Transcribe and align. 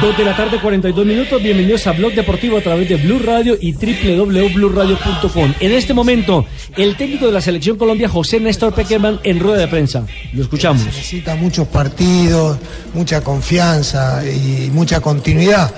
Dos 0.00 0.16
de 0.16 0.24
la 0.24 0.34
tarde, 0.34 0.58
42 0.60 1.04
minutos. 1.04 1.42
Bienvenidos 1.42 1.86
a 1.86 1.92
Blog 1.92 2.14
Deportivo 2.14 2.56
a 2.56 2.62
través 2.62 2.88
de 2.88 2.96
Blue 2.96 3.18
Radio 3.18 3.58
y 3.60 3.72
www.bluradio.com. 3.74 5.54
En 5.60 5.72
este 5.72 5.92
momento, 5.92 6.46
el 6.76 6.96
técnico 6.96 7.26
de 7.26 7.32
la 7.32 7.42
Selección 7.42 7.76
Colombia, 7.76 8.08
José 8.08 8.40
Néstor 8.40 8.72
Peckerman, 8.72 9.20
en 9.24 9.40
rueda 9.40 9.58
de 9.58 9.68
prensa. 9.68 10.06
Lo 10.32 10.42
escuchamos. 10.42 10.86
Necesita 10.86 11.34
muchos 11.36 11.68
partidos, 11.68 12.56
mucha 12.94 13.20
confianza 13.22 14.22
y 14.26 14.70
mucha 14.72 15.00
continuidad. 15.00 15.70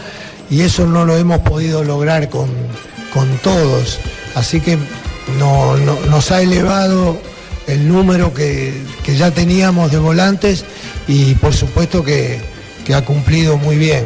Y 0.50 0.60
eso 0.60 0.86
no 0.86 1.04
lo 1.04 1.16
hemos 1.16 1.40
podido 1.40 1.82
lograr 1.82 2.28
con, 2.28 2.48
con 3.12 3.28
todos. 3.38 3.98
Así 4.36 4.60
que 4.60 4.78
no- 5.40 5.76
no- 5.78 5.98
nos 6.10 6.30
ha 6.30 6.42
elevado 6.42 7.18
el 7.66 7.88
número 7.88 8.32
que, 8.32 8.72
que 9.02 9.16
ya 9.16 9.32
teníamos 9.32 9.90
de 9.90 9.98
volantes 9.98 10.64
y 11.08 11.34
por 11.34 11.54
supuesto 11.54 12.04
que, 12.04 12.51
que 12.84 12.94
ha 12.94 13.04
cumplido 13.04 13.56
muy 13.56 13.76
bien. 13.76 14.04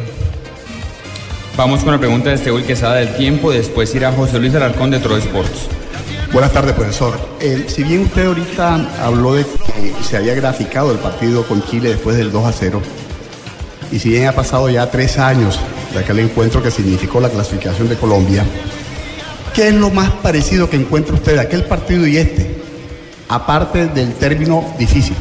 Vamos 1.55 1.83
con 1.83 1.91
la 1.91 1.99
pregunta 1.99 2.29
de 2.29 2.35
Esteban 2.35 2.63
Quesada 2.63 2.95
del 2.95 3.15
tiempo, 3.15 3.51
después 3.51 3.93
irá 3.95 4.11
José 4.11 4.39
Luis 4.39 4.53
Alarcón 4.53 4.91
de 4.91 4.99
Tro 4.99 5.17
Sports. 5.17 5.67
Buenas 6.31 6.51
tardes, 6.51 6.73
profesor. 6.75 7.17
Eh, 7.39 7.65
si 7.67 7.83
bien 7.83 8.01
usted 8.01 8.27
ahorita 8.27 8.75
habló 9.03 9.33
de 9.33 9.43
que 9.43 10.03
se 10.03 10.17
había 10.17 10.35
graficado 10.35 10.91
el 10.91 10.99
partido 10.99 11.47
con 11.47 11.63
Chile 11.63 11.89
después 11.89 12.17
del 12.17 12.31
2 12.31 12.45
a 12.45 12.51
0, 12.51 12.81
y 13.91 13.99
si 13.99 14.09
bien 14.09 14.27
ha 14.27 14.33
pasado 14.33 14.69
ya 14.69 14.91
tres 14.91 15.17
años 15.17 15.59
de 15.93 15.99
aquel 15.99 16.19
encuentro 16.19 16.61
que 16.61 16.69
significó 16.69 17.19
la 17.19 17.29
clasificación 17.29 17.89
de 17.89 17.95
Colombia, 17.95 18.43
¿qué 19.53 19.69
es 19.69 19.73
lo 19.73 19.89
más 19.89 20.11
parecido 20.11 20.69
que 20.69 20.75
encuentra 20.75 21.15
usted 21.15 21.35
de 21.35 21.41
aquel 21.41 21.63
partido 21.63 22.05
y 22.05 22.17
este? 22.17 22.57
Aparte 23.29 23.87
del 23.87 24.13
término 24.13 24.75
difícil. 24.77 25.15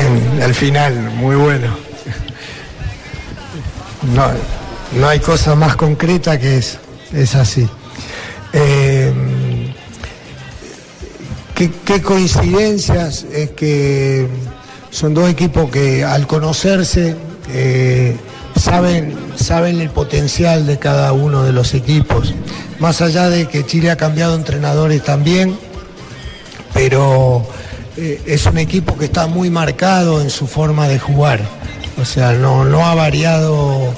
Bien, 0.00 0.42
al 0.42 0.54
final, 0.54 0.94
muy 1.16 1.34
bueno. 1.34 1.76
No, 4.14 4.28
no 4.98 5.08
hay 5.08 5.18
cosa 5.18 5.56
más 5.56 5.74
concreta 5.74 6.38
que 6.38 6.58
eso, 6.58 6.78
es 7.12 7.34
así. 7.34 7.68
Eh, 8.52 9.12
qué, 11.54 12.00
coincidencias 12.00 13.26
es 13.32 13.50
que 13.50 14.28
son 14.90 15.14
dos 15.14 15.28
equipos 15.28 15.68
que 15.68 16.04
al 16.04 16.28
conocerse 16.28 17.16
eh, 17.48 18.16
saben, 18.56 19.16
saben 19.34 19.80
el 19.80 19.90
potencial 19.90 20.66
de 20.66 20.78
cada 20.78 21.12
uno 21.12 21.42
de 21.42 21.52
los 21.52 21.74
equipos. 21.74 22.34
Más 22.78 23.00
allá 23.00 23.28
de 23.30 23.46
que 23.48 23.66
Chile 23.66 23.90
ha 23.90 23.96
cambiado 23.96 24.36
entrenadores 24.36 25.02
también, 25.02 25.58
pero 26.72 27.48
eh, 27.98 28.20
es 28.26 28.46
un 28.46 28.58
equipo 28.58 28.96
que 28.96 29.06
está 29.06 29.26
muy 29.26 29.50
marcado 29.50 30.20
en 30.20 30.30
su 30.30 30.46
forma 30.46 30.88
de 30.88 30.98
jugar. 30.98 31.40
O 32.00 32.04
sea, 32.04 32.32
no, 32.32 32.64
no 32.64 32.86
ha 32.86 32.94
variado 32.94 33.92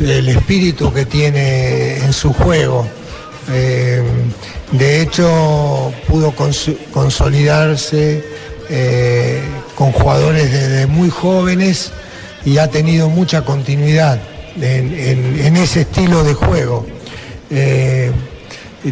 el 0.00 0.28
espíritu 0.28 0.92
que 0.92 1.06
tiene 1.06 1.98
en 1.98 2.12
su 2.12 2.32
juego. 2.32 2.86
Eh, 3.52 4.02
de 4.72 5.00
hecho, 5.02 5.92
pudo 6.08 6.32
cons- 6.34 6.76
consolidarse 6.92 8.24
eh, 8.70 9.40
con 9.76 9.92
jugadores 9.92 10.50
desde 10.50 10.86
muy 10.86 11.10
jóvenes 11.10 11.92
y 12.44 12.58
ha 12.58 12.68
tenido 12.68 13.08
mucha 13.08 13.42
continuidad 13.42 14.18
en, 14.60 15.56
ese 15.56 15.82
estilo 15.82 16.24
de 16.24 16.34
juego. 16.34 16.86
Eh, 17.50 18.10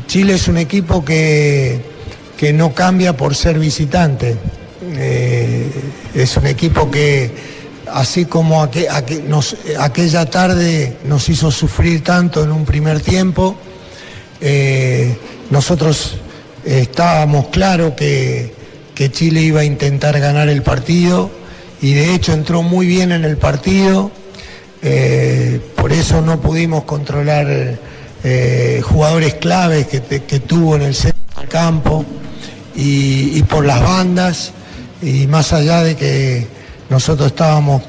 Chile 0.07 0.35
es 0.35 0.49
un 0.49 0.57
equipo 0.59 1.05
que, 1.05 1.81
que 2.43 2.53
no 2.53 2.75
cambia 2.75 3.17
por 3.17 3.37
ser 3.37 3.57
visitante. 3.57 4.35
Eh, 4.97 5.71
es 6.13 6.37
un 6.37 6.49
equipo 6.49 6.91
que, 6.91 7.31
así 7.93 8.25
como 8.25 8.69
aquella 9.79 10.27
tarde 10.27 10.97
nos 11.05 11.29
hizo 11.29 11.53
sufrir 11.53 12.03
tanto 12.03 12.43
en 12.43 12.51
un 12.51 12.65
primer 12.65 12.99
tiempo, 12.99 13.55
eh, 14.41 15.17
nosotros 15.51 16.17
estábamos 16.65 17.47
claros 17.47 17.93
que, 17.93 18.61
Chile 19.13 19.41
iba 19.43 19.61
a 19.61 19.65
intentar 19.65 20.19
ganar 20.19 20.49
el 20.49 20.63
partido 20.63 21.31
y 21.81 21.93
de 21.95 22.15
hecho 22.15 22.33
entró 22.33 22.63
muy 22.63 22.87
bien 22.87 23.13
en 23.13 23.25
el 23.25 23.37
partido, 23.37 24.11
eh, 24.83 25.61
por 25.77 25.93
eso 25.93 26.21
no 26.23 26.41
pudimos 26.41 26.83
controlar 26.85 27.79
jugadores 28.83 29.35
claves 29.35 29.87
que 29.87 30.41
tuvo 30.41 30.75
en 30.75 30.83
el 30.83 30.95
centro 30.95 31.41
del 31.41 31.49
campo 31.49 32.05
y, 32.75 33.43
por 33.45 33.65
las 33.67 33.83
bandas 33.83 34.53
y 35.03 35.27
más 35.27 35.53
allá 35.53 35.83
de 35.83 35.97
que 35.97 36.47
nosotros 36.91 37.29
estábamos 37.29 37.83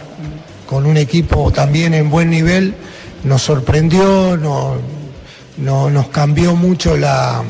con 0.67 0.85
un 0.85 0.97
equipo 0.97 1.51
también 1.51 1.93
en 1.93 2.09
buen 2.09 2.29
nivel, 2.29 2.73
nos 3.23 3.41
sorprendió, 3.43 4.35
no, 4.37 4.75
no- 5.57 5.89
nos 5.89 6.07
cambió 6.07 6.55
mucho 6.55 6.97
la, 6.97 7.43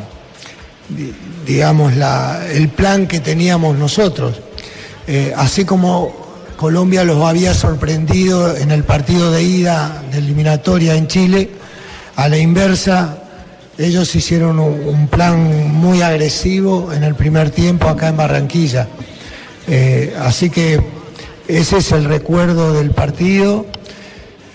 di- 0.90 1.14
digamos, 1.46 1.96
la- 1.96 2.46
el 2.52 2.70
plan 2.70 3.08
que 3.08 3.20
teníamos 3.20 3.78
nosotros. 3.78 4.36
Eh, 5.08 5.34
así 5.36 5.66
como 5.66 6.14
Colombia 6.58 7.04
los 7.04 7.24
había 7.24 7.54
sorprendido 7.54 8.56
en 8.56 8.72
el 8.72 8.84
partido 8.84 9.32
de 9.32 9.44
ida 9.44 10.04
de 10.12 10.20
eliminatoria 10.20 10.96
en 10.96 11.08
Chile, 11.08 11.50
a 12.16 12.30
la 12.30 12.38
inversa, 12.38 13.18
ellos 13.78 14.16
hicieron 14.16 14.60
un, 14.60 15.08
plan 15.08 15.72
muy 15.74 16.02
agresivo 16.02 16.92
en 16.94 17.04
el 17.04 17.16
primer 17.16 17.50
tiempo 17.50 17.88
acá 17.88 18.10
en 18.10 18.18
Barranquilla. 18.18 18.88
Eh, 19.68 20.14
así 20.20 20.50
que 20.50 20.80
ese 21.48 21.78
es 21.78 21.92
el 21.92 22.06
recuerdo 22.06 22.74
del 22.74 22.92
partido. 22.92 23.66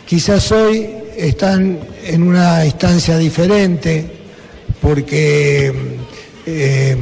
Quizás 0.06 0.50
hoy 0.52 0.88
están 1.16 1.78
en 2.04 2.22
una 2.22 2.64
instancia 2.64 3.18
diferente 3.18 4.10
porque 4.80 5.72
eh, 6.46 6.96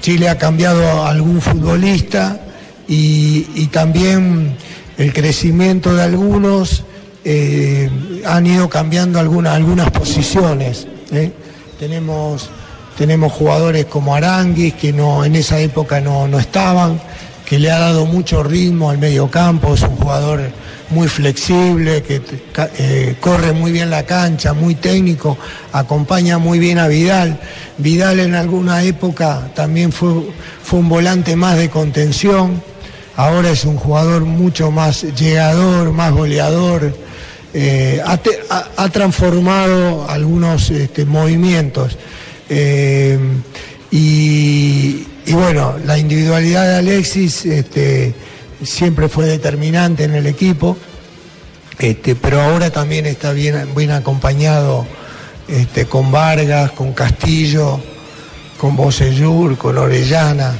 Chile 0.00 0.28
ha 0.28 0.38
cambiado 0.38 1.02
a 1.02 1.10
algún 1.10 1.40
futbolista 1.40 2.40
y, 2.88 3.66
también 3.72 4.56
el 4.96 5.12
crecimiento 5.12 5.94
de 5.94 6.02
algunos 6.02 6.84
eh, 7.24 7.90
han 8.24 8.46
ido 8.46 8.70
cambiando 8.70 9.18
alguna- 9.18 9.54
algunas 9.54 9.90
posiciones. 9.90 10.86
¿eh? 11.12 11.32
Tenemos, 11.78 12.48
tenemos 12.96 13.32
jugadores 13.32 13.84
como 13.84 14.14
Aranguis 14.14 14.72
que 14.74 14.94
no, 14.94 15.26
en 15.26 15.36
esa 15.36 15.60
época 15.60 16.00
no, 16.00 16.26
no 16.26 16.38
estaban, 16.38 16.98
que 17.44 17.58
le 17.58 17.70
ha 17.70 17.78
dado 17.78 18.06
mucho 18.06 18.42
ritmo 18.42 18.88
al 18.88 18.96
medio 18.96 19.30
campo, 19.30 19.74
es 19.74 19.82
un 19.82 19.96
jugador 19.96 20.40
muy 20.88 21.06
flexible, 21.06 22.02
que 22.02 22.22
eh, 22.78 23.16
corre 23.20 23.52
muy 23.52 23.72
bien 23.72 23.90
la 23.90 24.04
cancha, 24.04 24.54
muy 24.54 24.74
técnico, 24.74 25.36
acompaña 25.72 26.38
muy 26.38 26.58
bien 26.58 26.78
a 26.78 26.88
Vidal. 26.88 27.38
Vidal 27.76 28.20
en 28.20 28.34
alguna 28.34 28.82
época 28.82 29.50
también 29.54 29.92
fue, 29.92 30.10
fue 30.62 30.78
un 30.78 30.88
volante 30.88 31.36
más 31.36 31.58
de 31.58 31.68
contención, 31.68 32.62
ahora 33.16 33.50
es 33.50 33.66
un 33.66 33.76
jugador 33.76 34.24
mucho 34.24 34.70
más 34.70 35.02
llegador, 35.02 35.92
más 35.92 36.12
goleador, 36.12 36.94
eh, 37.58 38.02
ha, 38.04 38.20
ha- 38.76 38.88
transformado 38.90 40.06
algunos 40.10 40.68
este, 40.70 41.06
movimientos. 41.06 41.96
Eh, 42.50 43.18
y, 43.90 45.06
y 45.24 45.32
bueno, 45.32 45.76
la 45.86 45.96
individualidad 45.96 46.66
de 46.68 46.74
Alexis 46.76 47.46
este, 47.46 48.14
siempre 48.62 49.08
fue 49.08 49.24
determinante 49.26 50.04
en 50.04 50.14
el 50.14 50.26
equipo, 50.26 50.76
este, 51.78 52.14
pero 52.14 52.42
ahora 52.42 52.68
también 52.70 53.06
está 53.06 53.32
bien, 53.32 53.68
bien 53.74 53.90
acompañado 53.90 54.86
este, 55.48 55.86
con 55.86 56.12
Vargas, 56.12 56.72
con 56.72 56.92
Castillo, 56.92 57.80
con 58.58 58.76
Bocellur, 58.76 59.56
con 59.56 59.78
Orellana. 59.78 60.52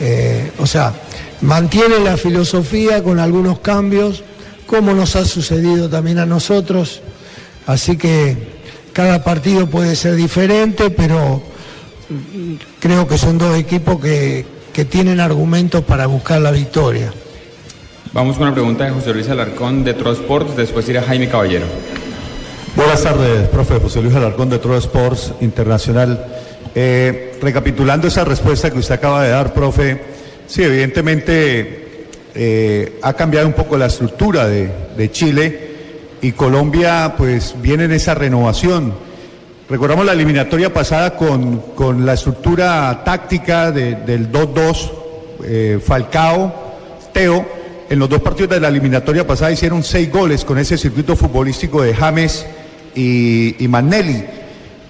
eh, 0.00 0.50
o 0.58 0.66
sea, 0.66 0.94
mantiene 1.42 1.98
la 2.00 2.16
filosofía 2.16 3.02
con 3.02 3.18
algunos 3.20 3.58
cambios, 3.58 4.22
como 4.68 4.92
nos 4.92 5.16
ha 5.16 5.24
sucedido 5.24 5.88
también 5.88 6.18
a 6.18 6.26
nosotros. 6.26 7.00
Así 7.66 7.96
que 7.96 8.36
cada 8.92 9.24
partido 9.24 9.66
puede 9.66 9.96
ser 9.96 10.14
diferente, 10.14 10.90
pero 10.90 11.42
mm, 12.10 12.54
creo 12.78 13.08
que 13.08 13.16
son 13.16 13.38
dos 13.38 13.56
equipos 13.56 13.98
que, 13.98 14.44
que 14.72 14.84
tienen 14.84 15.20
argumentos 15.20 15.82
para 15.84 16.06
buscar 16.06 16.42
la 16.42 16.50
victoria. 16.50 17.10
Vamos 18.12 18.36
con 18.36 18.46
una 18.46 18.54
pregunta 18.54 18.84
de 18.84 18.90
José 18.90 19.14
Luis 19.14 19.28
Alarcón 19.30 19.84
de 19.84 19.94
Tro 19.94 20.12
Sports, 20.12 20.54
después 20.54 20.86
irá 20.88 21.02
Jaime 21.02 21.28
Caballero. 21.28 21.66
Buenas 22.76 23.02
tardes, 23.02 23.48
profe 23.48 23.80
José 23.80 24.02
Luis 24.02 24.14
Alarcón 24.14 24.50
de 24.50 24.58
Tro 24.58 24.76
Sports 24.76 25.32
Internacional. 25.40 26.26
Eh, 26.74 27.38
recapitulando 27.40 28.06
esa 28.06 28.24
respuesta 28.24 28.70
que 28.70 28.78
usted 28.78 28.94
acaba 28.94 29.24
de 29.24 29.30
dar, 29.30 29.54
profe, 29.54 30.00
sí, 30.46 30.62
evidentemente 30.62 31.87
eh, 32.40 32.98
ha 33.02 33.14
cambiado 33.14 33.48
un 33.48 33.52
poco 33.52 33.76
la 33.76 33.86
estructura 33.86 34.46
de, 34.46 34.70
de 34.96 35.10
Chile 35.10 35.68
y 36.22 36.30
Colombia 36.32 37.14
pues 37.18 37.56
viene 37.60 37.84
en 37.84 37.92
esa 37.92 38.14
renovación. 38.14 38.94
Recordamos 39.68 40.06
la 40.06 40.12
eliminatoria 40.12 40.72
pasada 40.72 41.16
con, 41.16 41.58
con 41.74 42.06
la 42.06 42.14
estructura 42.14 43.02
táctica 43.04 43.72
de- 43.72 43.96
del 43.96 44.30
2-2, 44.30 44.90
eh, 45.44 45.80
Falcao, 45.84 46.54
Teo. 47.12 47.44
En 47.90 47.98
los 47.98 48.08
dos 48.08 48.20
partidos 48.22 48.50
de 48.50 48.60
la 48.60 48.68
eliminatoria 48.68 49.26
pasada 49.26 49.50
hicieron 49.50 49.82
seis 49.82 50.12
goles 50.12 50.44
con 50.44 50.58
ese 50.58 50.78
circuito 50.78 51.16
futbolístico 51.16 51.82
de 51.82 51.92
James 51.94 52.46
y, 52.94 53.62
y 53.62 53.66
Magnelli. 53.66 54.24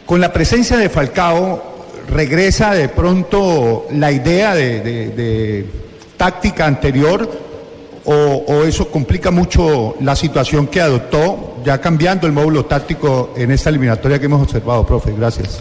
Con 0.05 0.21
la 0.21 0.33
presencia 0.33 0.77
de 0.77 0.89
Falcao 0.89 1.63
regresa 2.13 2.75
de 2.75 2.89
pronto 2.89 3.87
la 3.93 4.11
idea 4.13 4.55
de, 4.55 4.81
de- 4.81 5.09
de 5.11 5.67
táctica 6.19 6.67
anterior 6.67 7.47
o, 8.05 8.65
eso 8.65 8.89
complica 8.91 9.31
mucho 9.31 9.97
la 10.01 10.17
situación 10.17 10.67
que 10.67 10.81
adoptó, 10.81 11.57
ya 11.65 11.79
cambiando 11.81 12.27
el 12.27 12.33
módulo 12.33 12.65
táctico 12.65 13.35
en 13.37 13.51
esta 13.51 13.69
eliminatoria 13.71 14.19
que 14.19 14.25
hemos 14.27 14.43
observado, 14.43 14.87
profe. 14.87 15.13
Gracias. 15.13 15.61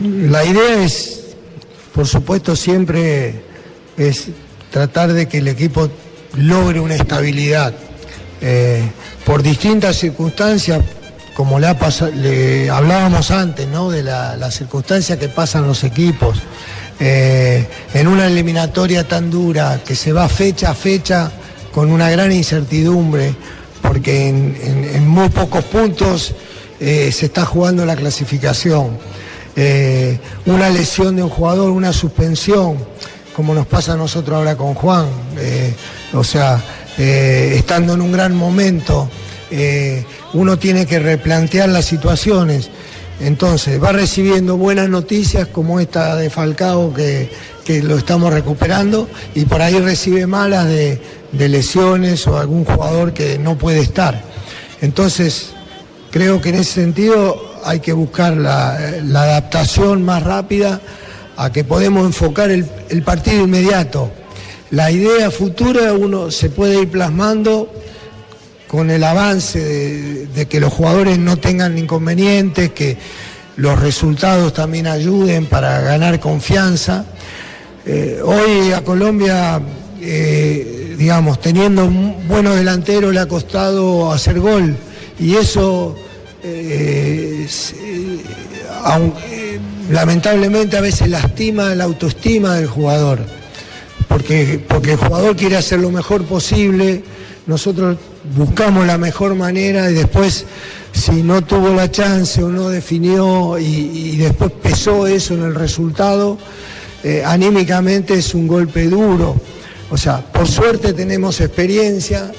La 0.00 0.44
idea 0.44 0.84
es, 0.84 1.24
por 1.94 2.06
supuesto, 2.06 2.54
siempre 2.54 3.42
es 3.96 4.28
tratar 4.70 5.12
de 5.12 5.26
que 5.26 5.38
el 5.38 5.48
equipo 5.48 5.88
logre 6.36 6.78
una 6.80 6.94
estabilidad. 6.94 7.74
Eh, 8.40 8.88
por 9.24 9.42
distintas 9.42 9.96
circunstancias, 9.96 10.80
como 11.34 11.58
le, 11.58 11.66
ha 11.66 11.76
le 12.14 12.70
hablábamos 12.70 13.32
antes, 13.32 13.66
¿no? 13.66 13.90
De 13.90 14.04
la- 14.04 14.36
las 14.36 14.54
circunstancias 14.54 15.18
que 15.18 15.28
pasan 15.28 15.66
los 15.66 15.82
equipos. 15.82 16.38
Eh, 17.00 17.64
en 17.94 18.08
una 18.08 18.26
eliminatoria 18.26 19.06
tan 19.06 19.30
dura 19.30 19.80
que 19.86 19.94
se 19.94 20.12
va 20.12 20.28
fecha 20.28 20.70
a 20.70 20.74
fecha 20.74 21.30
con 21.72 21.92
una 21.92 22.10
gran 22.10 22.32
incertidumbre, 22.32 23.34
porque 23.80 24.28
en, 24.28 25.06
muy 25.06 25.28
pocos 25.28 25.64
puntos 25.64 26.34
eh, 26.80 27.12
se 27.12 27.26
está 27.26 27.44
jugando 27.44 27.86
la 27.86 27.94
clasificación. 27.94 28.98
Eh, 29.54 30.18
una 30.46 30.70
lesión 30.70 31.14
de 31.14 31.22
un 31.22 31.28
jugador, 31.28 31.70
una 31.70 31.92
suspensión, 31.92 32.78
como 33.34 33.54
nos 33.54 33.66
pasa 33.66 33.92
a 33.92 33.96
nosotros 33.96 34.36
ahora 34.36 34.56
con 34.56 34.74
Juan, 34.74 35.06
o 36.12 36.24
sea, 36.24 36.60
estando 36.96 37.94
en 37.94 38.00
un 38.00 38.10
gran 38.10 38.34
momento, 38.34 39.08
uno 40.34 40.58
tiene 40.58 40.86
que 40.86 40.98
replantear 40.98 41.68
las 41.68 41.84
situaciones. 41.84 42.68
Entonces, 43.20 43.82
va 43.82 43.92
recibiendo 43.92 44.56
buenas 44.56 44.88
noticias 44.88 45.48
como 45.48 45.80
esta 45.80 46.14
de 46.14 46.30
Falcao 46.30 46.94
que, 46.94 47.30
que 47.64 47.82
lo 47.82 47.98
estamos 47.98 48.32
recuperando 48.32 49.08
y 49.34 49.44
por 49.44 49.60
ahí 49.60 49.78
recibe 49.80 50.26
malas 50.26 50.66
de, 50.66 51.00
de 51.32 51.48
lesiones 51.48 52.26
o 52.26 52.38
algún 52.38 52.64
jugador 52.64 53.12
que 53.12 53.38
no 53.38 53.58
puede 53.58 53.80
estar. 53.80 54.22
Entonces, 54.80 55.50
creo 56.10 56.40
que 56.40 56.50
en 56.50 56.56
ese 56.56 56.74
sentido 56.74 57.60
hay 57.64 57.80
que 57.80 57.92
buscar 57.92 58.36
la, 58.36 58.74
adaptación 58.76 60.02
más 60.04 60.22
rápida 60.22 60.80
a 61.36 61.52
que 61.52 61.64
podemos 61.64 62.06
enfocar 62.06 62.50
el, 62.50 62.66
el 62.88 63.02
partido 63.02 63.44
inmediato. 63.44 64.10
La 64.70 64.90
idea 64.90 65.30
futura 65.30 65.92
uno 65.92 66.30
se 66.30 66.50
puede 66.50 66.82
ir 66.82 66.88
plasmando 66.90 67.70
con 68.68 68.90
el 68.90 69.02
avance 69.02 69.58
de, 70.26 70.46
que 70.46 70.60
los 70.60 70.72
jugadores 70.72 71.18
no 71.18 71.38
tengan 71.38 71.76
inconvenientes, 71.78 72.70
que 72.70 72.96
los 73.56 73.80
resultados 73.80 74.52
también 74.52 74.86
ayuden 74.86 75.46
para 75.46 75.80
ganar 75.80 76.20
confianza. 76.20 77.04
Eh, 77.86 78.20
hoy 78.22 78.72
a 78.72 78.84
Colombia, 78.84 79.60
eh, 80.00 80.94
digamos, 80.96 81.40
teniendo 81.40 81.86
un 81.86 82.28
buenos 82.28 82.56
delanteros 82.56 83.12
le 83.12 83.20
ha 83.20 83.26
costado 83.26 84.12
hacer 84.12 84.38
gol 84.38 84.76
y 85.18 85.34
eso, 85.34 85.96
eh, 86.44 87.48
lamentablemente 89.90 90.76
a 90.76 90.82
veces 90.82 91.08
lastima 91.08 91.74
la 91.74 91.84
autoestima 91.84 92.54
del 92.56 92.66
jugador 92.66 93.38
porque, 94.08 94.60
porque 94.66 94.92
el 94.92 94.96
jugador 94.96 95.36
quiere 95.36 95.56
hacer 95.56 95.78
lo 95.80 95.90
mejor 95.90 96.24
posible, 96.24 97.04
nosotros 97.48 97.96
buscamos 98.36 98.86
la 98.86 98.98
mejor 98.98 99.34
manera 99.34 99.90
y 99.90 99.94
después 99.94 100.44
si 100.92 101.22
no 101.22 101.42
tuvo 101.42 101.70
la 101.70 101.90
chance 101.90 102.42
o 102.42 102.50
no 102.50 102.68
definió 102.68 103.58
y, 103.58 104.16
después 104.16 104.52
pesó 104.62 105.06
eso 105.06 105.34
en 105.34 105.42
el 105.42 105.54
resultado, 105.54 106.38
eh, 107.02 107.22
anímicamente 107.24 108.14
es 108.14 108.34
un 108.34 108.46
golpe 108.46 108.84
duro. 108.84 109.34
O 109.90 109.96
sea, 109.96 110.20
por 110.20 110.46
suerte 110.46 110.92
tenemos 110.92 111.40
experiencia 111.40 112.30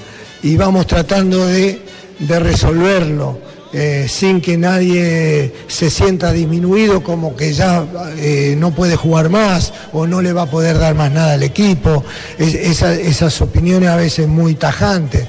y 0.44 0.56
vamos 0.56 0.85
tratando 0.88 1.45
de 1.47 1.79
resolverlo. 2.19 3.49
Eh, 3.71 4.07
sin 4.10 4.42
que 4.42 4.57
nadie 4.57 5.54
se 5.68 5.89
sienta 5.92 6.31
disminuido 6.33 7.04
como 7.04 7.36
que 7.36 7.54
ya 7.54 7.86
eh, 8.18 8.56
no 8.57 8.71
puede 8.71 8.95
jugar 8.95 9.30
más 9.30 9.71
o 9.94 10.07
no 10.07 10.21
le 10.21 10.33
va 10.33 10.44
a 10.44 10.50
poder 10.50 10.80
dar 10.80 10.95
más 10.95 11.12
nada 11.12 11.33
al 11.33 11.44
equipo, 11.44 12.04
Es- 12.38 12.56
esa- 12.56 12.95
esas 12.95 13.39
opiniones 13.42 13.89
a 13.89 13.95
veces 13.95 14.27
muy 14.27 14.56
tajantes. 14.56 15.27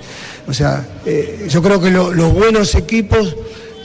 O 0.49 0.55
sea, 0.55 0.87
eh, 1.05 1.47
yo 1.51 1.63
creo 1.63 1.81
que 1.81 1.91
lo- 1.91 2.13
los 2.13 2.33
buenos 2.33 2.75
equipos 2.75 3.37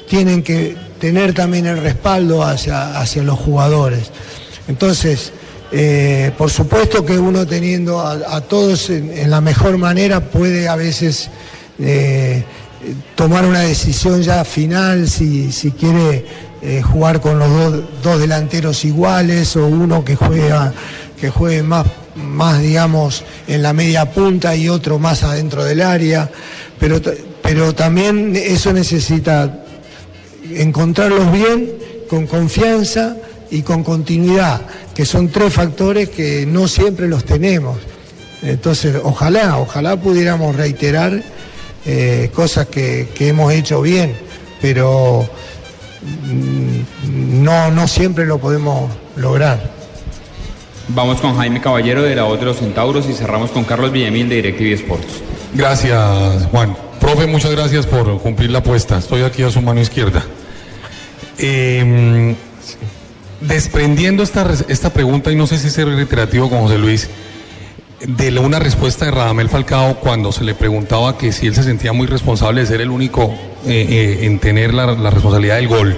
tienen 0.10 0.42
que 0.42 0.76
tener 1.00 1.34
también 1.34 1.66
el 1.66 1.78
respaldo 1.80 2.42
hacia, 2.44 2.98
hacia 3.00 3.24
los 3.24 3.38
jugadores. 3.38 4.10
Entonces, 4.68 5.32
por 6.38 6.50
supuesto 6.50 7.06
que 7.06 7.18
uno 7.20 7.46
teniendo 7.46 8.00
a, 8.00 8.40
todos 8.42 8.90
en, 8.90 9.30
la 9.30 9.42
mejor 9.42 9.78
manera 9.78 10.22
puede 10.22 10.70
a 10.70 10.76
veces 10.78 11.30
tomar 13.16 13.46
una 13.46 13.62
decisión 13.62 14.22
ya 14.22 14.44
final 14.44 15.10
si, 15.10 15.52
si 15.52 15.72
quiere 15.72 16.26
eh, 16.62 16.82
jugar 16.82 17.22
con 17.22 17.40
los 17.40 17.50
dos, 17.50 17.84
dos 18.04 18.20
delanteros 18.20 18.86
iguales 18.86 19.56
o 19.56 19.66
uno 19.68 20.04
que 20.04 20.16
juega 20.16 20.74
que 21.20 21.30
juegue 21.30 21.64
más, 21.64 21.86
más 22.16 22.62
digamos 22.62 23.24
en 23.48 23.64
la 23.64 23.74
media 23.74 24.12
punta 24.12 24.56
y 24.56 24.70
otro 24.70 25.00
más 25.00 25.24
adentro 25.24 25.64
del 25.64 25.82
área 25.82 26.30
pero, 26.80 27.02
pero 27.42 27.74
también 27.74 28.36
eso 28.36 28.74
necesita 28.74 29.66
encontrarlos 30.54 31.32
bien, 31.32 31.72
con 32.10 32.28
confianza 32.28 33.18
y 33.50 33.62
con 33.62 33.84
continuidad, 33.84 34.62
que 34.94 35.06
son 35.06 35.30
tres 35.30 35.54
factores 35.54 36.10
que 36.10 36.46
no 36.46 36.68
siempre 36.68 37.08
los 37.08 37.26
tenemos. 37.26 37.78
Entonces, 38.42 38.96
ojalá, 39.04 39.58
ojalá 39.58 40.00
pudiéramos 40.00 40.56
reiterar 40.56 41.24
eh, 41.86 42.30
cosas 42.34 42.68
que, 42.68 43.10
que 43.16 43.30
hemos 43.30 43.52
hecho 43.54 43.82
bien, 43.82 44.16
pero 44.62 45.28
mm, 46.24 47.44
no, 47.44 47.72
no 47.72 47.88
siempre 47.88 48.26
lo 48.26 48.38
podemos 48.40 48.92
lograr. 49.16 49.74
Vamos 50.88 51.20
con 51.20 51.36
Jaime 51.38 51.62
Caballero 51.62 52.04
de 52.04 52.16
la 52.16 52.24
voz 52.24 52.40
de 52.40 52.46
los 52.46 52.58
Centauros 52.58 53.08
y 53.10 53.14
cerramos 53.14 53.50
con 53.52 53.64
Carlos 53.64 53.92
Villamil 53.92 54.30
de 54.30 54.36
DirecTV 54.36 54.74
Sports. 54.74 55.08
Gracias, 55.54 56.46
Juan. 56.52 56.76
Profe, 57.00 57.26
muchas 57.28 57.52
gracias 57.52 57.86
por 57.88 58.20
cumplir 58.22 58.52
la 58.52 58.60
apuesta. 58.60 58.98
Estoy 58.98 59.24
aquí 59.24 59.42
a 59.44 59.50
su 59.50 59.62
mano 59.62 59.82
izquierda. 59.82 60.24
Eh, 61.38 62.36
desprendiendo 63.42 64.24
esta, 64.24 64.44
res- 64.44 64.66
esta 64.68 64.92
pregunta, 64.92 65.32
y 65.32 65.36
no 65.36 65.48
sé 65.48 65.58
si 65.58 65.68
es 65.68 65.76
reiterativo 65.78 66.50
con 66.50 66.60
José 66.62 66.78
Luis, 66.78 67.10
de 68.02 68.40
una 68.40 68.60
respuesta 68.60 69.06
de 69.06 69.12
Radamel 69.12 69.50
Falcao 69.50 69.96
cuando 69.96 70.32
se 70.32 70.44
le 70.44 70.54
preguntaba 70.54 71.18
que 71.18 71.32
si 71.32 71.48
él 71.48 71.56
se 71.56 71.64
sentía 71.64 71.94
muy 71.94 72.08
responsable 72.08 72.62
de 72.62 72.68
ser 72.68 72.82
el 72.82 72.90
único 72.90 73.34
eh, 73.66 73.88
eh, 73.90 74.26
en 74.26 74.40
tener 74.40 74.74
la, 74.74 74.88
la 74.88 75.10
responsabilidad 75.10 75.56
del 75.56 75.68
gol. 75.68 75.98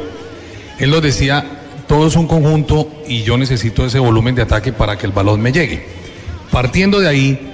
Él 0.80 0.92
nos 0.92 1.02
decía, 1.02 1.44
todo 1.88 2.08
es 2.08 2.16
un 2.16 2.28
conjunto 2.28 2.90
y 3.08 3.24
yo 3.24 3.38
necesito 3.38 3.86
ese 3.86 4.00
volumen 4.00 4.36
de 4.36 4.44
ataque 4.44 4.72
para 4.72 4.98
que 4.98 5.08
el 5.08 5.12
balón 5.12 5.42
me 5.42 5.52
llegue. 5.52 5.86
Partiendo 6.52 7.00
de 7.00 7.08
ahí, 7.08 7.54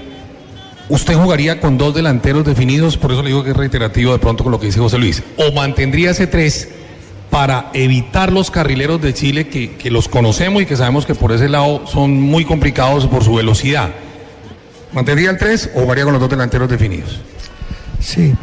¿usted 0.90 1.16
jugaría 1.16 1.62
con 1.62 1.78
dos 1.78 1.96
delanteros 1.96 2.46
definidos? 2.46 2.98
Por 2.98 3.14
eso 3.14 3.22
le 3.22 3.30
digo 3.30 3.44
que 3.44 3.52
es 3.52 3.58
reiterativo 3.58 4.12
de 4.12 4.20
pronto 4.20 4.44
con 4.44 4.52
lo 4.52 4.60
que 4.60 4.68
dice 4.68 4.80
José 4.80 4.98
Luis. 4.98 5.24
¿O 5.38 5.54
mantendría 5.54 6.12
ese 6.12 6.28
tres 6.28 6.70
para 7.30 7.72
evitar 7.74 8.32
los 8.32 8.52
carrileros 8.52 9.02
de 9.02 9.14
Chile 9.14 9.48
que, 9.48 9.72
que 9.76 9.90
los 9.90 10.10
conocemos 10.10 10.62
y 10.62 10.66
que 10.66 10.76
sabemos 10.76 11.06
que 11.06 11.16
por 11.16 11.32
ese 11.32 11.48
lado 11.48 11.88
son 11.88 12.22
muy 12.22 12.44
complicados 12.44 13.08
por 13.08 13.24
su 13.24 13.36
velocidad? 13.36 13.90
¿Mantendría 14.94 15.32
el 15.32 15.38
3 15.38 15.72
o 15.76 15.86
varía 15.86 16.04
con 16.04 16.14
los 16.14 16.22
dos 16.22 16.30
delanteros 16.30 16.70
definidos? 16.70 17.20
Sí. 18.00 18.34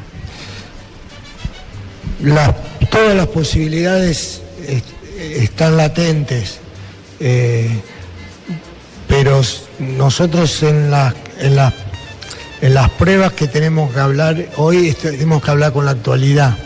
La- 2.23 2.55
todas 2.91 3.15
las 3.17 3.29
posibilidades 3.29 4.43
est- 4.67 4.87
están 5.19 5.77
latentes, 5.77 6.59
eh, 7.21 7.71
pero 9.09 9.41
nosotros 9.79 10.63
en, 10.63 10.91
las 10.91 11.15
en, 11.41 11.57
las- 11.57 11.75
en 12.61 12.75
las 12.75 12.91
pruebas 12.91 13.33
que 13.33 13.47
tenemos 13.49 13.93
que 13.93 14.01
hablar, 14.01 14.47
hoy 14.57 14.89
est- 14.89 15.03
tenemos 15.03 15.43
que 15.43 15.51
hablar 15.51 15.73
con 15.73 15.85
la 15.85 15.93
actualidad, 15.93 16.57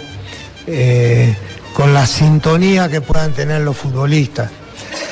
eh, 0.67 1.37
con 1.75 1.93
la 1.95 2.07
sintonía 2.07 2.89
que 2.89 3.01
puedan 3.01 3.33
tener 3.33 3.61
los 3.63 3.77
futbolistas. 3.77 4.51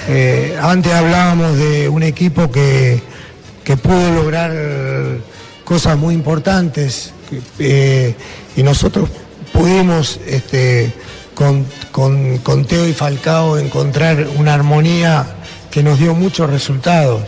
Eh, 0.08 0.56
antes 0.60 0.92
hablábamos 0.92 1.56
de 1.56 1.88
un 1.88 2.02
equipo 2.02 2.50
que, 2.50 3.00
que 3.64 3.76
pudo 3.76 4.12
lograr 4.12 4.52
cosas 5.64 5.96
muy 5.98 6.14
importantes 6.14 7.12
eh, 7.58 8.14
y 8.56 8.62
nosotros 8.62 9.08
pudimos 9.52 10.18
este, 10.26 10.92
con, 11.34 11.64
con- 11.90 12.38
con 12.38 12.64
Teo 12.64 12.86
y 12.88 12.92
Falcao 12.92 13.58
encontrar 13.58 14.26
una 14.36 14.54
armonía 14.54 15.26
que 15.70 15.82
nos 15.82 15.98
dio 15.98 16.14
muchos 16.14 16.50
resultados. 16.50 17.22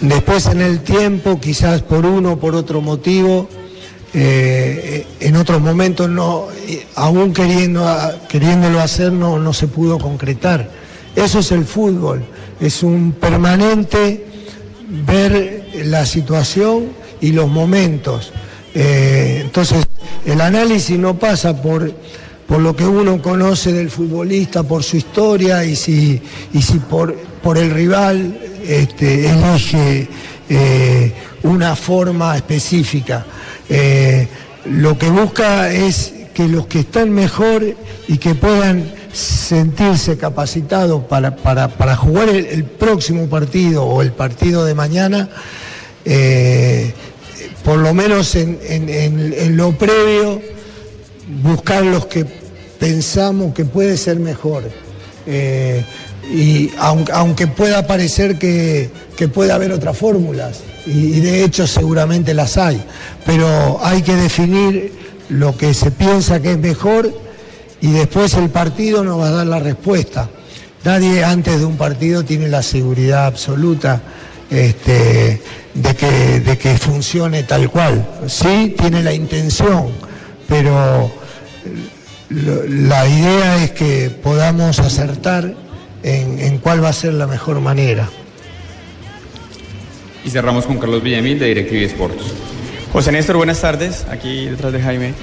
Después 0.00 0.46
en 0.46 0.60
el 0.60 0.80
tiempo, 0.80 1.40
quizás 1.40 1.80
por 1.82 2.04
uno 2.04 2.32
o 2.32 2.38
por 2.38 2.54
otro 2.54 2.80
motivo, 2.82 3.48
eh, 4.12 5.06
en 5.20 5.36
otros 5.36 5.60
momentos 5.60 6.08
no, 6.08 6.46
eh, 6.66 6.86
aún 6.96 7.32
queriendo, 7.32 7.86
queriéndolo 8.28 8.80
hacer 8.80 9.12
no 9.12 9.52
se 9.52 9.68
pudo 9.68 9.98
concretar. 9.98 10.68
Eso 11.14 11.38
es 11.38 11.50
el 11.52 11.64
fútbol, 11.64 12.22
es 12.60 12.82
un 12.82 13.12
permanente 13.12 14.26
ver 14.88 15.68
la 15.84 16.06
situación 16.06 16.88
y 17.20 17.32
los 17.32 17.48
momentos. 17.48 18.32
Eh, 18.74 19.40
entonces, 19.42 19.84
el 20.24 20.40
análisis 20.40 20.98
no 20.98 21.18
pasa 21.18 21.60
por, 21.60 21.92
por 22.46 22.60
lo 22.60 22.76
que 22.76 22.84
uno 22.84 23.20
conoce 23.22 23.72
del 23.72 23.90
futbolista, 23.90 24.62
por 24.62 24.82
su 24.82 24.96
historia 24.96 25.64
y 25.64 25.76
si, 25.76 26.20
y 26.52 26.62
si 26.62 26.78
por, 26.78 27.14
por 27.42 27.58
el 27.58 27.70
rival 27.70 28.38
este, 28.66 29.28
elige 29.28 30.08
eh, 30.48 31.12
una 31.42 31.74
forma 31.74 32.36
específica. 32.36 33.24
Eh, 33.68 34.28
lo 34.66 34.98
que 34.98 35.08
busca 35.10 35.72
es 35.72 36.12
que 36.34 36.48
los 36.48 36.66
que 36.66 36.80
están 36.80 37.10
mejor 37.10 37.64
y 38.08 38.18
que 38.18 38.34
puedan 38.34 38.84
sentirse 39.16 40.16
capacitados 40.18 41.04
para, 41.04 41.36
para- 41.36 41.68
para 41.68 41.96
jugar 41.96 42.28
el, 42.28 42.64
próximo 42.64 43.26
partido 43.28 43.84
o 43.84 44.02
el 44.02 44.12
partido 44.12 44.64
de 44.64 44.74
mañana, 44.74 45.28
eh, 46.04 46.92
por 47.64 47.78
lo 47.78 47.94
menos 47.94 48.34
en, 48.36 48.58
en- 48.68 49.56
lo 49.56 49.72
previo, 49.72 50.40
buscar 51.42 51.82
los 51.84 52.06
que 52.06 52.24
pensamos 52.78 53.54
que 53.54 53.64
puede 53.64 53.96
ser 53.96 54.18
mejor. 54.18 54.64
Eh, 55.26 55.84
y 56.32 56.70
aunque, 56.78 57.12
aunque 57.12 57.46
pueda 57.46 57.86
parecer 57.86 58.38
que, 58.38 58.90
que 59.16 59.28
puede 59.28 59.52
haber 59.52 59.72
otras 59.72 59.96
fórmulas, 59.96 60.60
y 60.86 61.18
de 61.20 61.42
hecho 61.42 61.66
seguramente 61.66 62.34
las 62.34 62.56
hay, 62.58 62.80
pero 63.24 63.78
hay 63.82 64.02
que 64.02 64.14
definir 64.14 64.92
lo 65.28 65.56
que 65.56 65.74
se 65.74 65.90
piensa 65.90 66.40
que 66.40 66.52
es 66.52 66.58
mejor 66.58 67.25
y 67.80 67.92
después 67.92 68.34
el 68.34 68.50
partido 68.50 69.04
nos 69.04 69.20
va 69.20 69.28
a 69.28 69.32
dar 69.32 69.46
la 69.46 69.58
respuesta. 69.60 70.28
Nadie 70.84 71.24
antes 71.24 71.58
de 71.58 71.64
un 71.64 71.76
partido 71.76 72.24
tiene 72.24 72.48
la 72.48 72.62
seguridad 72.62 73.26
absoluta 73.26 74.00
este, 74.50 75.40
de, 75.74 75.94
que, 75.96 76.40
de 76.40 76.56
que 76.58 76.76
funcione 76.78 77.42
tal 77.42 77.70
cual. 77.70 78.06
Sí, 78.28 78.74
tiene 78.78 79.02
la 79.02 79.12
intención, 79.12 79.88
pero 80.48 81.10
lo- 82.28 82.64
la 82.66 83.06
idea 83.08 83.64
es 83.64 83.72
que 83.72 84.10
podamos 84.10 84.78
acertar 84.78 85.52
en, 86.02 86.38
en 86.38 86.58
cuál 86.58 86.84
va 86.84 86.90
a 86.90 86.92
ser 86.92 87.14
la 87.14 87.26
mejor 87.26 87.60
manera. 87.60 88.08
Y 90.24 90.30
cerramos 90.30 90.66
con 90.66 90.78
Carlos 90.78 91.02
Villamil 91.02 91.38
de 91.38 91.46
DirecTV 91.46 91.82
Sports. 91.86 92.22
José 92.92 93.12
Néstor, 93.12 93.36
buenas 93.36 93.60
tardes, 93.60 94.06
aquí 94.10 94.46
detrás 94.46 94.72
de 94.72 94.80
Jaime. 94.80 95.14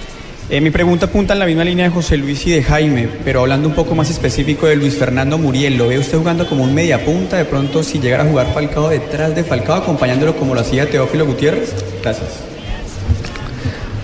Eh, 0.50 0.59
mi 0.59 0.71
pregunta 0.71 1.05
apunta 1.05 1.33
en 1.33 1.39
la 1.39 1.45
misma 1.45 1.63
línea 1.63 1.85
de 1.85 1.91
José 1.91 2.17
Luis 2.17 2.45
y 2.45 2.51
de 2.51 2.63
Jaime, 2.63 3.07
pero 3.23 3.41
hablando 3.41 3.69
un 3.69 3.73
poco 3.73 3.95
más 3.95 4.09
específico 4.09 4.67
de 4.67 4.75
Luis 4.75 4.95
Fernando 4.95 5.38
Muriel, 5.38 5.77
¿lo 5.77 5.88
ve 5.88 5.97
usted 5.97 6.17
jugando 6.17 6.47
como 6.47 6.65
un 6.65 6.75
mediapunta? 6.75 7.38
De 7.38 7.45
pronto, 7.45 7.81
si 7.81 8.00
llegara 8.00 8.23
a 8.23 8.27
jugar 8.27 8.53
Falcao 8.53 8.89
detrás 8.89 9.33
de 9.35 9.43
Falcao, 9.45 9.77
acompañándolo 9.77 10.35
como 10.35 10.53
lo 10.53 10.59
hacía 10.59 10.89
Teófilo 10.89 11.25
Gutiérrez? 11.25 11.73
Gracias. 12.01 12.27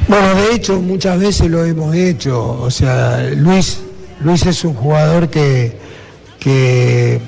Bueno, 0.07 0.33
de 0.33 0.55
hecho, 0.55 0.79
muchas 0.81 1.19
veces 1.19 1.49
lo 1.51 1.65
hemos 1.65 1.93
hecho. 1.93 2.59
O 2.61 2.71
sea, 2.71 3.21
Luis, 3.35 3.81
Luis 4.21 4.45
es 4.45 4.63
un 4.63 4.73
jugador 4.73 5.29
que, 5.29 5.73
que 6.39 7.19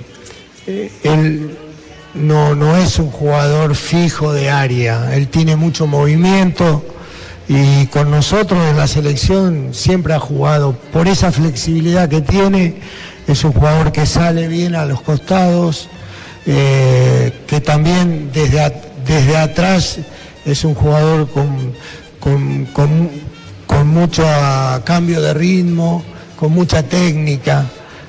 eh, 0.68 0.92
él 1.04 1.58
no, 2.16 2.56
no 2.56 2.78
es 2.78 2.98
un 2.98 3.12
jugador 3.12 3.76
fijo 3.76 4.32
de 4.34 4.50
área. 4.50 5.16
Él 5.16 5.28
tiene 5.28 5.58
mucho 5.58 5.86
movimiento 5.86 6.84
y 7.54 7.88
con 7.88 8.10
nosotros 8.12 8.58
en 8.70 8.78
la 8.78 8.88
selección 8.88 9.70
siempre 9.74 10.14
ha 10.14 10.20
jugado 10.20 10.74
por 10.94 11.10
esa 11.10 11.32
flexibilidad 11.34 12.08
que 12.08 12.22
tiene. 12.22 12.76
Es 13.28 13.44
un 13.44 13.52
jugador 13.52 13.92
que 13.92 14.06
sale 14.06 14.48
bien 14.48 14.74
a 14.74 14.86
los 14.86 15.02
costados, 15.02 15.90
eh, 16.46 17.34
que 17.48 17.60
también 17.60 18.30
desde, 18.34 18.72
desde 19.06 19.36
atrás 19.38 20.00
es 20.46 20.64
un 20.64 20.76
jugador 20.76 21.30
con, 21.30 21.74
con, 22.22 22.66
con- 22.68 23.10
con 23.68 23.88
mucho 23.88 24.24
cambio 24.86 25.22
de 25.22 25.34
ritmo, 25.34 26.04
con 26.38 26.52
mucha 26.54 26.84
técnica. 26.84 27.66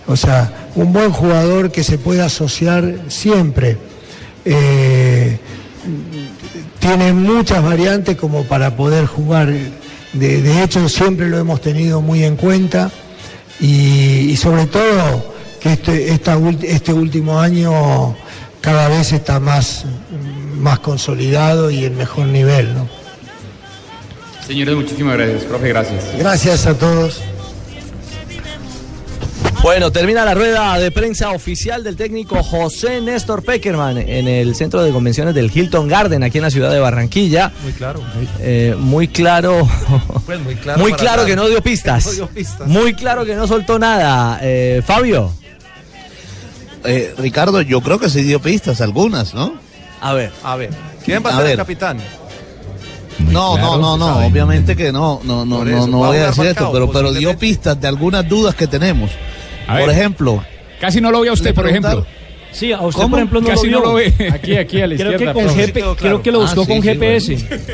O 0.07 0.15
sea, 0.17 0.69
un 0.77 0.93
buen 0.93 1.11
jugador 1.13 1.71
que 1.73 1.83
se 1.85 1.99
puede 1.99 2.23
asociar 2.23 2.95
siempre. 3.09 3.77
Eh, 4.45 5.39
tiene 6.83 7.12
muchas 7.12 7.62
variantes 7.62 8.17
como 8.17 8.43
para 8.43 8.75
poder 8.77 9.07
jugar. 9.07 9.49
De, 10.12 10.43
de 10.43 10.62
hecho, 10.65 10.89
siempre 10.89 11.29
lo 11.29 11.39
hemos 11.39 11.61
tenido 11.61 12.03
muy 12.03 12.25
en 12.25 12.37
cuenta 12.37 12.91
y, 13.61 14.31
y 14.31 14.37
sobre 14.37 14.67
todo 14.67 15.33
que 15.61 15.75
este, 15.75 16.12
esta 16.12 16.37
este 16.62 16.93
último 16.93 17.41
año 17.41 18.17
cada 18.61 18.89
vez 18.89 19.12
está 19.12 19.39
más, 19.39 19.85
más 20.57 20.81
consolidado 20.81 21.71
y 21.71 21.85
en 21.85 21.97
mejor 21.97 22.27
nivel. 22.27 22.75
¿no? 22.75 22.89
Señores, 24.45 24.75
muchísimas 24.75 25.17
gracias. 25.17 25.45
Profe, 25.45 25.69
gracias. 25.69 26.05
Gracias 26.19 26.67
a 26.67 26.77
todos. 26.77 27.23
Bueno, 29.62 29.92
termina 29.92 30.25
la 30.25 30.35
rueda 30.35 30.76
de 30.76 30.90
prensa 30.90 31.31
oficial 31.31 31.85
del 31.85 31.95
técnico 31.95 32.42
José 32.42 33.00
Néstor 33.00 33.45
Peckerman 33.45 33.97
en 33.97 34.26
el 34.26 34.57
centro 34.57 34.83
de 34.83 34.90
convenciones 34.90 35.37
del 35.37 35.57
Hilton 35.57 35.87
Garden, 35.87 36.25
aquí 36.25 36.38
en 36.38 36.42
la 36.42 36.50
ciudad 36.50 36.73
de 36.73 36.81
Barranquilla. 36.81 37.52
Muy 37.62 37.73
claro. 37.73 38.00
Eh, 38.40 38.75
muy 38.76 39.07
claro. 39.07 39.69
Pues 40.26 40.40
muy 40.40 40.57
claro. 40.57 40.81
muy 40.81 40.92
claro 40.95 41.25
que 41.25 41.37
no 41.37 41.47
dio 41.49 41.62
pistas. 41.62 42.07
No 42.07 42.12
dio 42.12 42.26
pistas. 42.26 42.66
Muy 42.66 42.95
claro 42.95 43.25
que 43.25 43.37
no 43.37 43.47
soltó 43.47 43.78
nada. 43.78 44.40
Eh, 44.42 44.83
Fabio. 44.85 45.33
Eh, 46.85 47.14
Ricardo, 47.19 47.61
yo 47.62 47.81
creo 47.83 48.00
que 48.00 48.11
sí 48.11 48.23
dio 48.23 48.42
pistas, 48.42 48.81
algunas, 48.81 49.33
¿no? 49.33 49.54
A 50.00 50.12
ver. 50.12 50.33
A 50.42 50.57
ver, 50.57 50.71
¿quién 51.04 51.23
va 51.25 51.31
a 51.31 51.38
A 51.38 51.40
ser 51.40 51.50
el 51.52 51.57
capitán? 51.57 51.99
No, 53.21 53.54
claro, 53.54 53.78
no, 53.78 53.97
no, 53.97 53.97
no, 53.97 54.26
obviamente 54.26 54.75
que 54.75 54.90
no, 54.90 55.21
no, 55.23 55.45
no, 55.45 55.64
no, 55.64 55.87
no 55.87 55.99
voy 55.99 56.16
a 56.16 56.26
decir 56.26 56.47
esto, 56.47 56.73
pero, 56.73 56.90
pero 56.90 57.12
dio 57.12 57.38
pistas 57.38 57.81
de 57.81 57.87
algunas 57.87 58.28
dudas 58.28 58.57
que 58.57 58.66
tenemos. 58.66 59.12
A 59.75 59.79
Por 59.79 59.88
ver. 59.88 59.97
ejemplo. 59.99 60.45
Casi 60.81 61.00
no 61.00 61.11
lo 61.11 61.21
ve 61.21 61.29
a 61.29 61.33
usted, 61.33 61.55
por 61.55 61.69
ejemplo. 61.69 62.07
Sí, 62.50 62.71
a 62.73 62.81
usted, 62.83 63.00
¿Cómo? 63.02 63.11
por 63.12 63.19
ejemplo, 63.21 63.41
no 63.41 63.47
Casi 63.49 63.69
lo 63.69 63.79
vio. 63.79 63.81
no 63.81 63.87
lo 63.87 63.95
ve. 63.95 64.31
Aquí, 64.33 64.57
aquí 64.57 64.81
a 64.83 64.87
la 64.87 64.97
creo 64.97 65.12
izquierda, 65.12 65.33
Que 65.35 65.47
con. 65.47 65.55
GP 65.57 65.67
Sí 65.67 65.73
quedó 65.73 65.97
Creo 65.97 66.23
que 66.23 66.33
lo 66.33 66.38
Ah, 66.41 66.43
buscó 66.43 66.64
sí, 66.64 66.69
con 66.73 66.83
sí, 66.83 66.88
GPS. 66.88 67.37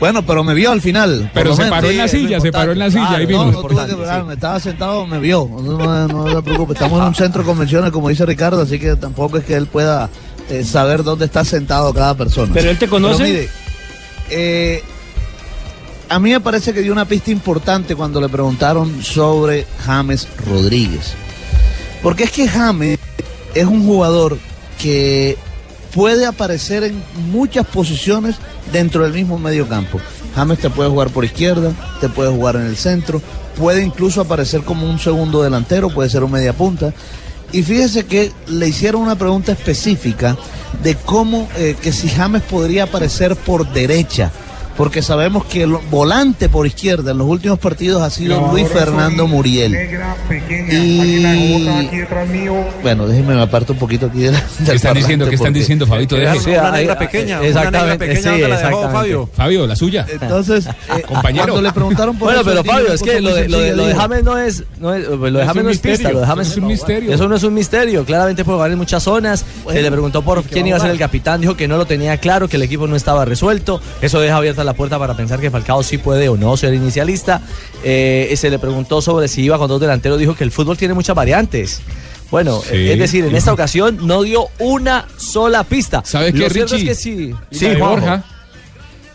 Bueno, 0.00 0.26
pero 0.26 0.42
me 0.44 0.54
vio 0.54 0.70
al 0.72 0.80
final. 0.80 1.30
Pero 1.32 1.54
se 1.54 1.64
paró 1.66 1.88
en 1.88 1.96
la 1.98 2.08
silla, 2.08 2.40
se 2.40 2.50
paró 2.52 2.72
en 2.72 2.78
la 2.78 2.90
silla, 2.90 3.10
ahí 3.16 3.24
Ah, 3.24 3.26
vino. 3.26 3.44
No, 3.46 3.52
no 3.52 3.62
tuve 3.62 3.86
que 3.86 3.94
pararme, 3.94 4.34
estaba 4.34 4.60
sentado, 4.60 5.06
me 5.06 5.18
vio. 5.18 5.48
No, 5.50 5.78
no, 5.78 6.08
no 6.08 6.30
se 6.36 6.42
preocupe, 6.42 6.72
estamos 6.74 7.00
en 7.00 7.06
un 7.08 7.14
centro 7.14 7.42
de 7.42 7.46
convenciones, 7.46 7.90
como 7.90 8.08
dice 8.08 8.26
Ricardo, 8.26 8.60
así 8.62 8.78
que 8.78 8.96
tampoco 8.96 9.38
es 9.38 9.44
que 9.44 9.54
él 9.54 9.66
pueda 9.66 10.10
eh, 10.50 10.64
saber 10.64 11.04
dónde 11.04 11.24
está 11.26 11.44
sentado 11.44 11.94
cada 11.94 12.14
persona. 12.14 12.50
¿Pero 12.52 12.70
él 12.70 12.78
te 12.78 12.88
conoce? 12.88 13.22
mire, 13.22 13.48
eh, 14.30 14.82
a 16.14 16.20
mí 16.20 16.30
me 16.30 16.38
parece 16.38 16.72
que 16.72 16.80
dio 16.80 16.92
una 16.92 17.06
pista 17.06 17.32
importante 17.32 17.96
cuando 17.96 18.20
le 18.20 18.28
preguntaron 18.28 19.02
sobre 19.02 19.66
James 19.84 20.28
Rodríguez. 20.46 21.12
Porque 22.04 22.22
es 22.22 22.30
que 22.30 22.46
James 22.46 23.00
es 23.52 23.64
un 23.64 23.84
jugador 23.84 24.38
que 24.80 25.36
puede 25.92 26.24
aparecer 26.24 26.84
en 26.84 27.02
muchas 27.32 27.66
posiciones 27.66 28.36
dentro 28.72 29.02
del 29.02 29.12
mismo 29.12 29.40
medio 29.40 29.66
campo. 29.66 30.00
James 30.36 30.60
te 30.60 30.70
puede 30.70 30.88
jugar 30.88 31.10
por 31.10 31.24
izquierda, 31.24 31.72
te 32.00 32.08
puede 32.08 32.30
jugar 32.30 32.54
en 32.54 32.66
el 32.66 32.76
centro, 32.76 33.20
puede 33.58 33.82
incluso 33.82 34.20
aparecer 34.20 34.62
como 34.62 34.88
un 34.88 35.00
segundo 35.00 35.42
delantero, 35.42 35.90
puede 35.90 36.10
ser 36.10 36.22
un 36.22 36.30
media 36.30 36.52
punta. 36.52 36.94
Y 37.50 37.64
fíjese 37.64 38.06
que 38.06 38.30
le 38.46 38.68
hicieron 38.68 39.02
una 39.02 39.18
pregunta 39.18 39.50
específica 39.50 40.36
de 40.80 40.94
cómo, 40.94 41.48
eh, 41.56 41.74
que 41.82 41.90
si 41.90 42.08
James 42.08 42.42
podría 42.42 42.84
aparecer 42.84 43.34
por 43.34 43.72
derecha, 43.72 44.30
porque 44.76 45.02
sabemos 45.02 45.44
que 45.44 45.62
el 45.62 45.76
volante 45.90 46.48
por 46.48 46.66
izquierda 46.66 47.12
en 47.12 47.18
los 47.18 47.26
últimos 47.28 47.58
partidos 47.58 48.02
ha 48.02 48.10
sido 48.10 48.48
Luis 48.50 48.68
Fernando 48.68 49.26
Muriel. 49.26 49.76
Y 50.70 51.64
bueno, 52.82 53.06
déjenme 53.06 53.34
me 53.34 53.42
aparto 53.42 53.72
un 53.72 53.78
poquito 53.78 54.06
aquí 54.06 54.20
de 54.20 54.32
la- 54.32 54.40
del 54.58 54.66
¿Qué 54.68 54.72
están 54.74 54.94
diciendo? 54.94 55.28
¿Qué 55.28 55.34
están 55.34 55.48
porque- 55.48 55.58
diciendo, 55.60 55.86
Fabito? 55.86 56.16
Deje. 56.16 56.40
Sí, 56.40 56.50
ahí- 56.54 56.84
Exactamente, 56.84 58.16
sí, 58.16 58.28
exactamente. 58.28 59.26
Fabio, 59.36 59.66
la 59.66 59.76
suya. 59.76 60.06
Entonces, 60.20 60.66
eh, 60.66 61.02
Compañero. 61.08 61.44
cuando 61.46 61.62
le 61.62 61.72
preguntaron 61.72 62.16
por 62.16 62.26
Bueno, 62.32 62.40
eso, 62.40 62.50
pero 62.50 62.64
Fabio, 62.64 62.92
es 62.94 63.02
que 63.02 63.20
lo 63.20 63.34
de, 63.34 63.48
lo 63.48 63.58
de, 63.58 63.76
lo 63.76 63.94
James 63.94 64.24
no 64.24 64.38
es, 64.38 64.64
no 64.80 64.94
es, 64.94 65.06
lo 65.08 65.16
de 65.18 65.40
Es 65.40 65.46
James 65.46 65.56
un 65.56 65.64
no 65.64 65.70
es 65.70 65.78
pista, 65.78 66.12
lo 66.12 66.20
de 66.20 66.26
James 66.26 66.48
es 66.48 66.56
un 66.56 66.66
misterio. 66.66 67.14
Eso 67.14 67.28
no 67.28 67.36
es 67.36 67.42
un 67.42 67.54
misterio, 67.54 68.04
claramente 68.04 68.44
puede 68.44 68.56
jugar 68.56 68.70
en 68.72 68.78
muchas 68.78 69.02
zonas. 69.02 69.44
Se 69.70 69.82
le 69.82 69.90
preguntó 69.90 70.22
por 70.22 70.42
quién 70.44 70.66
iba 70.66 70.76
a 70.76 70.80
ser 70.80 70.90
el 70.90 70.98
capitán, 70.98 71.40
dijo 71.40 71.56
que 71.56 71.68
no 71.68 71.76
lo 71.76 71.86
tenía 71.86 72.16
claro, 72.18 72.48
que 72.48 72.56
el 72.56 72.62
equipo 72.62 72.86
no 72.86 72.96
estaba 72.96 73.24
resuelto. 73.24 73.80
Eso 74.02 74.20
deja 74.20 74.36
abierta 74.36 74.63
la 74.64 74.74
puerta 74.74 74.98
para 74.98 75.16
pensar 75.16 75.40
que 75.40 75.50
Falcao 75.50 75.82
sí 75.82 75.98
puede 75.98 76.28
o 76.28 76.36
no 76.36 76.56
ser 76.56 76.74
inicialista. 76.74 77.40
Eh, 77.82 78.32
se 78.36 78.50
le 78.50 78.58
preguntó 78.58 79.00
sobre 79.02 79.28
si 79.28 79.42
iba 79.42 79.58
con 79.58 79.68
dos 79.68 79.80
delanteros, 79.80 80.18
dijo 80.18 80.34
que 80.34 80.44
el 80.44 80.50
fútbol 80.50 80.76
tiene 80.76 80.94
muchas 80.94 81.14
variantes. 81.16 81.80
Bueno, 82.30 82.60
Sí. 82.62 82.90
es 82.90 82.98
decir, 82.98 83.24
en 83.26 83.36
esta 83.36 83.52
ocasión 83.52 83.98
no 84.06 84.22
dio 84.22 84.46
una 84.58 85.06
sola 85.16 85.62
pista. 85.64 86.02
¿Sabes 86.04 86.34
Lo 86.34 86.44
qué, 86.48 86.50
cierto 86.50 86.74
Richie? 86.74 86.90
es 86.90 86.98
que 86.98 87.02
sí. 87.02 87.34
Sí. 87.50 87.74
Borja. 87.78 88.24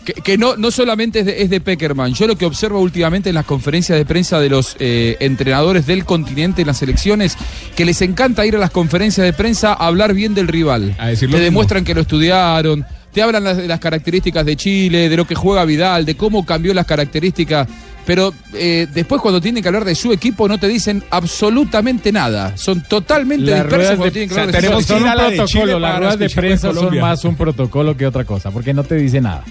Que, 0.06 0.13
que 0.13 0.38
no, 0.38 0.56
no 0.56 0.72
solamente 0.72 1.20
es 1.20 1.25
de, 1.25 1.41
es 1.44 1.50
de 1.50 1.60
Peckerman. 1.60 2.13
Yo 2.13 2.25
lo 2.25 2.36
que 2.38 2.46
observo 2.46 2.79
últimamente 2.79 3.29
en 3.29 3.36
las 3.36 3.46
conferencias 3.46 3.98
de 3.98 4.06
prensa 4.06 4.39
de 4.39 4.50
los 4.50 4.75
eh, 4.79 5.18
entrenadores 5.20 5.86
del 5.86 6.06
continente 6.06 6.62
en 6.62 6.68
las 6.68 6.82
elecciones, 6.82 7.36
que 7.75 7.84
les 7.86 8.01
encanta 8.01 8.46
ir 8.46 8.56
a 8.56 8.60
las 8.60 8.72
conferencias 8.72 9.25
de 9.25 9.34
prensa 9.34 9.74
a 9.74 9.88
hablar 9.88 10.13
bien 10.13 10.34
del 10.34 10.48
rival. 10.48 10.96
A 10.98 11.08
te 11.08 11.12
mismo. 11.27 11.38
demuestran 11.38 11.84
que 11.84 11.94
lo 11.94 12.01
estudiaron, 12.01 12.86
te 13.13 13.22
hablan 13.22 13.44
las- 13.44 13.58
de 13.58 13.68
las 13.68 13.80
características 13.80 14.46
de 14.46 14.56
Chile, 14.56 15.10
de 15.10 15.18
lo 15.18 15.25
que 15.25 15.36
juega 15.36 15.66
Vidal, 15.66 16.06
de 16.06 16.16
cómo 16.16 16.46
cambió 16.46 16.74
las 16.74 16.86
características. 16.86 17.68
Pero 18.06 18.34
eh, 18.54 18.88
después 18.92 19.22
cuando 19.22 19.39
tienen 19.39 19.62
que 19.62 19.70
hablar 19.70 19.86
de 19.86 19.94
su 19.94 20.12
equipo 20.12 20.48
no 20.48 20.58
te 20.58 20.68
dicen 20.68 21.04
absolutamente 21.12 22.12
nada. 22.12 22.58
Son 22.58 22.82
totalmente 22.84 23.51
Las 23.51 23.63
dispersos 23.63 23.88
cuando 23.89 24.06
de- 24.06 24.12
tienen 24.12 24.30
que 24.30 24.34
o 24.34 24.36
sea, 24.36 24.44
hablar 24.46 24.56
de 24.56 24.62
tenemos 24.68 24.86
su 24.86 24.94
un 24.94 25.00
equipo. 25.00 25.16
protocolo, 25.36 25.80
las 25.80 25.98
ruedas 26.00 26.20
de 26.20 26.30
prensa 26.30 26.74
son 26.74 27.00
más 27.00 27.24
un 27.25 27.36
protocolo 27.36 27.96
que 27.98 28.08
otra 28.08 28.24
cosa, 28.24 28.50
porque 28.51 28.74
no 28.74 28.84
te 28.84 28.96
dice 28.96 29.22
nada. 29.22 29.44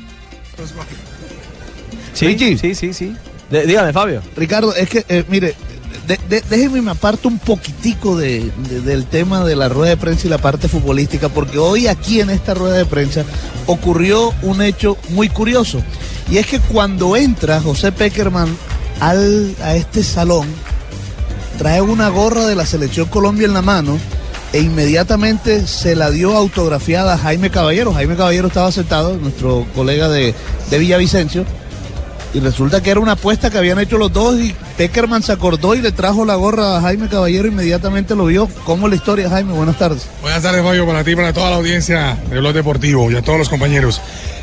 Sí, 2.15 2.37
sí, 2.59 2.75
sí, 2.75 2.93
sí. 2.93 3.15
De- 3.51 3.65
dígame, 3.67 3.93
Fabio. 3.93 4.23
Ricardo, 4.37 4.75
es 4.75 4.89
que, 4.89 5.05
eh, 5.09 5.25
mire, 5.29 5.55
de- 6.29 6.43
déjeme 6.49 6.81
me 6.81 6.91
aparto 6.93 7.29
un 7.29 7.39
poquitico 7.39 8.17
de- 8.17 8.51
del 8.85 9.05
tema 9.07 9.45
de 9.45 9.57
la 9.57 9.69
rueda 9.69 9.91
de 9.91 9.97
prensa 9.97 10.27
y 10.27 10.31
la 10.31 10.39
parte 10.39 10.69
futbolística, 10.69 11.29
porque 11.29 11.59
hoy 11.59 11.87
aquí 11.87 12.21
en 12.21 12.31
esta 12.31 12.55
rueda 12.55 12.77
de 12.77 12.87
prensa 12.87 13.25
ocurrió 13.67 14.33
un 14.43 14.63
hecho 14.63 14.97
muy 15.11 15.29
curioso. 15.29 15.83
Y 16.31 16.39
es 16.39 16.47
que 16.47 16.61
cuando 16.61 17.17
entra 17.17 17.61
José 17.61 17.93
Peckerman 17.93 18.49
al, 19.01 19.55
a 19.63 19.75
este 19.77 20.03
salón, 20.03 20.47
trae 21.59 21.81
una 21.81 22.09
gorra 22.09 22.47
de 22.47 22.55
la 22.55 22.67
selección 22.67 23.09
Colombia 23.09 23.47
en 23.47 23.55
la 23.55 23.63
mano 23.63 23.99
e 24.53 24.61
inmediatamente 24.61 25.67
se 25.67 25.95
la 25.97 26.11
dio 26.11 26.37
autografiada 26.37 27.15
a 27.15 27.19
Jaime 27.19 27.51
Caballero. 27.51 27.93
Jaime 27.93 28.17
Caballero 28.17 28.49
estaba 28.49 28.71
sentado, 28.73 29.17
nuestro 29.17 29.67
colega 29.75 30.09
de, 30.09 30.35
de 30.71 30.79
Villavicencio, 30.79 31.45
y 32.35 32.41
resulta 32.41 32.83
que 32.83 32.91
era 32.91 33.01
una 33.01 33.13
apuesta 33.13 33.51
que 33.51 33.59
habían 33.59 33.79
hecho 33.79 33.99
los 33.99 34.13
dos 34.13 34.39
y 34.39 34.55
Peckerman 34.77 35.23
se 35.23 35.33
acordó 35.33 35.75
y 35.75 35.81
le 35.81 35.93
trajo 35.93 36.25
la 36.25 36.35
gorra 36.35 36.77
a 36.77 36.81
Jaime 36.83 37.09
Caballero, 37.09 37.49
inmediatamente 37.49 38.15
lo 38.15 38.27
vio. 38.27 38.49
¿Cómo 38.65 38.89
la 38.89 38.97
historia, 38.97 39.31
Jaime? 39.31 39.53
Buenas 39.53 39.79
tardes. 39.79 40.07
Buenas 40.21 40.43
tardes, 40.43 40.63
Fabio, 40.63 40.87
para 40.87 41.05
ti, 41.05 41.17
para 41.17 41.33
toda 41.33 41.51
la 41.51 41.57
audiencia 41.57 42.19
de 42.29 42.39
Blog 42.39 42.55
Deportivo 42.55 43.11
y 43.11 43.17
a 43.17 43.23
todos 43.23 43.39
los 43.39 43.49
compañeros. 43.49 44.01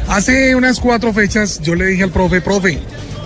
Hace 0.08 0.56
unas 0.56 0.80
cuatro 0.80 1.14
fechas 1.14 1.62
yo 1.62 1.76
le 1.76 1.86
dije 1.86 2.04
al 2.04 2.12
profe, 2.12 2.42
profe, 2.42 2.80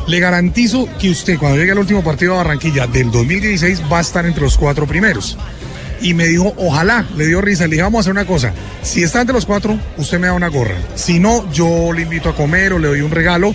le 0.07 0.19
garantizo 0.19 0.87
que 0.99 1.09
usted 1.09 1.37
cuando 1.37 1.57
llegue 1.57 1.71
al 1.71 1.79
último 1.79 2.03
partido 2.03 2.33
de 2.33 2.37
Barranquilla 2.39 2.87
del 2.87 3.11
2016 3.11 3.83
va 3.91 3.99
a 3.99 4.01
estar 4.01 4.25
entre 4.25 4.43
los 4.43 4.57
cuatro 4.57 4.87
primeros. 4.87 5.37
Y 6.01 6.13
me 6.13 6.27
dijo, 6.27 6.53
ojalá, 6.57 7.05
le 7.17 7.27
dio 7.27 7.41
risa, 7.41 7.65
le 7.65 7.71
dije, 7.71 7.83
vamos 7.83 7.99
a 7.99 8.01
hacer 8.01 8.11
una 8.11 8.25
cosa, 8.25 8.53
si 8.81 9.03
está 9.03 9.19
entre 9.19 9.33
los 9.33 9.45
cuatro, 9.45 9.77
usted 9.97 10.17
me 10.17 10.27
da 10.27 10.33
una 10.33 10.47
gorra. 10.47 10.75
Si 10.95 11.19
no, 11.19 11.51
yo 11.51 11.91
le 11.91 12.03
invito 12.03 12.29
a 12.29 12.35
comer 12.35 12.71
o 12.71 12.79
le 12.79 12.87
doy 12.87 13.01
un 13.01 13.11
regalo 13.11 13.53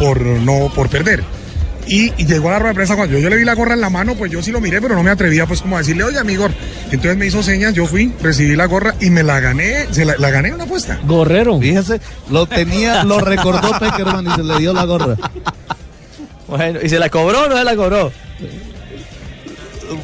por 0.00 0.20
no 0.20 0.68
por 0.74 0.88
perder. 0.88 1.22
Y, 1.86 2.12
y 2.18 2.26
llegó 2.26 2.48
a 2.48 2.52
la 2.52 2.58
rueda 2.58 2.70
de 2.70 2.74
prensa 2.76 2.94
cuando 2.94 3.14
yo, 3.14 3.20
yo 3.20 3.30
le 3.30 3.36
vi 3.36 3.44
la 3.44 3.54
gorra 3.54 3.74
en 3.74 3.80
la 3.80 3.90
mano, 3.90 4.14
pues 4.14 4.30
yo 4.30 4.42
sí 4.42 4.50
lo 4.52 4.60
miré, 4.60 4.80
pero 4.80 4.94
no 4.94 5.02
me 5.02 5.10
atrevía 5.10 5.46
pues 5.46 5.60
como 5.62 5.76
a 5.76 5.78
decirle, 5.80 6.04
oye 6.04 6.18
amigo, 6.18 6.46
entonces 6.84 7.16
me 7.16 7.26
hizo 7.26 7.42
señas, 7.42 7.74
yo 7.74 7.86
fui, 7.86 8.12
recibí 8.22 8.54
la 8.54 8.66
gorra 8.66 8.94
y 9.00 9.10
me 9.10 9.22
la 9.22 9.40
gané, 9.40 9.86
se 9.90 10.04
la, 10.04 10.14
la 10.18 10.30
gané 10.30 10.48
en 10.48 10.54
una 10.54 10.64
apuesta. 10.64 10.98
Gorrero. 11.04 11.58
Fíjese, 11.58 12.00
lo 12.30 12.46
tenía, 12.46 13.02
lo 13.04 13.18
recordó 13.20 13.70
Peckerman 13.80 14.26
y 14.26 14.30
se 14.30 14.42
le 14.42 14.58
dio 14.58 14.72
la 14.72 14.84
gorra. 14.84 15.16
Bueno, 16.48 16.78
¿y 16.82 16.88
se 16.88 16.98
la 16.98 17.08
cobró 17.08 17.44
o 17.46 17.48
no 17.48 17.56
se 17.56 17.64
la 17.64 17.74
cobró? 17.76 18.12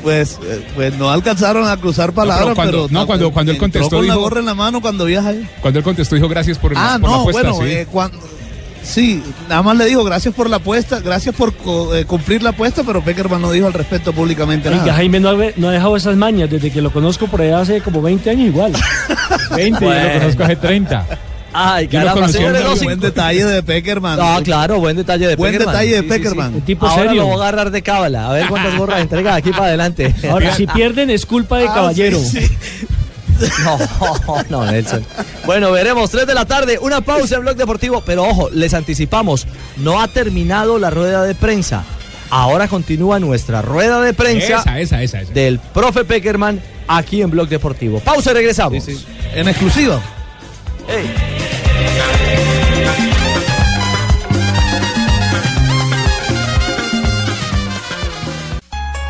Pues, 0.03 0.39
eh, 0.43 0.67
pues 0.75 0.95
no 0.97 1.11
alcanzaron 1.11 1.69
a 1.69 1.77
cruzar 1.77 2.13
palabras, 2.13 2.45
pero 2.47 2.55
cuando- 2.57 2.87
pero, 2.89 3.01
no, 3.01 3.07
cuando- 3.07 3.31
cuando 3.33 3.53
él 3.53 3.59
contestó, 3.59 3.91
con 3.99 4.07
la 4.07 4.15
dijo- 4.15 4.23
gorra 4.25 4.41
en 4.41 4.47
la 4.47 4.55
mano 4.55 4.81
cuando 4.81 5.05
viaja 5.05 5.29
ahí. 5.29 5.49
Cuando 5.61 5.79
él 5.79 5.85
contestó, 5.85 6.17
dijo 6.17 6.29
gracias 6.29 6.59
por, 6.59 6.73
Ah, 6.77 6.99
por 7.01 7.11
la 7.11 7.17
no, 7.17 7.21
apuesta. 7.23 7.51
bueno, 7.51 7.65
sí. 7.67 7.73
eh, 7.73 7.87
cuando, 7.91 8.19
sí, 8.87 9.23
nada 9.49 9.63
más 9.63 9.77
le 9.77 9.85
dijo 9.87 10.05
gracias 10.05 10.33
por 10.35 10.49
la 10.49 10.57
apuesta, 10.57 11.01
gracias 11.01 11.35
por 11.35 11.55
co- 11.55 11.95
eh, 11.95 12.05
cumplir 12.05 12.43
la 12.43 12.51
apuesta, 12.51 12.83
pero 12.85 13.03
Peckerman 13.03 13.41
no 13.43 13.51
dijo 13.53 13.67
al 13.67 13.73
respecto 13.73 14.13
públicamente 14.13 14.71
nada. 14.71 14.95
Jaime 14.95 15.21
no 15.21 15.31
ha, 15.31 15.35
no 15.57 15.69
ha 15.69 15.73
dejado 15.73 15.97
esas 15.97 16.17
mañas 16.17 16.49
desde 16.51 16.71
que 16.71 16.81
lo 16.81 16.91
conozco 16.93 17.27
por 17.27 17.43
allá 17.43 17.61
hace 17.61 17.81
como 17.81 18.01
20 18.03 18.31
años 18.31 18.47
igual. 18.49 18.73
20, 19.57 19.85
yo 19.85 19.91
lo 19.91 20.19
conozco 20.21 20.45
hace 20.45 20.57
30. 20.57 21.07
Ay, 21.59 21.89
caramba, 21.89 22.29
señores, 22.29 22.83
Buen 22.83 23.01
detalle 23.01 23.45
de 23.47 23.63
Peckerman. 23.63 24.19
No, 24.19 24.43
claro, 24.43 24.79
buen 24.79 24.95
detalle 24.97 25.27
de 25.27 25.37
Buen 25.37 25.53
Peckerman. 25.53 25.75
detalle 25.75 25.91
de 25.91 25.97
Sí, 25.97 26.03
sí, 26.03 26.09
sí. 26.09 26.19
Peckerman. 26.19 26.61
Tipo 26.63 26.87
Ahora 26.87 27.03
serio. 27.05 27.23
lo 27.23 27.29
voy 27.29 27.35
a 27.41 27.43
agarrar 27.49 27.71
de 27.71 27.81
cábala. 27.83 28.29
A 28.29 28.33
ver 28.35 28.47
cuántas 28.49 28.77
gorras 28.79 29.01
entrega 29.01 29.33
de 29.33 29.39
aquí 29.39 29.51
para 29.53 29.67
adelante. 29.67 30.15
Ahora, 30.31 30.55
si 30.55 30.67
pierden 30.67 31.09
es 31.09 31.25
culpa 31.25 31.57
de 31.59 31.67
Ah, 31.69 31.75
caballero. 31.75 32.19
No, 33.65 34.45
no, 34.49 34.71
Nelson. 34.71 35.05
Bueno, 35.45 35.71
veremos. 35.73 36.11
3 36.11 36.27
de 36.27 36.35
la 36.35 36.45
tarde, 36.45 36.79
una 36.81 37.01
pausa 37.01 37.37
en 37.37 37.43
Blog 37.43 37.57
Deportivo. 37.57 38.03
Pero 38.05 38.25
ojo, 38.25 38.49
les 38.51 38.75
anticipamos, 38.75 39.47
no 39.79 40.01
ha 40.01 40.09
terminado 40.09 40.79
la 40.79 40.91
rueda 40.91 41.23
de 41.25 41.35
prensa. 41.35 41.85
Ahora 42.31 42.67
continúa 42.69 43.21
nuestra 43.21 43.63
rueda 43.63 44.01
de 44.01 44.13
prensa 44.13 44.59
Esa, 44.61 44.81
esa, 44.81 45.03
esa. 45.03 45.21
esa. 45.21 45.33
del 45.33 45.59
profe 45.61 46.05
Peckerman 46.05 46.61
aquí 46.89 47.23
en 47.23 47.31
Blog 47.31 47.49
Deportivo. 47.49 48.01
Pausa 48.01 48.33
y 48.33 48.35
regresamos. 48.35 48.85
En 49.35 49.49
exclusiva. 49.49 50.01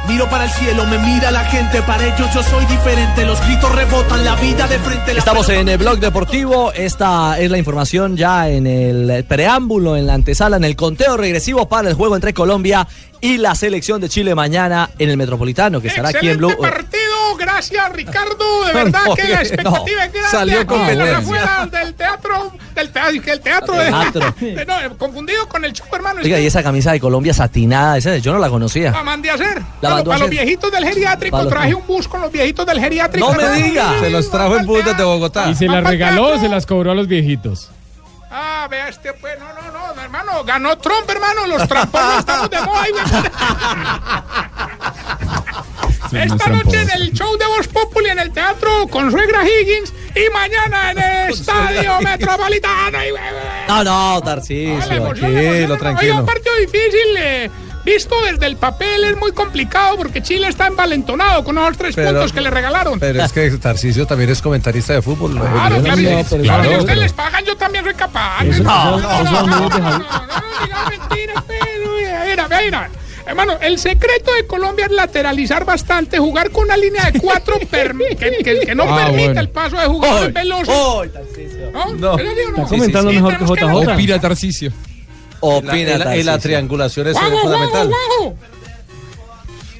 Miro 0.09 0.29
para 0.31 0.45
el 0.45 0.51
cielo, 0.51 0.87
me 0.87 0.99
mira 0.99 1.31
la 1.33 1.45
gente, 1.47 1.83
para 1.83 2.07
ellos 2.07 2.33
yo 2.33 2.42
soy 2.42 2.64
diferente, 2.66 3.25
los 3.25 3.40
gritos 3.45 3.75
rebotan, 3.75 4.25
la 4.25 4.37
vida 4.37 4.69
de 4.69 4.79
frente. 4.79 5.12
La 5.12 5.19
Estamos 5.19 5.49
en 5.49 5.69
el 5.69 5.79
blog 5.79 5.99
deportivo. 5.99 6.73
Esta 6.73 7.38
es 7.40 7.51
la 7.51 7.59
información 7.59 8.16
ya 8.16 8.49
en 8.49 8.66
el 8.66 9.25
preámbulo, 9.25 9.97
en 9.97 10.07
la 10.07 10.14
antesala, 10.14 10.59
en 10.59 10.64
el 10.64 10.77
conteo 10.77 11.16
regresivo 11.16 11.69
para 11.69 11.88
el 11.88 11.95
juego 11.95 12.14
entre 12.14 12.33
Colombia 12.35 12.87
y 13.21 13.38
la 13.38 13.55
selección 13.55 14.01
de 14.01 14.09
Chile 14.09 14.35
mañana 14.35 14.90
en 14.99 15.11
el 15.11 15.16
Metropolitano, 15.16 15.81
que 15.81 15.88
estará 15.88 16.11
aquí 16.11 16.29
en 16.29 16.38
Blue. 16.38 16.57
partido, 16.57 17.06
gracias 17.37 17.92
Ricardo, 17.92 18.64
de 18.66 18.72
verdad 18.75 19.01
No, 19.07 19.14
que 19.14 19.25
la 19.25 19.40
expectativa 19.42 20.05
es 20.05 20.12
grande. 20.12 20.31
salió 20.31 20.66
competencia. 20.66 21.18
afuera 21.18 21.66
del 21.70 21.94
teatro, 21.94 22.53
del 22.75 22.90
teatro, 22.90 23.33
el 23.33 23.40
teatro 23.40 23.75
de, 23.75 23.87
Teatro. 23.90 24.35
de- 24.40 24.64
no, 24.66 24.99
confundido 24.99 25.49
con 25.49 25.64
el 25.64 25.72
show, 25.72 25.87
hermano. 25.92 26.20
Oiga, 26.22 26.38
y 26.40 26.46
esa 26.46 26.62
camisa 26.62 26.92
de 26.92 27.01
Colombia 27.01 27.33
satinada, 27.35 27.96
esa 27.96 28.16
yo 28.18 28.33
no 28.33 28.38
la 28.38 28.49
conocía. 28.51 28.90
La 28.90 29.03
mandé 29.03 29.31
a 29.31 29.35
hacer. 29.35 29.62
La 29.81 30.03
Para, 30.03 30.16
a 30.16 30.18
los 30.18 30.31
viejitos 30.31 30.70
del 30.72 30.85
geriátrico, 30.85 31.38
los- 31.38 31.49
traje 31.49 31.75
un 31.75 31.87
bus 31.87 32.09
con 32.09 32.20
los 32.20 32.31
viejitos 32.33 32.66
del 32.66 32.81
geriátrico. 32.81 33.33
No 33.33 33.37
me 33.37 33.49
diga. 33.62 33.99
Se 34.01 34.11
los 34.11 34.31
trajo 34.31 34.57
en 34.57 34.66
bus 34.66 34.85
desde 34.85 35.03
Bogotá. 35.05 35.49
Y 35.51 35.55
se 35.55 35.66
las 35.66 35.85
regaló 35.85 36.35
o 36.35 36.38
se 36.38 36.49
las 36.49 36.66
cobró 36.66 36.92
a 36.92 36.94
los 36.94 37.07
viejitos. 37.07 37.70
Ah, 38.31 38.66
vea 38.70 38.88
este, 38.88 39.12
pues, 39.14 39.38
no, 39.38 39.46
no, 39.46 39.94
no, 39.94 40.03
hermano, 40.03 40.44
ganó 40.44 40.77
Trump, 40.79 41.09
hermano, 41.09 41.46
los 41.46 41.66
tramposos 41.68 42.18
estamos 42.18 42.51
de 42.51 42.61
moda. 42.61 42.83
Esta 46.22 46.48
noche 46.48 46.81
en 46.83 46.90
el 46.90 47.12
show 47.12 47.37
de 47.38 47.46
Voz 47.46 47.68
Populi 47.68 48.09
en 48.11 48.18
el 48.18 48.31
teatro 48.33 48.87
con 48.88 49.11
Suegra 49.11 49.42
Higgins 49.46 49.92
y 50.14 50.31
mañana 50.33 50.90
en 50.92 50.98
el 50.98 51.31
Estadio 51.33 52.00
Metropolitano. 52.00 52.98
y, 53.05 53.68
No, 53.68 53.85
no, 53.85 54.20
Tarcisio, 54.22 54.79
la 54.88 54.94
emoción, 54.96 55.33
tranquilo, 55.33 55.76
tranquilo. 55.76 56.16
un 56.20 56.26
partido 56.26 56.55
difícil, 56.57 57.16
eh, 57.18 57.50
visto 57.85 58.14
desde 58.22 58.46
el 58.46 58.57
papel 58.57 59.05
es 59.05 59.16
muy 59.16 59.33
complicado 59.33 59.96
porque 59.96 60.22
Chile 60.22 60.48
está 60.48 60.66
envalentonado 60.66 61.44
con 61.44 61.59
esos 61.59 61.76
tres 61.76 61.94
Pero- 61.94 62.11
puntos 62.12 62.33
que 62.33 62.40
le 62.40 62.50
regalaron. 62.50 62.98
Pero 62.98 63.22
es 63.22 63.33
que 63.33 63.50
Tarcisio 63.59 64.07
también 64.07 64.31
es 64.31 64.40
comentarista 64.42 64.92
de 64.94 65.02
fútbol. 65.02 65.35
¿no? 65.35 65.40
Claro, 65.42 65.83
claro, 65.83 66.38
claro, 66.42 66.79
ustedes 66.79 66.98
les 66.98 67.12
pagan, 67.12 67.44
yo 67.44 67.57
también 67.57 67.85
soy 67.85 67.94
capaz. 67.94 68.42
Eso- 68.44 68.62
no, 68.62 68.98
eso- 68.98 69.09
no, 69.09 69.20
eso 69.20 69.24
no, 69.24 69.40
es 69.40 69.46
no, 69.46 69.59
muy 69.61 69.70
de 69.70 69.79
no, 69.79 69.90
Javi- 69.90 69.98
no, 69.98 70.26
no, 70.26 70.26
no 70.26 70.64
diga 70.66 70.88
mentira, 70.90 71.44
pero, 71.46 71.92
mira, 71.98 72.24
mira, 72.46 72.61
mira. 72.62 72.90
Hermano, 73.27 73.55
el 73.61 73.79
secreto 73.79 74.33
de 74.35 74.47
Colombia 74.47 74.87
es 74.87 74.93
lateralizar 74.93 75.65
bastante, 75.65 76.19
jugar 76.19 76.51
con 76.53 76.65
una 76.65 76.77
línea 76.77 77.11
de 77.11 77.19
cuatro 77.21 77.59
que, 77.61 77.67
que- 78.45 78.61
que 78.67 78.75
no 78.75 78.85
Ah, 78.85 79.07
permita 79.07 79.25
bueno. 79.27 79.41
el 79.41 79.49
paso 79.51 79.77
de 79.77 79.87
jugadores 79.87 80.33
veloces. 80.33 80.69
¿No? 81.73 81.95
No. 81.95 82.19
Está 82.19 82.62
comentando 82.69 83.11
Sí, 83.11 83.17
mejor 83.17 83.39
que 83.39 83.45
JJ. 83.45 83.93
Opina 83.93 84.21
Tarcicio. 84.21 84.73
Opina, 85.41 85.93
En 85.93 85.99
la, 85.99 86.17
en 86.17 86.27
la 86.27 86.39
triangulación 86.39 87.09
eso 87.09 87.21
es 87.21 87.41
fundamental. 87.41 87.91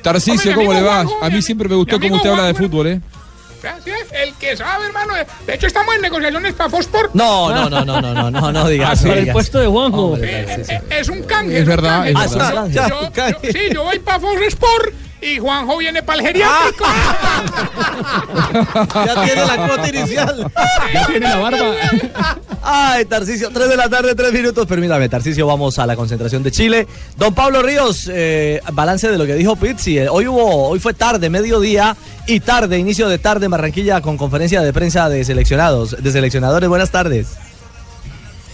Tarcicio, 0.03 0.55
¿cómo 0.55 0.73
le 0.73 0.83
va? 0.83 1.01
A 1.01 1.29
mí 1.29 1.37
mi- 1.37 1.43
siempre 1.43 1.69
me 1.69 1.75
gustó 1.77 1.99
cómo 2.01 2.17
usted 2.17 2.31
habla 2.31 2.47
de 2.47 2.55
fútbol, 2.55 2.87
¿eh? 2.89 3.01
Gracias, 3.62 3.99
el 4.12 4.35
que 4.35 4.57
sabe, 4.57 4.87
hermano. 4.87 5.14
De 5.47 5.55
hecho, 5.55 5.66
estamos 5.66 5.95
en 5.97 6.03
negociaciones 6.03 6.55
para 6.55 6.71
Fosport. 6.71 7.14
No, 7.14 7.51
no, 7.53 7.69
no, 7.71 7.85
no, 7.85 8.01
no, 8.01 8.14
no, 8.14 8.31
no, 8.31 8.53
no 8.53 8.69
digas. 8.69 9.03
no 9.03 9.09
Para 9.09 9.21
el 9.21 9.33
puesto 9.33 9.59
de 9.59 9.66
Juanjo. 9.66 10.12
Hombre, 10.12 10.45
Tarcisio. 10.45 10.81
Es 10.90 11.09
un 11.09 11.23
canje. 11.23 11.55
Es 11.57 11.61
un 11.62 11.66
verdad, 11.69 12.05
canje. 12.05 12.11
es 12.11 12.16
Ah, 12.37 12.66
Yo- 12.88 13.12
canje. 13.12 13.38
yo- 13.42 13.53
Sí, 13.53 13.59
yo 13.75 13.83
voy 13.85 13.99
para 13.99 14.21
Fosport 14.21 14.95
y 15.21 15.39
Juanjo 15.39 15.79
viene 15.79 16.03
para 16.03 16.21
el 16.21 16.27
geriátrico. 16.27 16.85
Ya 19.07 19.25
tiene 19.25 19.47
la 19.47 19.67
cuota 19.67 19.89
inicial. 19.89 20.53
Ya 20.93 21.07
tiene 21.07 21.29
la 21.29 21.37
barba. 21.37 21.75
Ay, 22.63 23.05
Tarcicio, 23.05 23.51
3 23.51 23.69
de 23.69 23.77
la 23.77 23.89
tarde, 23.89 24.15
3 24.15 24.33
minutos. 24.33 24.67
Permítame, 24.67 25.09
Tarcicio, 25.09 25.47
vamos 25.47 25.79
a 25.79 25.87
la 25.87 25.97
concentración 25.97 26.43
de 26.43 26.51
Chile. 26.51 26.87
Don 27.17 27.35
Pablo 27.35 27.63
Ríos, 27.63 28.11
eh, 28.13 28.61
balance 28.73 29.09
de 29.09 29.19
lo 29.19 29.27
que 29.27 29.35
dijo 29.35 29.57
Pizzi. 29.57 29.99
Eh, 29.99 30.09
Hoy 30.09 30.27
hubo, 30.27 30.69
hoy 30.69 30.81
fue 30.81 30.95
tarde, 30.95 31.31
mediodía 31.31 31.97
y 32.27 32.41
tarde, 32.41 32.79
inicio 32.79 33.09
de 33.09 33.19
tarde 33.19 33.45
en 33.47 33.53
Barranquilla 33.53 34.01
con 34.01 34.17
conferencia 34.17 34.63
de 34.63 34.73
prensa 34.73 35.09
de 35.09 35.25
seleccionados, 35.25 36.03
de 36.03 36.11
seleccionadores. 36.11 36.69
Buenas 36.69 36.91
tardes. 36.91 37.29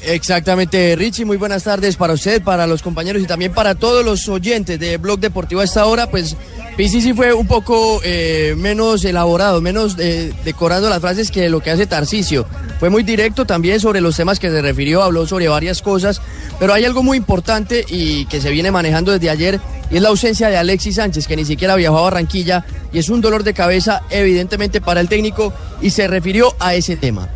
Exactamente, 0.04 0.96
Richie, 0.96 1.24
muy 1.24 1.36
buenas 1.36 1.62
tardes 1.62 1.96
para 1.96 2.14
usted, 2.14 2.42
para 2.42 2.66
los 2.66 2.82
compañeros 2.82 3.22
y 3.22 3.26
también 3.26 3.52
para 3.52 3.76
todos 3.76 4.04
los 4.04 4.28
oyentes 4.28 4.78
de 4.80 4.96
Blog 4.96 5.20
Deportivo 5.20 5.60
a 5.60 5.64
esta 5.64 5.86
hora. 5.86 6.10
Pues 6.10 6.36
sí 6.76 7.12
fue 7.14 7.32
un 7.32 7.46
poco 7.46 8.00
eh, 8.02 8.54
menos 8.56 9.04
elaborado, 9.04 9.60
menos 9.60 9.96
eh, 9.98 10.32
decorando 10.44 10.88
las 10.88 11.00
frases 11.00 11.30
que 11.30 11.48
lo 11.48 11.60
que 11.60 11.70
hace 11.70 11.86
Tarcicio. 11.86 12.46
Fue 12.80 12.90
muy 12.90 13.04
directo 13.04 13.44
también 13.44 13.78
sobre 13.78 14.00
los 14.00 14.16
temas 14.16 14.40
que 14.40 14.50
se 14.50 14.60
refirió, 14.60 15.04
habló 15.04 15.24
sobre 15.26 15.46
varias 15.46 15.82
cosas, 15.82 16.20
pero 16.58 16.74
hay 16.74 16.84
algo 16.84 17.04
muy 17.04 17.16
importante 17.16 17.84
y 17.88 18.26
que 18.26 18.40
se 18.40 18.50
viene 18.50 18.72
manejando 18.72 19.12
desde 19.12 19.30
ayer 19.30 19.60
y 19.88 19.96
es 19.96 20.02
la 20.02 20.08
ausencia 20.08 20.48
de 20.48 20.56
Alexis 20.56 20.96
Sánchez, 20.96 21.28
que 21.28 21.36
ni 21.36 21.44
siquiera 21.44 21.76
viajó 21.76 21.98
a 21.98 22.02
Barranquilla 22.02 22.64
y 22.92 22.98
es 22.98 23.08
un 23.08 23.20
dolor 23.20 23.44
de 23.44 23.54
cabeza 23.54 24.02
evidentemente 24.10 24.80
para 24.80 25.00
el 25.00 25.08
técnico 25.08 25.52
y 25.80 25.90
se 25.90 26.08
refirió 26.08 26.56
a 26.58 26.74
ese 26.74 26.96
tema. 26.96 27.28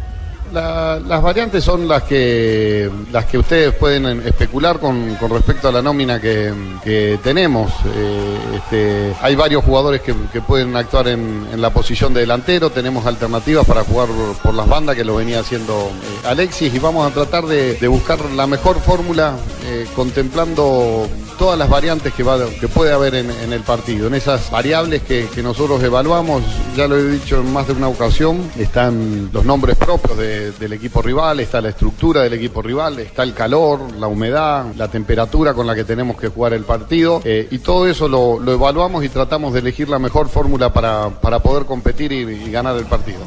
La- 0.52 1.00
las 1.00 1.22
variantes 1.22 1.64
son 1.64 1.88
las 1.88 2.04
que 2.04 2.88
las 3.12 3.24
que 3.26 3.36
ustedes 3.38 3.74
pueden 3.74 4.06
especular 4.26 4.78
con, 4.78 5.16
respecto 5.28 5.68
a 5.68 5.72
la 5.72 5.82
nómina 5.82 6.20
que, 6.20 7.18
tenemos. 7.22 7.72
Eh, 7.94 8.38
este, 8.56 9.14
hay 9.20 9.34
varios 9.34 9.64
jugadores 9.64 10.00
que, 10.02 10.14
pueden 10.40 10.76
actuar 10.76 11.08
en, 11.08 11.46
la 11.60 11.70
posición 11.70 12.14
de 12.14 12.20
delantero, 12.20 12.70
tenemos 12.70 13.06
alternativas 13.06 13.66
para 13.66 13.82
jugar 13.82 14.08
por, 14.42 14.54
las 14.54 14.68
bandas 14.68 14.94
que 14.96 15.04
lo 15.04 15.16
venía 15.16 15.40
haciendo 15.40 15.90
eh, 15.90 16.26
Alexis 16.28 16.72
y 16.72 16.78
vamos 16.78 17.10
a 17.10 17.12
tratar 17.14 17.44
de, 17.46 17.76
buscar 17.88 18.18
la 18.36 18.46
mejor 18.46 18.78
fórmula 18.80 19.34
eh, 19.66 19.86
contemplando 19.94 21.08
todas 21.38 21.58
las 21.58 21.68
variantes 21.68 22.12
que, 22.14 22.22
va, 22.22 22.38
que 22.60 22.68
puede 22.68 22.92
haber 22.92 23.14
en, 23.16 23.30
en 23.30 23.52
el 23.52 23.60
partido. 23.62 24.06
En 24.06 24.14
esas 24.14 24.50
variables 24.50 25.02
que, 25.02 25.26
que 25.34 25.42
nosotros 25.42 25.82
evaluamos, 25.82 26.42
ya 26.76 26.86
lo 26.86 26.96
he 26.96 27.10
dicho 27.10 27.40
en 27.40 27.52
más 27.52 27.66
de 27.66 27.72
una 27.74 27.88
ocasión, 27.88 28.40
están 28.58 29.30
los 29.32 29.44
nombres 29.44 29.76
propios 29.76 30.16
de- 30.16 30.35
del 30.58 30.72
equipo 30.72 31.02
rival, 31.02 31.40
está 31.40 31.60
la 31.60 31.70
estructura 31.70 32.22
del 32.22 32.32
equipo 32.34 32.62
rival, 32.62 32.98
está 32.98 33.22
el 33.22 33.34
calor, 33.34 33.80
la 33.98 34.06
humedad, 34.06 34.66
la 34.76 34.88
temperatura 34.88 35.54
con 35.54 35.66
la 35.66 35.74
que 35.74 35.84
tenemos 35.84 36.16
que 36.18 36.28
jugar 36.28 36.52
el 36.52 36.64
partido 36.64 37.20
eh, 37.24 37.48
y 37.50 37.58
todo 37.58 37.86
eso 37.88 38.08
lo, 38.08 38.40
evaluamos 38.52 39.04
y 39.04 39.08
tratamos 39.08 39.52
de 39.52 39.60
elegir 39.60 39.88
la 39.88 39.98
mejor 39.98 40.28
fórmula 40.28 40.72
para, 40.72 41.10
para 41.10 41.38
poder 41.40 41.64
competir 41.66 42.12
y- 42.12 42.18
y 42.46 42.50
ganar 42.50 42.76
el 42.76 42.84
partido. 42.86 43.20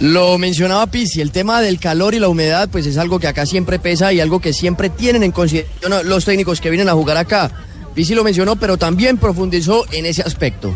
Lo 0.00 0.38
mencionaba 0.38 0.86
Pizzi, 0.86 1.20
el 1.20 1.30
tema 1.30 1.60
del 1.60 1.78
calor 1.78 2.14
y 2.14 2.18
la 2.18 2.28
humedad, 2.28 2.68
pues 2.72 2.86
es 2.86 2.96
algo 2.96 3.18
que 3.18 3.28
acá 3.28 3.44
siempre 3.44 3.78
pesa 3.78 4.12
y 4.14 4.20
algo 4.20 4.40
que 4.40 4.54
siempre 4.54 4.88
tienen 4.88 5.22
en 5.22 5.30
consideración 5.32 6.08
los 6.08 6.24
técnicos 6.24 6.60
que 6.60 6.70
vienen 6.70 6.88
a 6.88 6.92
jugar 6.94 7.18
acá. 7.18 7.50
Pizzi 7.94 8.14
lo 8.14 8.24
mencionó, 8.24 8.56
pero 8.56 8.78
también 8.78 9.18
profundizó 9.18 9.84
en 9.92 10.06
ese 10.06 10.22
aspecto. 10.22 10.72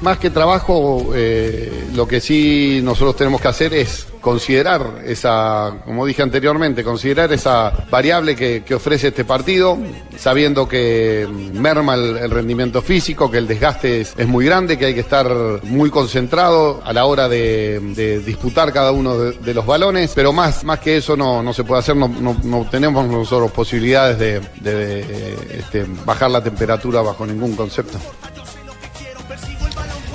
Más 0.00 0.18
que 0.18 0.30
trabajo, 0.30 1.12
eh, 1.14 1.88
lo 1.94 2.06
que 2.06 2.20
sí 2.20 2.80
nosotros 2.82 3.16
tenemos 3.16 3.40
que 3.40 3.48
hacer 3.48 3.72
es 3.72 4.06
considerar 4.24 5.02
esa, 5.04 5.82
como 5.84 6.06
dije 6.06 6.22
anteriormente, 6.22 6.82
considerar 6.82 7.30
esa 7.32 7.70
variable 7.90 8.34
que, 8.34 8.74
ofrece 8.74 9.08
este 9.08 9.24
partido, 9.24 9.78
sabiendo 10.16 10.66
que 10.66 11.28
merma 11.52 11.94
el, 11.94 12.30
rendimiento 12.30 12.80
físico, 12.80 13.30
que 13.30 13.36
el 13.36 13.46
desgaste 13.46 14.00
es, 14.00 14.26
muy 14.26 14.46
grande, 14.46 14.78
que 14.78 14.86
hay 14.86 14.94
que 14.94 15.00
estar 15.00 15.28
muy 15.62 15.90
concentrado 15.90 16.80
a 16.84 16.92
la 16.94 17.04
hora 17.04 17.28
de, 17.28 17.80
disputar 18.24 18.72
cada 18.72 18.92
uno 18.92 19.18
de, 19.18 19.54
los 19.54 19.66
balones, 19.66 20.12
pero 20.14 20.32
más, 20.32 20.64
más 20.64 20.80
que 20.80 20.96
eso 20.96 21.16
no, 21.16 21.52
se 21.52 21.64
puede 21.64 21.80
hacer, 21.80 21.94
no, 21.94 22.08
no- 22.08 22.36
no 22.42 22.66
tenemos 22.70 23.06
nosotros 23.06 23.52
posibilidades 23.52 24.18
de, 24.18 25.36
este, 25.58 25.84
bajar 26.04 26.30
la 26.30 26.42
temperatura 26.42 27.02
bajo 27.02 27.26
ningún 27.26 27.54
concepto. 27.54 27.98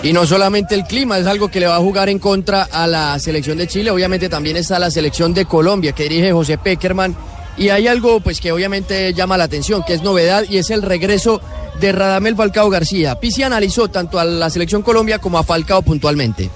Y 0.01 0.13
no 0.13 0.25
solamente 0.25 0.75
el 0.75 0.85
clima, 0.85 1.17
es 1.17 1.27
algo 1.27 1.49
que 1.49 1.59
le 1.59 1.67
va 1.67 1.75
a 1.75 1.79
jugar 1.79 2.07
en 2.07 2.19
contra 2.19 2.63
a 2.63 2.88
la 2.88 3.19
selección 3.19 3.57
de 3.57 3.67
Chile, 3.67 3.91
obviamente 3.91 4.29
también 4.29 4.55
está 4.55 4.79
la 4.79 4.89
selección 4.89 5.33
de 5.33 5.45
Colombia 5.45 5.91
que 5.91 6.03
dirige 6.03 6.31
José 6.31 6.57
Peckerman. 6.57 7.15
Y 7.57 7.67
hay 7.69 7.88
algo 7.88 8.21
pues 8.21 8.39
que 8.39 8.53
obviamente 8.53 9.13
llama 9.13 9.38
la 9.38 9.43
atención, 9.43 9.83
que 9.85 9.93
es 9.93 10.01
novedad 10.01 10.45
y 10.49 10.57
es 10.57 10.69
el 10.69 10.81
regreso 10.81 11.41
de 11.81 11.91
Radamel 11.91 12.38
Falcao 12.38 12.69
García. 12.69 13.19
Pizzi 13.19 13.43
analizó 13.43 13.89
tanto 13.89 14.17
a 14.17 14.23
la 14.23 14.49
selección 14.49 14.81
Colombia 14.81 15.19
como 15.19 15.38
a 15.38 15.43
Falcao 15.43 15.81
puntualmente. 15.81 16.49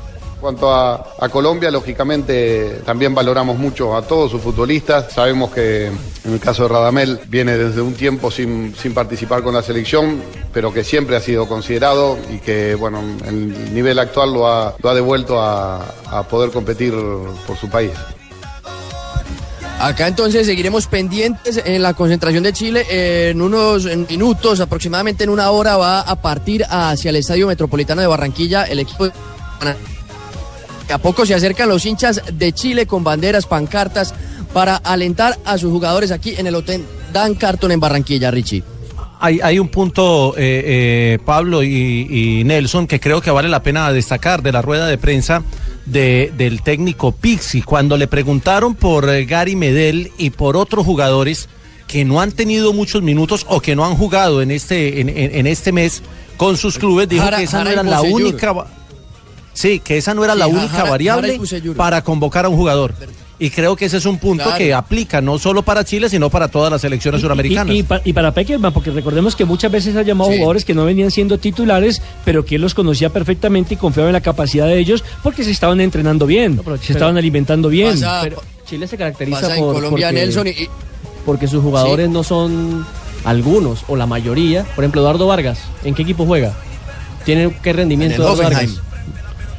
En 0.44 0.58
cuanto 0.58 0.74
a, 0.76 1.30
Colombia, 1.32 1.72
lógicamente 1.72 2.82
también 2.86 3.16
valoramos 3.16 3.58
mucho 3.58 3.96
a 3.96 4.02
todos 4.02 4.30
sus 4.30 4.42
futbolistas. 4.42 5.14
Sabemos 5.14 5.52
que 5.52 5.86
en 5.86 6.34
el 6.34 6.40
caso 6.42 6.64
de 6.64 6.68
Radamel 6.68 7.22
viene 7.30 7.58
desde 7.58 7.80
un 7.80 7.94
tiempo 7.94 8.30
sin, 8.30 8.74
participar 8.94 9.42
con 9.42 9.54
la 9.54 9.64
selección, 9.64 10.22
pero 10.52 10.74
que 10.74 10.84
siempre 10.84 11.16
ha 11.16 11.22
sido 11.22 11.48
considerado 11.48 12.18
y 12.30 12.40
que 12.40 12.76
bueno, 12.76 13.00
el 13.26 13.74
nivel 13.74 13.98
actual 14.00 14.34
lo 14.34 14.46
ha, 14.46 14.76
lo 14.84 14.90
ha 14.90 14.94
devuelto 14.94 15.40
a, 15.40 15.78
a 16.12 16.24
poder 16.24 16.52
competir 16.52 16.94
por 17.48 17.56
su 17.56 17.70
país. 17.70 17.92
Acá 19.80 20.10
entonces 20.10 20.46
seguiremos 20.46 20.88
pendientes 20.88 21.62
en 21.64 21.82
la 21.82 21.94
concentración 21.94 22.44
de 22.44 22.52
Chile. 22.52 23.30
En 23.30 23.42
unos 23.42 23.86
minutos, 24.10 24.60
aproximadamente 24.60 25.24
en 25.24 25.30
una 25.30 25.52
hora, 25.52 25.78
va 25.78 26.02
a 26.02 26.22
partir 26.22 26.66
hacia 26.70 27.12
el 27.12 27.16
Estadio 27.16 27.48
Metropolitano 27.48 28.02
de 28.02 28.08
Barranquilla 28.08 28.66
el 28.66 28.80
equipo. 28.80 29.06
de- 29.06 29.93
A 30.90 30.98
poco 30.98 31.26
se 31.26 31.34
acercan 31.34 31.70
los 31.70 31.86
hinchas 31.86 32.22
de 32.34 32.52
Chile 32.54 32.86
con 32.86 33.04
banderas, 33.04 33.46
pancartas, 33.46 34.14
para 34.54 34.76
alentar 34.76 35.38
a 35.46 35.58
sus 35.58 35.72
jugadores 35.72 36.12
aquí 36.12 36.36
en 36.38 36.46
el 36.48 36.56
Hotel 36.56 36.84
Dan 37.12 37.36
Carton 37.36 37.72
en 37.72 37.80
Barranquilla, 37.80 38.30
Richie. 38.32 38.64
Hay, 39.20 39.40
hay 39.42 39.58
un 39.58 39.70
punto, 39.70 40.36
eh, 40.38 40.62
eh, 41.16 41.20
Pablo 41.26 41.64
y, 41.64 42.08
y 42.40 42.44
Nelson, 42.44 42.86
que 42.88 43.00
creo 43.00 43.22
que 43.22 43.32
vale 43.32 43.48
la 43.48 43.64
pena 43.64 43.92
destacar 43.94 44.44
de 44.44 44.52
la 44.52 44.62
rueda 44.62 44.86
de 44.88 44.98
prensa 44.98 45.44
de- 45.86 46.32
del 46.38 46.62
técnico 46.62 47.14
Pixi. 47.14 47.62
Cuando 47.62 47.96
le 47.98 48.08
preguntaron 48.08 48.76
por 48.76 49.10
eh, 49.10 49.26
Gary 49.26 49.56
Medel 49.56 50.12
y 50.18 50.32
por 50.32 50.58
otros 50.58 50.86
jugadores 50.86 51.48
que 51.88 52.04
no 52.04 52.20
han 52.20 52.34
tenido 52.34 52.74
muchos 52.74 53.02
minutos 53.02 53.46
o 53.48 53.62
que 53.62 53.76
no 53.78 53.86
han 53.86 53.96
jugado 53.96 54.42
en 54.42 54.52
este, 54.52 55.00
en, 55.00 55.08
en- 55.10 55.34
en 55.36 55.48
este 55.48 55.72
mes 55.72 56.04
con 56.36 56.58
sus 56.58 56.78
clubes, 56.78 57.08
dijo 57.08 57.24
Jara- 57.24 57.38
que 57.38 57.44
esa 57.44 57.60
no 57.60 57.64
Jara 57.70 57.74
era 57.82 57.84
la 57.84 58.02
única... 58.02 58.66
Sí, 59.54 59.80
que 59.80 59.98
esa 59.98 60.14
no 60.14 60.24
era 60.24 60.34
Sí, 60.34 60.40
la 60.40 60.48
única 60.48 60.68
Jara- 60.70 60.90
variable 60.90 61.40
para 61.76 62.04
convocar 62.04 62.46
a 62.46 62.50
un 62.50 62.56
jugador. 62.58 62.94
Y 63.40 63.50
creo 63.50 63.76
que 63.76 63.86
ese 63.86 63.98
es 63.98 64.06
un 64.06 64.20
punto 64.20 64.44
Claro. 64.46 64.58
que 64.58 64.74
aplica 64.74 65.20
no 65.20 65.38
solo 65.38 65.64
para 65.64 65.84
Chile, 65.84 66.08
sino 66.08 66.30
para 66.30 66.48
todas 66.48 66.72
las 66.72 66.80
selecciones 66.82 67.20
suramericanas. 67.20 67.76
Y, 67.76 67.80
y 67.80 67.84
pa- 67.84 68.00
y 68.06 68.14
para 68.14 68.34
Peckerman, 68.34 68.72
porque 68.72 68.92
recordemos 68.92 69.36
que 69.36 69.44
muchas 69.44 69.72
veces 69.72 69.96
ha 69.98 70.02
llamado 70.04 70.32
jugadores 70.32 70.64
que 70.64 70.74
no 70.74 70.86
venían 70.86 71.12
siendo 71.12 71.38
titulares, 71.38 72.02
pero 72.24 72.46
que 72.46 72.56
él 72.56 72.62
los 72.62 72.74
conocía 72.74 73.10
perfectamente 73.10 73.74
y 73.74 73.78
confiaba 73.78 74.08
en 74.10 74.14
la 74.14 74.22
capacidad 74.22 74.68
de 74.68 74.78
ellos 74.80 75.04
porque 75.24 75.44
se 75.44 75.52
estaban 75.52 75.82
entrenando 75.82 76.26
bien, 76.26 76.62
se 76.82 76.94
estaban 76.94 77.18
alimentando 77.18 77.70
bien. 77.70 77.92
Pasa- 78.00 78.22
Pero- 78.24 78.42
Chile 78.66 78.88
se 78.88 78.98
caracteriza 78.98 79.42
Pasa 79.42 79.56
en 79.56 79.60
por 79.62 79.74
Colombia, 79.76 80.08
porque, 80.08 80.22
Nelson, 80.22 80.48
y- 80.48 80.52
y- 80.52 80.70
porque 81.26 81.48
sus 81.48 81.62
jugadores 81.62 82.10
no 82.10 82.24
son 82.24 82.86
algunos 83.26 83.84
o 83.88 83.96
la 83.98 84.06
mayoría. 84.06 84.64
Por 84.76 84.84
ejemplo, 84.86 85.02
Eduardo 85.02 85.28
Vargas, 85.28 85.60
¿en 85.84 85.96
qué 85.96 86.04
equipo 86.04 86.26
juega? 86.26 86.54
¿Tiene 87.26 87.54
qué 87.62 87.74
rendimiento 87.74 88.16
En 88.16 88.22
el 88.22 88.28
Eduardo. 88.28 88.44
Vargas? 88.44 88.80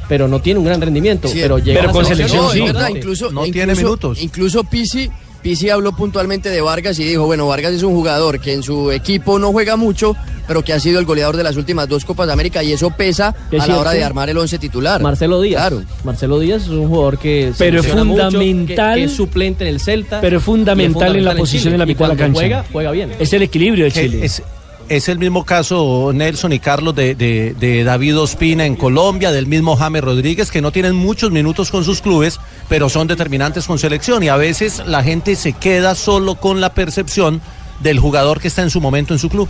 Pero 0.07 0.27
no 0.27 0.39
tiene 0.39 0.59
un 0.59 0.65
gran 0.65 0.79
rendimiento, 0.81 1.27
Sí, 1.27 1.39
pero 1.41 1.57
llega 1.57 1.79
a 1.81 1.85
la 1.87 1.91
no, 1.93 2.51
es 2.51 2.63
verdad, 2.73 2.87
sí. 2.87 2.97
incluso, 2.97 3.31
incluso- 3.45 3.81
Incluso 4.21 4.63
Pisi, 4.63 5.09
Pisi 5.41 5.69
habló 5.69 5.95
puntualmente 5.95 6.49
de 6.49 6.61
Vargas 6.61 6.97
y 6.99 7.03
dijo, 7.03 7.25
bueno, 7.25 7.47
Vargas 7.47 7.73
es 7.73 7.83
un 7.83 7.93
jugador 7.93 8.39
que 8.39 8.53
en 8.53 8.63
su 8.63 8.91
equipo 8.91 9.37
no 9.39 9.51
juega 9.51 9.75
mucho, 9.75 10.15
pero 10.47 10.63
que 10.63 10.73
ha 10.73 10.79
sido 10.79 10.99
el 10.99 11.05
goleador 11.05 11.37
de 11.37 11.43
las 11.43 11.55
últimas 11.55 11.87
dos 11.87 12.03
Copas 12.05 12.27
de 12.27 12.33
América 12.33 12.63
y 12.63 12.71
eso 12.73 12.89
pesa 12.91 13.33
Es 13.51 13.61
a 13.61 13.67
la 13.67 13.79
hora 13.79 13.91
de 13.91 14.03
armar 14.03 14.29
el 14.29 14.37
once 14.37 14.57
titular. 14.59 15.01
Marcelo 15.01 15.41
Díaz. 15.41 15.67
Claro. 15.67 15.83
Marcelo 16.03 16.39
Díaz 16.39 16.63
es 16.63 16.69
un 16.69 16.87
jugador 16.87 17.17
que 17.19 17.51
Pero 17.57 17.79
es 17.79 17.85
mucho, 17.95 17.97
fundamental- 18.29 18.95
que, 18.95 19.01
que 19.01 19.05
es 19.05 19.11
suplente 19.15 19.63
en 19.67 19.73
el 19.73 19.79
Celta. 19.79 20.21
pero 20.21 20.37
es 20.37 20.43
fundamental 20.43 21.15
en 21.15 21.25
la 21.25 21.35
posición 21.35 21.63
Chile. 21.63 21.75
en 21.75 21.79
la 21.79 21.85
mitad 21.85 22.05
de 22.05 22.13
la 22.13 22.15
cuando 22.17 22.23
cancha. 22.39 22.39
Juega, 22.39 22.65
juega 22.71 22.91
bien. 22.91 23.11
Es 23.19 23.33
el 23.33 23.41
equilibrio 23.43 23.85
de 23.85 23.91
Chile. 23.91 24.25
es- 24.25 24.41
es 24.89 25.09
el 25.09 25.17
mismo 25.19 25.45
caso, 25.45 26.11
Nelson 26.13 26.53
y 26.53 26.59
Carlos, 26.59 26.95
de, 26.95 27.15
de- 27.15 27.55
de 27.59 27.83
David 27.83 28.19
Ospina 28.19 28.65
en 28.65 28.75
Colombia, 28.75 29.31
del 29.31 29.47
mismo 29.47 29.75
James 29.75 30.03
Rodríguez, 30.03 30.51
que 30.51 30.61
no 30.61 30.71
tienen 30.71 30.95
muchos 30.95 31.31
minutos 31.31 31.71
con 31.71 31.83
sus 31.83 32.01
clubes, 32.01 32.39
pero 32.69 32.89
son 32.89 33.07
determinantes 33.07 33.65
con 33.65 33.79
selección. 33.79 34.23
Y 34.23 34.29
a 34.29 34.37
veces 34.37 34.83
la 34.85 35.03
gente 35.03 35.35
se 35.35 35.53
queda 35.53 35.95
solo 35.95 36.35
con 36.35 36.61
la 36.61 36.73
percepción 36.73 37.41
del 37.81 37.99
jugador 37.99 38.39
que 38.39 38.47
está 38.47 38.61
en 38.61 38.69
su 38.69 38.79
momento 38.81 39.13
en 39.13 39.19
su 39.19 39.29
club. 39.29 39.47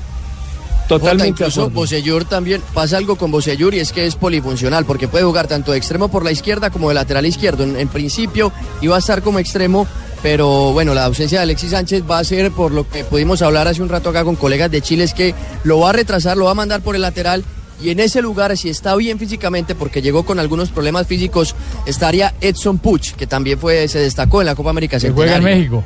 Jota, 0.99 1.23
incluso 1.27 1.61
Bosellur 1.73 2.25
también 2.25 2.61
pasa 2.73 2.97
algo 2.97 3.15
con 3.15 3.31
Bosellur 3.31 3.73
y 3.73 3.79
es 3.79 3.91
que 3.91 4.05
es 4.05 4.15
polifuncional 4.15 4.85
porque 4.85 5.07
puede 5.07 5.23
jugar 5.23 5.47
tanto 5.47 5.71
de 5.71 5.79
extremo 5.79 6.09
por 6.09 6.23
la 6.23 6.31
izquierda 6.31 6.69
como 6.69 6.89
de 6.89 6.95
lateral 6.95 7.25
izquierdo. 7.25 7.63
En, 7.63 7.75
en 7.75 7.87
principio 7.87 8.51
iba 8.81 8.95
a 8.95 8.99
estar 8.99 9.23
como 9.23 9.39
extremo, 9.39 9.87
pero 10.25 10.73
bueno, 10.73 10.95
la 10.95 11.05
ausencia 11.05 11.37
de 11.37 11.43
Alexis 11.43 11.69
Sánchez 11.69 12.01
va 12.09 12.17
a 12.17 12.23
ser 12.23 12.49
por 12.49 12.71
lo 12.71 12.89
que 12.89 13.03
pudimos 13.03 13.43
hablar 13.43 13.67
hace 13.67 13.83
un 13.83 13.89
rato 13.89 14.09
acá 14.09 14.23
con 14.23 14.35
colegas 14.35 14.71
de 14.71 14.81
Chile, 14.81 15.03
es 15.03 15.13
que 15.13 15.35
lo 15.63 15.81
va 15.81 15.91
a 15.91 15.93
retrasar, 15.93 16.35
lo 16.35 16.45
va 16.45 16.51
a 16.51 16.55
mandar 16.55 16.81
por 16.81 16.95
el 16.95 17.03
lateral. 17.03 17.43
Y 17.79 17.91
en 17.91 17.99
ese 17.99 18.23
lugar, 18.23 18.57
si 18.57 18.69
está 18.69 18.95
bien 18.95 19.19
físicamente, 19.19 19.75
porque 19.75 20.01
llegó 20.01 20.25
con 20.25 20.39
algunos 20.39 20.71
problemas 20.71 21.05
físicos, 21.05 21.53
estaría 21.85 22.33
Edson 22.41 22.79
Puch, 22.79 23.11
que 23.11 23.27
también 23.27 23.59
fue, 23.59 23.87
se 23.87 23.99
destacó 23.99 24.41
en 24.41 24.47
la 24.47 24.55
Copa 24.55 24.71
América 24.71 24.99
Que 24.99 25.11
juega 25.11 25.35
en. 25.35 25.43
México. 25.43 25.83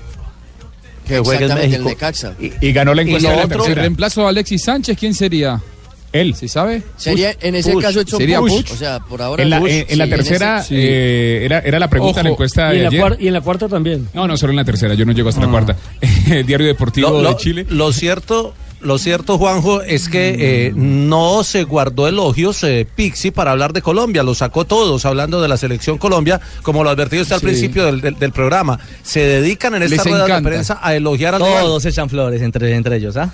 Que 1.05 1.19
juega 1.19 1.45
en 1.45 1.55
México. 1.55 1.75
El 1.75 1.83
Necaxa. 1.83 2.33
Y 2.39 2.71
ganó 2.71 2.93
la 2.93 3.01
encuesta 3.01 3.27
encuesta 3.27 3.29
de 3.31 3.35
la 3.35 3.41
El 3.43 3.49
tercera. 3.49 3.81
reemplazo 3.81 4.21
de 4.21 4.27
Alexis 4.29 4.63
Sánchez, 4.63 4.97
¿quién 4.97 5.13
sería? 5.13 5.61
Él. 6.11 6.33
¿Sí 6.35 6.47
sabe? 6.47 6.81
Sería 6.97 7.35
en 7.41 7.55
ese 7.55 7.75
caso 7.77 8.01
Edson 8.01 8.19
¿Sería? 8.19 8.41
O 8.41 8.49
sea, 8.49 8.99
por 8.99 9.21
ahora 9.21 9.43
En 9.43 9.49
la, 9.49 9.59
Puch, 9.59 9.69
en- 9.69 9.85
en 9.89 9.97
la 9.99 10.05
sí, 10.05 10.11
ese- 10.11 10.15
tercera 10.23 10.63
sí. 10.63 10.75
eh, 10.77 11.41
era, 11.45 11.59
era 11.59 11.77
la 11.79 11.87
pregunta 11.89 12.23
la 12.23 12.29
encuesta 12.29 12.73
Y 12.73 12.77
en, 12.77 12.83
la 12.83 12.89
ayer. 12.89 13.01
cuar- 13.01 13.17
y 13.19 13.27
en 13.27 13.33
la 13.33 13.41
cuarta 13.41 13.67
también. 13.67 14.07
No, 14.13 14.27
no, 14.27 14.35
solo 14.37 14.51
en 14.51 14.57
la 14.57 14.65
tercera, 14.65 14.93
yo 14.95 15.05
no 15.05 15.11
llego 15.11 15.29
hasta 15.29 15.41
la 15.41 15.47
cuarta. 15.49 15.75
Diario 16.45 16.65
Deportivo 16.67 17.09
Lo, 17.09 17.21
lo- 17.21 17.29
de 17.29 17.35
Chile. 17.37 17.65
lo 17.69 17.91
cierto, 17.93 18.53
lo 18.81 18.97
cierto, 18.97 19.37
Juanjo, 19.37 19.81
es 19.81 20.07
que 20.09 20.35
eh, 20.67 20.71
no 20.75 21.43
se 21.43 21.63
guardó 21.63 22.07
elogios 22.07 22.63
eh, 22.63 22.87
Pixi 22.95 23.29
para 23.31 23.51
hablar 23.51 23.73
de 23.73 23.81
Colombia, 23.81 24.23
lo 24.23 24.33
sacó 24.33 24.63
todos 24.65 25.05
hablando 25.05 25.41
de 25.41 25.47
la 25.49 25.57
selección 25.57 25.97
Colombia, 25.97 26.39
como 26.63 26.83
lo 26.83 26.89
advertido 26.89 27.21
usted 27.23 27.35
al 27.35 27.41
Sí. 27.41 27.45
principio 27.47 27.85
del, 27.85 27.99
del- 28.01 28.17
del 28.17 28.31
programa. 28.31 28.79
Se 29.03 29.19
dedican 29.19 29.75
en 29.75 29.83
esta 29.83 29.97
Les 29.97 30.05
rueda 30.05 30.35
de 30.37 30.41
prensa 30.41 30.79
a 30.81 30.95
elogiar 30.95 31.35
rival. 31.35 31.63
Todos 31.65 31.85
echan 31.85 32.09
flores 32.09 32.41
entre, 32.41 32.73
entre 32.73 32.95
ellos, 32.97 33.17
¿ah? 33.17 33.31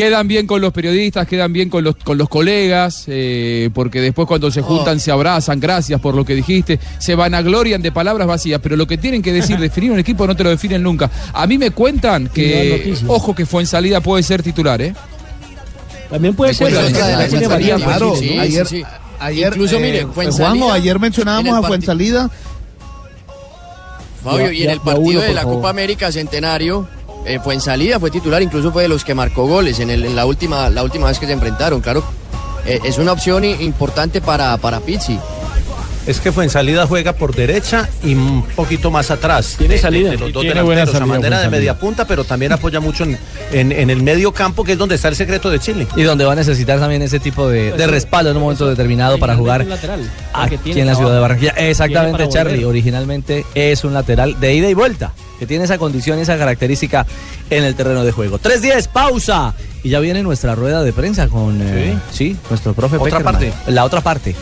Quedan 0.00 0.28
bien 0.28 0.46
con 0.46 0.60
los 0.60 0.72
periodistas, 0.72 1.26
quedan 1.26 1.52
bien 1.52 1.68
con 1.68 1.84
los, 1.84 1.96
con 1.96 2.16
los 2.18 2.28
colegas, 2.28 3.04
eh, 3.06 3.68
porque 3.74 4.00
después 4.00 4.26
cuando 4.26 4.50
se 4.50 4.62
juntan 4.62 4.96
Oh. 4.96 5.00
se 5.00 5.10
abrazan, 5.10 5.60
gracias 5.60 6.00
por 6.00 6.14
lo 6.14 6.24
que 6.24 6.34
dijiste, 6.34 6.78
se 6.98 7.14
vanaglorian 7.14 7.82
de 7.82 7.92
palabras 7.92 8.26
vacías, 8.26 8.60
pero 8.62 8.76
lo 8.76 8.86
que 8.86 8.96
tienen 8.98 9.20
que 9.22 9.32
decir, 9.32 9.58
definir 9.60 9.90
un 9.92 9.98
equipo 9.98 10.26
no 10.26 10.34
te 10.34 10.42
lo 10.44 10.50
definen 10.50 10.82
nunca. 10.82 11.10
A 11.32 11.46
mí 11.46 11.58
me 11.58 11.70
cuentan 11.70 12.28
que, 12.28 12.94
ojo 13.06 13.34
que 13.34 13.44
fue 13.46 13.62
en 13.62 13.66
salida 13.66 14.00
puede 14.00 14.22
ser 14.22 14.42
titular, 14.42 14.80
¿eh? 14.80 14.94
También 16.10 16.34
puede 16.34 16.54
ser. 16.54 16.68
Ayer, 16.76 18.66
ayer, 19.20 19.48
Incluso, 19.52 19.76
eh, 19.76 19.80
mire, 19.80 20.06
Fuensalida, 20.06 20.48
Juanjo, 20.48 20.72
ayer 20.72 20.96
en 20.96 21.02
mencionábamos 21.02 21.54
a 21.56 21.62
Fuensalida. 21.68 22.30
Fabio, 24.24 24.52
y 24.52 24.60
en 24.62 24.66
ya- 24.66 24.72
el 24.72 24.80
partido 24.80 25.08
uno, 25.10 25.20
de 25.20 25.32
la 25.34 25.42
favor. 25.42 25.56
Copa 25.56 25.70
América 25.70 26.12
Centenario 26.12 26.86
eh, 27.24 27.38
fue 27.42 27.54
en 27.54 27.60
salida, 27.60 27.98
fue 28.00 28.10
titular, 28.10 28.42
incluso 28.42 28.72
fue 28.72 28.82
de 28.84 28.88
los 28.88 29.04
que 29.04 29.14
marcó 29.14 29.46
goles 29.46 29.78
en, 29.80 29.90
el- 29.90 30.04
en 30.04 30.16
la 30.16 30.26
última 30.26 30.68
la 30.70 30.82
última 30.82 31.08
vez 31.08 31.18
que 31.18 31.26
se 31.26 31.32
enfrentaron. 31.32 31.80
Claro, 31.80 32.02
eh, 32.66 32.80
es 32.84 32.98
una 32.98 33.12
opción 33.12 33.44
importante 33.44 34.20
para, 34.20 34.56
para 34.58 34.80
Pizzi. 34.80 35.18
Es 36.06 36.18
que 36.18 36.32
fue 36.32 36.44
en 36.44 36.50
salida 36.50 36.86
juega 36.86 37.12
por 37.12 37.34
derecha 37.36 37.88
y 38.02 38.14
un 38.14 38.42
poquito 38.56 38.90
más 38.90 39.10
atrás. 39.10 39.56
Tiene 39.58 39.74
de- 39.74 39.76
de- 39.76 39.82
salida. 39.82 40.10
de 40.10 40.16
los 40.16 40.30
Y 40.30 40.32
dos 40.32 40.42
tiene 40.42 40.62
buena 40.62 40.80
delanteros, 40.80 40.94
a 40.94 40.98
salida, 40.98 41.14
manera 41.30 41.40
de 41.42 41.48
media 41.50 41.78
punta, 41.78 42.06
pero 42.06 42.24
también 42.24 42.52
apoya 42.52 42.80
mucho 42.80 43.04
en, 43.04 43.18
en- 43.52 43.70
en 43.70 43.90
el 43.90 44.02
medio 44.02 44.32
campo, 44.32 44.64
que 44.64 44.72
es 44.72 44.78
donde 44.78 44.94
está 44.94 45.08
el 45.08 45.14
secreto 45.14 45.50
de 45.50 45.58
Chile. 45.60 45.86
Y 45.96 46.02
donde 46.02 46.24
va 46.24 46.32
a 46.32 46.36
necesitar 46.36 46.80
también 46.80 47.02
ese 47.02 47.20
tipo 47.20 47.46
de, 47.48 47.72
de 47.72 47.86
respaldo 47.86 48.30
en 48.30 48.38
un 48.38 48.42
momento 48.44 48.66
determinado 48.66 49.18
para 49.18 49.36
jugar 49.36 49.60
Un 49.62 49.68
lateral. 49.68 50.10
aquí 50.32 50.58
en 50.80 50.86
la 50.86 50.94
ciudad 50.94 51.12
de. 51.12 51.20
Barranquilla. 51.20 51.50
Exactamente, 51.52 52.28
Charlie. 52.30 52.54
volver. 52.54 52.66
Originalmente 52.70 53.44
es 53.54 53.84
un 53.84 53.92
lateral 53.92 54.40
de 54.40 54.54
ida 54.54 54.70
y 54.70 54.74
vuelta, 54.74 55.12
que 55.40 55.46
tiene 55.46 55.64
esa 55.64 55.78
condición 55.78 56.18
y 56.18 56.22
esa 56.22 56.36
característica 56.36 57.06
en 57.48 57.64
el 57.64 57.74
terreno 57.74 58.04
de 58.04 58.12
juego. 58.12 58.38
3-10, 58.38 58.88
pausa. 58.88 59.54
Y 59.82 59.88
ya 59.88 59.98
viene 59.98 60.22
nuestra 60.22 60.54
rueda 60.54 60.82
de 60.82 60.92
prensa 60.92 61.28
con 61.28 61.58
eh, 61.62 61.98
sí, 62.12 62.36
nuestro 62.50 62.74
profe 62.74 62.96
¿Otra 62.96 63.18
Peckerman. 63.18 63.32
parte? 63.32 63.52
La 63.66 63.86
otra 63.86 64.02
parte. 64.02 64.36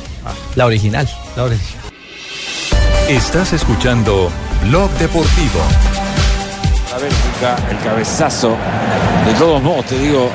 La 0.56 0.66
original. 0.66 1.08
La 1.37 1.44
original. 1.44 1.84
Estás 3.08 3.52
escuchando 3.52 4.28
Blog 4.64 4.90
Deportivo. 4.98 5.61
La 6.90 6.98
Bélgica, 6.98 7.56
el 7.70 7.78
cabezazo. 7.78 8.56
De 9.24 9.34
todos 9.34 9.62
modos, 9.62 9.87
te 9.87 9.96
digo, 10.00 10.28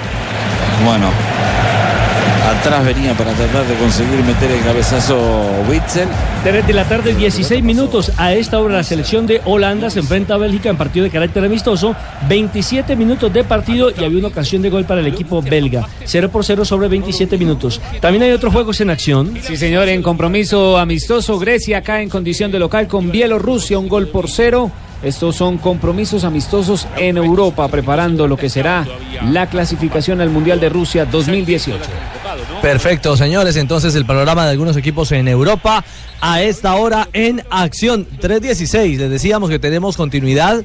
bueno, 0.86 1.10
atrás 2.44 2.86
venía 2.86 3.14
para 3.14 3.32
tratar 3.34 3.66
de 3.66 3.76
conseguir 3.76 4.24
meter 4.24 4.52
el 4.52 4.62
cabezazo 4.62 5.18
Witzel. 5.70 6.08
3 6.44 6.68
de 6.68 6.74
la 6.74 6.84
tarde, 6.86 7.14
16 7.16 7.64
minutos. 7.64 8.12
A 8.18 8.34
esta 8.34 8.60
hora 8.60 8.76
la 8.76 8.84
selección 8.84 9.26
de 9.26 9.42
Holanda 9.46 9.90
se 9.90 10.00
enfrenta 10.00 10.36
a 10.36 10.38
Bélgica 10.38 10.70
en 10.70 10.78
partido 10.78 11.06
de 11.06 11.10
carácter 11.10 11.44
amistoso. 11.46 11.96
27 12.28 12.96
minutos 12.96 13.32
de 13.32 13.44
partido 13.44 13.92
y 13.92 14.04
había 14.04 14.20
una 14.20 14.28
ocasión 14.28 14.62
de 14.62 14.70
gol 14.70 14.86
para 14.86 15.02
el 15.02 15.08
equipo 15.08 15.42
belga. 15.42 15.88
0 16.04 16.30
por 16.30 16.44
0 16.44 16.66
sobre 16.66 16.88
27 16.88 17.38
minutos. 17.38 17.82
También 18.02 18.24
hay 18.24 18.32
otros 18.32 18.54
juegos 18.54 18.82
en 18.82 18.90
acción. 18.90 19.34
Sí, 19.42 19.58
señor, 19.58 19.88
en 19.90 20.02
compromiso 20.04 20.78
amistoso, 20.78 21.40
Grecia 21.40 21.80
acá 21.80 22.02
en 22.02 22.10
condición 22.10 22.52
de 22.52 22.60
local 22.60 22.88
con 22.88 23.12
Bielorrusia, 23.12 23.80
un 23.80 23.88
gol 23.88 24.08
por 24.08 24.30
cero. 24.30 24.72
Estos 25.04 25.36
son 25.36 25.58
compromisos 25.58 26.24
amistosos 26.24 26.88
en 26.96 27.18
Europa, 27.18 27.68
preparando 27.68 28.28
lo 28.28 28.38
que 28.38 28.50
será 28.50 28.88
la 29.30 29.48
clasificación 29.50 30.22
al 30.22 30.30
Mundial 30.30 30.60
de 30.62 30.70
Rusia 30.70 31.06
2018. 31.06 31.80
Perfecto, 32.62 33.18
señores. 33.18 33.58
Entonces 33.58 33.96
el 33.96 34.06
panorama 34.06 34.46
de 34.46 34.52
algunos 34.52 34.78
equipos 34.78 35.12
en 35.12 35.28
Europa 35.28 35.84
a 36.22 36.42
esta 36.42 36.76
hora 36.76 37.10
en 37.12 37.44
acción. 37.50 38.08
3.16. 38.22 38.98
Les 38.98 39.10
decíamos 39.10 39.50
que 39.50 39.60
tenemos 39.60 39.98
continuidad 39.98 40.64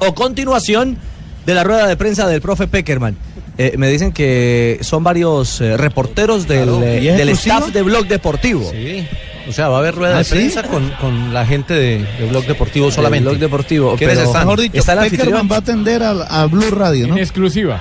o 0.00 0.14
continuación 0.14 0.98
de 1.46 1.54
la 1.54 1.62
rueda 1.62 1.86
de 1.86 1.96
prensa 1.96 2.26
del 2.26 2.40
profe 2.40 2.66
Peckerman. 2.66 3.16
Eh, 3.56 3.74
me 3.76 3.88
dicen 3.88 4.10
que 4.10 4.78
son 4.80 5.04
varios 5.04 5.60
eh, 5.60 5.76
reporteros 5.76 6.48
del, 6.48 6.82
eh, 6.82 7.00
¿Y 7.02 7.08
es 7.08 7.18
del 7.18 7.28
staff 7.30 7.68
de 7.68 7.82
Blog 7.82 8.06
Deportivo. 8.06 8.68
Sí. 8.70 9.06
O 9.50 9.52
sea, 9.52 9.68
va 9.68 9.76
a 9.76 9.80
haber 9.80 9.94
rueda 9.96 10.14
¿Ah, 10.14 10.18
de 10.18 10.24
sí? 10.24 10.30
prensa 10.34 10.62
con, 10.62 10.88
con 11.00 11.34
la 11.34 11.44
gente 11.44 11.74
de, 11.74 11.98
de 11.98 12.26
Blog 12.30 12.46
Deportivo 12.46 12.90
solamente. 12.90 13.28
Blog 13.28 13.38
Deportivo. 13.40 13.96
¿Quiénes 13.96 14.16
pero- 14.18 14.28
están? 14.28 14.42
Mejor 14.42 14.60
dicho, 14.60 14.78
Está 14.78 14.94
va 14.94 15.02
a 15.02 15.58
atender 15.58 16.02
a, 16.02 16.10
a 16.10 16.46
Blue 16.46 16.70
Radio, 16.70 17.08
¿no? 17.08 17.14
En 17.16 17.20
exclusiva. 17.22 17.80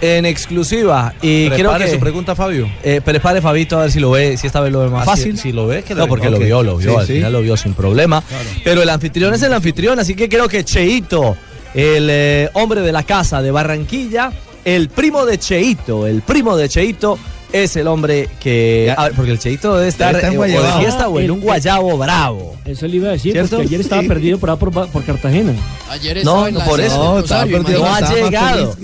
En 0.00 0.26
exclusiva. 0.26 1.14
Y 1.22 1.48
Prepare 1.48 1.76
creo 1.76 1.86
que. 1.88 1.94
su 1.94 2.00
pregunta, 2.00 2.34
Fabio. 2.34 2.68
Eh, 2.82 3.00
prepare 3.02 3.40
Fabito 3.40 3.78
a 3.78 3.82
ver 3.82 3.92
si 3.92 4.00
lo 4.00 4.10
ve, 4.10 4.36
si 4.36 4.46
esta 4.46 4.60
vez 4.60 4.72
lo 4.72 4.80
ve 4.80 4.88
más 4.88 5.02
Ah, 5.02 5.12
fácil. 5.12 5.36
si- 5.36 5.42
si 5.44 5.52
lo 5.52 5.66
ve, 5.66 5.82
que 5.82 5.94
lo 5.94 6.00
No, 6.02 6.08
porque 6.08 6.30
lo 6.30 6.38
vio, 6.38 6.62
lo 6.62 6.76
vio, 6.76 6.90
Sí, 6.90 6.96
al 6.96 7.06
sí. 7.06 7.12
final 7.14 7.32
lo 7.32 7.40
vio 7.42 7.56
sin 7.56 7.74
problema. 7.74 8.22
Pero 8.64 8.82
el 8.82 8.88
anfitrión 8.90 9.32
es 9.34 9.42
el 9.42 9.52
anfitrión, 9.52 9.98
así 9.98 10.14
que 10.14 10.28
creo 10.28 10.48
que 10.48 10.64
Cheito, 10.64 11.36
el 11.74 12.08
eh, 12.10 12.50
hombre 12.54 12.80
de 12.82 12.92
la 12.92 13.02
casa 13.04 13.40
de 13.40 13.50
Barranquilla, 13.50 14.32
el 14.64 14.88
primo 14.88 15.24
de 15.26 15.38
Cheito, 15.38 16.06
el 16.06 16.22
primo 16.22 16.56
de 16.56 16.68
Cheito 16.68 17.18
es 17.54 17.76
el 17.76 17.86
hombre 17.86 18.28
que. 18.40 18.92
a 18.96 19.04
ver, 19.04 19.12
porque 19.12 19.30
el 19.30 19.38
Cheito 19.38 19.76
debe 19.76 19.88
estar 19.88 20.14
en 20.16 20.34
eh, 20.34 20.38
o 20.38 20.42
de 20.42 20.72
fiesta 20.80 21.08
o 21.08 21.18
en 21.18 21.24
El- 21.26 21.30
un 21.30 21.40
guayabo 21.40 21.96
bravo. 21.96 22.56
Eso 22.64 22.86
le 22.88 22.96
iba 22.96 23.08
a 23.10 23.12
decir, 23.12 23.32
¿Cierto? 23.32 23.56
porque 23.56 23.68
ayer 23.68 23.80
estaba 23.80 24.02
Sí. 24.02 24.08
perdido 24.08 24.38
por, 24.38 24.50
ahí 24.50 24.56
por, 24.56 24.70
por 24.72 25.04
Cartagena. 25.04 25.52
Ayer 25.88 26.24
No, 26.24 26.46
estaba 26.46 26.48
en 26.48 26.54
no 26.54 26.60
la 26.60 26.66
por 26.66 26.80
eso. 26.80 26.96
No, 27.04 27.18
estaba 27.20 27.44
perdido. 27.46 27.80
No 27.84 27.94
ha 27.94 28.00
llegado. 28.12 28.76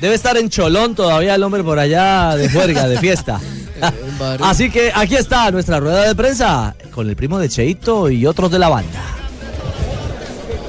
Debe 0.00 0.14
estar 0.14 0.36
en 0.36 0.48
Cholón 0.50 0.94
todavía 0.94 1.34
el 1.34 1.42
hombre 1.42 1.62
por 1.62 1.78
allá 1.78 2.34
de 2.36 2.48
juerga, 2.50 2.88
de 2.88 2.98
fiesta. 2.98 3.40
Así 4.42 4.70
que 4.70 4.90
aquí 4.94 5.16
está 5.16 5.50
nuestra 5.50 5.78
rueda 5.80 6.02
de 6.08 6.14
prensa 6.14 6.74
con 6.92 7.08
el 7.08 7.16
primo 7.16 7.38
de 7.38 7.48
Cheito 7.48 8.08
y 8.10 8.24
otros 8.26 8.50
de 8.50 8.58
la 8.58 8.68
banda. 8.68 9.02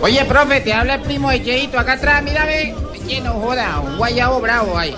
Oye, 0.02 0.24
profe, 0.26 0.62
te 0.62 0.74
habla 0.74 0.96
el 0.96 1.02
primo 1.02 1.30
de 1.32 1.44
Cheito 1.44 1.80
acá 1.80 1.94
atrás, 1.94 2.22
mírame. 2.24 2.76
Oye, 3.04 3.22
no 3.22 3.34
joda, 3.34 3.80
un 3.80 3.98
guayabo 3.98 4.40
bravo 4.42 4.78
ahí. 4.78 4.94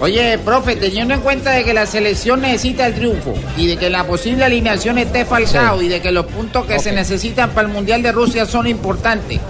Oye, 0.00 0.38
profe, 0.38 0.76
teniendo 0.76 1.14
en 1.14 1.20
cuenta 1.20 1.50
de 1.50 1.64
que 1.64 1.74
la 1.74 1.84
selección 1.84 2.40
necesita 2.40 2.86
el 2.86 2.94
triunfo 2.94 3.34
y 3.56 3.66
de 3.66 3.76
que 3.76 3.90
la 3.90 4.06
posible 4.06 4.44
alineación 4.44 4.96
esté 4.98 5.24
falcao 5.24 5.82
y 5.82 5.88
de 5.88 6.00
que 6.00 6.12
los 6.12 6.26
puntos 6.26 6.66
que 6.66 6.78
se 6.78 6.92
necesitan 6.92 7.50
para 7.50 7.66
el 7.66 7.74
Mundial 7.74 8.02
de 8.02 8.12
Rusia 8.12 8.46
son 8.46 8.68
importantes, 8.68 9.40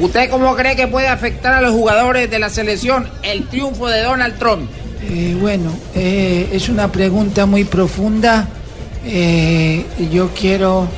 ¿usted 0.00 0.30
cómo 0.30 0.56
cree 0.56 0.76
que 0.76 0.88
puede 0.88 1.08
afectar 1.08 1.52
a 1.52 1.60
los 1.60 1.72
jugadores 1.72 2.30
de 2.30 2.38
la 2.38 2.48
selección 2.48 3.06
el 3.22 3.46
triunfo 3.48 3.88
de 3.88 4.02
Donald 4.02 4.38
Trump? 4.38 4.70
Eh, 5.02 5.36
bueno, 5.38 5.72
eh, 5.94 6.48
es 6.52 6.70
una 6.70 6.90
pregunta 6.90 7.44
muy 7.44 7.64
profunda. 7.64 8.48
Eh, 9.04 9.84
yo 10.10 10.30
quiero 10.30 10.88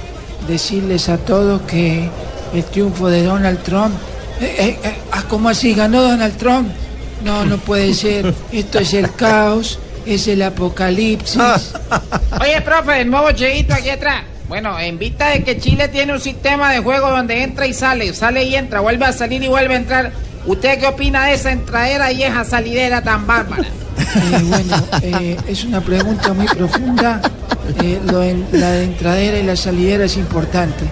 decirles 0.48 1.08
a 1.08 1.18
todos 1.18 1.62
que 1.62 2.08
el 2.54 2.64
triunfo 2.64 3.08
de 3.08 3.24
Donald 3.24 3.62
Trump... 3.62 3.94
Eh, 4.40 4.54
eh, 4.58 4.78
eh, 4.82 4.94
ah, 5.12 5.24
¿Cómo 5.28 5.48
así? 5.50 5.74
¿Ganó 5.74 6.00
Donald 6.00 6.36
Trump? 6.38 6.68
No, 7.24 7.44
no 7.44 7.58
puede 7.58 7.94
ser. 7.94 8.32
Esto 8.52 8.78
es 8.78 8.94
el 8.94 9.12
caos, 9.14 9.78
es 10.06 10.26
el 10.28 10.42
apocalipsis. 10.42 11.40
Oye, 12.40 12.60
profe, 12.62 13.00
el 13.02 13.10
nuevo 13.10 13.30
Cheito 13.32 13.74
aquí 13.74 13.90
atrás. 13.90 14.22
Bueno, 14.48 14.78
en 14.80 14.98
vista 14.98 15.28
de 15.28 15.44
que 15.44 15.58
Chile 15.58 15.88
tiene 15.88 16.12
un 16.12 16.20
sistema 16.20 16.72
de 16.72 16.80
juego 16.80 17.08
donde 17.10 17.42
entra 17.42 17.66
y 17.66 17.72
sale, 17.74 18.12
sale 18.14 18.42
y 18.44 18.56
entra, 18.56 18.80
vuelve 18.80 19.04
a 19.04 19.12
salir 19.12 19.42
y 19.44 19.46
vuelve 19.48 19.74
a 19.74 19.76
entrar, 19.76 20.12
¿usted 20.44 20.80
qué 20.80 20.86
opina 20.88 21.26
de 21.26 21.34
esa 21.34 21.52
entradera 21.52 22.10
y 22.10 22.24
esa 22.24 22.44
salidera 22.44 23.00
tan 23.02 23.26
bárbara? 23.28 23.62
Eh, 23.62 24.42
bueno, 24.42 24.76
eh, 25.02 25.36
es 25.46 25.62
una 25.64 25.80
pregunta 25.80 26.32
muy 26.32 26.46
profunda. 26.46 27.20
Eh, 27.80 28.00
lo 28.10 28.24
en- 28.24 28.44
la 28.52 28.70
de 28.72 28.84
entradera 28.84 29.38
y 29.38 29.44
la 29.44 29.54
salidera 29.54 30.06
es 30.06 30.16
importante. 30.16 30.84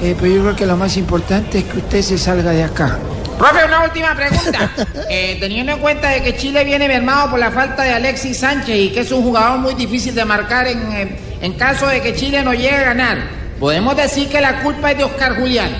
Eh, 0.00 0.16
pero 0.18 0.32
yo 0.34 0.40
creo 0.42 0.56
que 0.56 0.64
lo 0.66 0.76
más 0.78 0.96
importante 0.96 1.58
es 1.58 1.64
que 1.64 1.78
usted 1.78 2.00
se 2.02 2.16
salga 2.16 2.52
de 2.52 2.62
acá. 2.64 2.98
Profe, 3.42 3.64
una 3.66 3.82
última 3.82 4.14
pregunta. 4.14 4.70
Eh, 5.10 5.36
teniendo 5.40 5.72
en 5.72 5.78
cuenta 5.80 6.08
de 6.08 6.22
que 6.22 6.36
Chile 6.36 6.64
viene 6.64 6.88
mermado 6.88 7.30
por 7.30 7.38
la 7.38 7.50
falta 7.50 7.82
de 7.82 7.92
Alexis 7.92 8.38
Sánchez 8.38 8.76
y 8.76 8.88
que 8.90 9.00
es 9.00 9.12
un 9.12 9.22
jugador 9.22 9.58
muy 9.58 9.74
difícil 9.74 10.14
de 10.14 10.24
marcar 10.24 10.66
en, 10.66 10.92
eh, 10.92 11.16
en 11.40 11.52
caso 11.54 11.86
de 11.86 12.00
que 12.00 12.14
Chile 12.14 12.42
no 12.42 12.54
llegue 12.54 12.76
a 12.76 12.84
ganar, 12.84 13.18
podemos 13.60 13.94
decir 13.94 14.28
que 14.28 14.40
la 14.40 14.62
culpa 14.62 14.92
es 14.92 14.98
de 14.98 15.04
Oscar 15.04 15.36
Julián. 15.36 15.70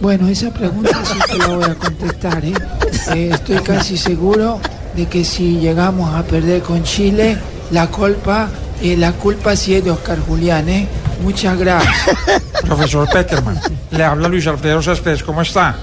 Bueno, 0.00 0.28
esa 0.28 0.52
pregunta 0.52 1.00
sí 1.04 1.18
que 1.30 1.38
la 1.38 1.46
voy 1.46 1.64
a 1.64 1.74
contestar. 1.74 2.44
¿eh? 2.44 2.52
Eh, 3.14 3.30
estoy 3.32 3.60
casi 3.60 3.96
seguro 3.96 4.60
de 4.94 5.06
que 5.06 5.24
si 5.24 5.58
llegamos 5.58 6.14
a 6.14 6.24
perder 6.24 6.60
con 6.60 6.82
Chile, 6.82 7.38
la 7.70 7.86
culpa, 7.86 8.48
eh, 8.82 8.96
la 8.96 9.12
culpa 9.12 9.56
sí 9.56 9.76
es 9.76 9.84
de 9.84 9.90
Oscar 9.92 10.18
Julián. 10.20 10.68
¿eh? 10.68 10.88
Muchas 11.22 11.56
gracias. 11.56 11.94
Profesor 12.62 13.08
Peckerman, 13.08 13.60
le 13.90 14.04
habla 14.04 14.28
Luis 14.28 14.46
Alfredo 14.46 14.82
Céspedes, 14.82 15.22
¿cómo 15.22 15.42
está? 15.42 15.78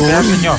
Vea, 0.00 0.22
señor, 0.22 0.58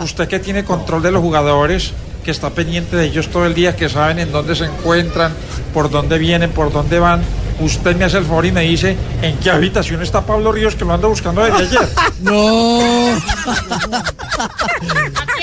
usted 0.00 0.28
que 0.28 0.38
tiene 0.38 0.64
control 0.64 1.02
de 1.02 1.12
los 1.12 1.22
jugadores, 1.22 1.92
que 2.24 2.30
está 2.30 2.50
pendiente 2.50 2.96
de 2.96 3.06
ellos 3.06 3.28
todo 3.28 3.46
el 3.46 3.54
día, 3.54 3.76
que 3.76 3.88
saben 3.88 4.18
en 4.18 4.32
dónde 4.32 4.54
se 4.54 4.64
encuentran, 4.64 5.32
por 5.72 5.90
dónde 5.90 6.18
vienen, 6.18 6.50
por 6.50 6.72
dónde 6.72 6.98
van, 6.98 7.22
usted 7.60 7.96
me 7.96 8.04
hace 8.04 8.18
el 8.18 8.24
favor 8.24 8.46
y 8.46 8.52
me 8.52 8.62
dice 8.62 8.96
en 9.22 9.36
qué 9.38 9.50
habitación 9.50 10.02
está 10.02 10.24
Pablo 10.24 10.52
Ríos, 10.52 10.74
que 10.74 10.84
lo 10.84 10.92
ando 10.92 11.08
buscando 11.08 11.42
desde 11.42 11.78
ayer. 11.78 11.88
No. 12.20 13.14
Aquí 13.14 13.22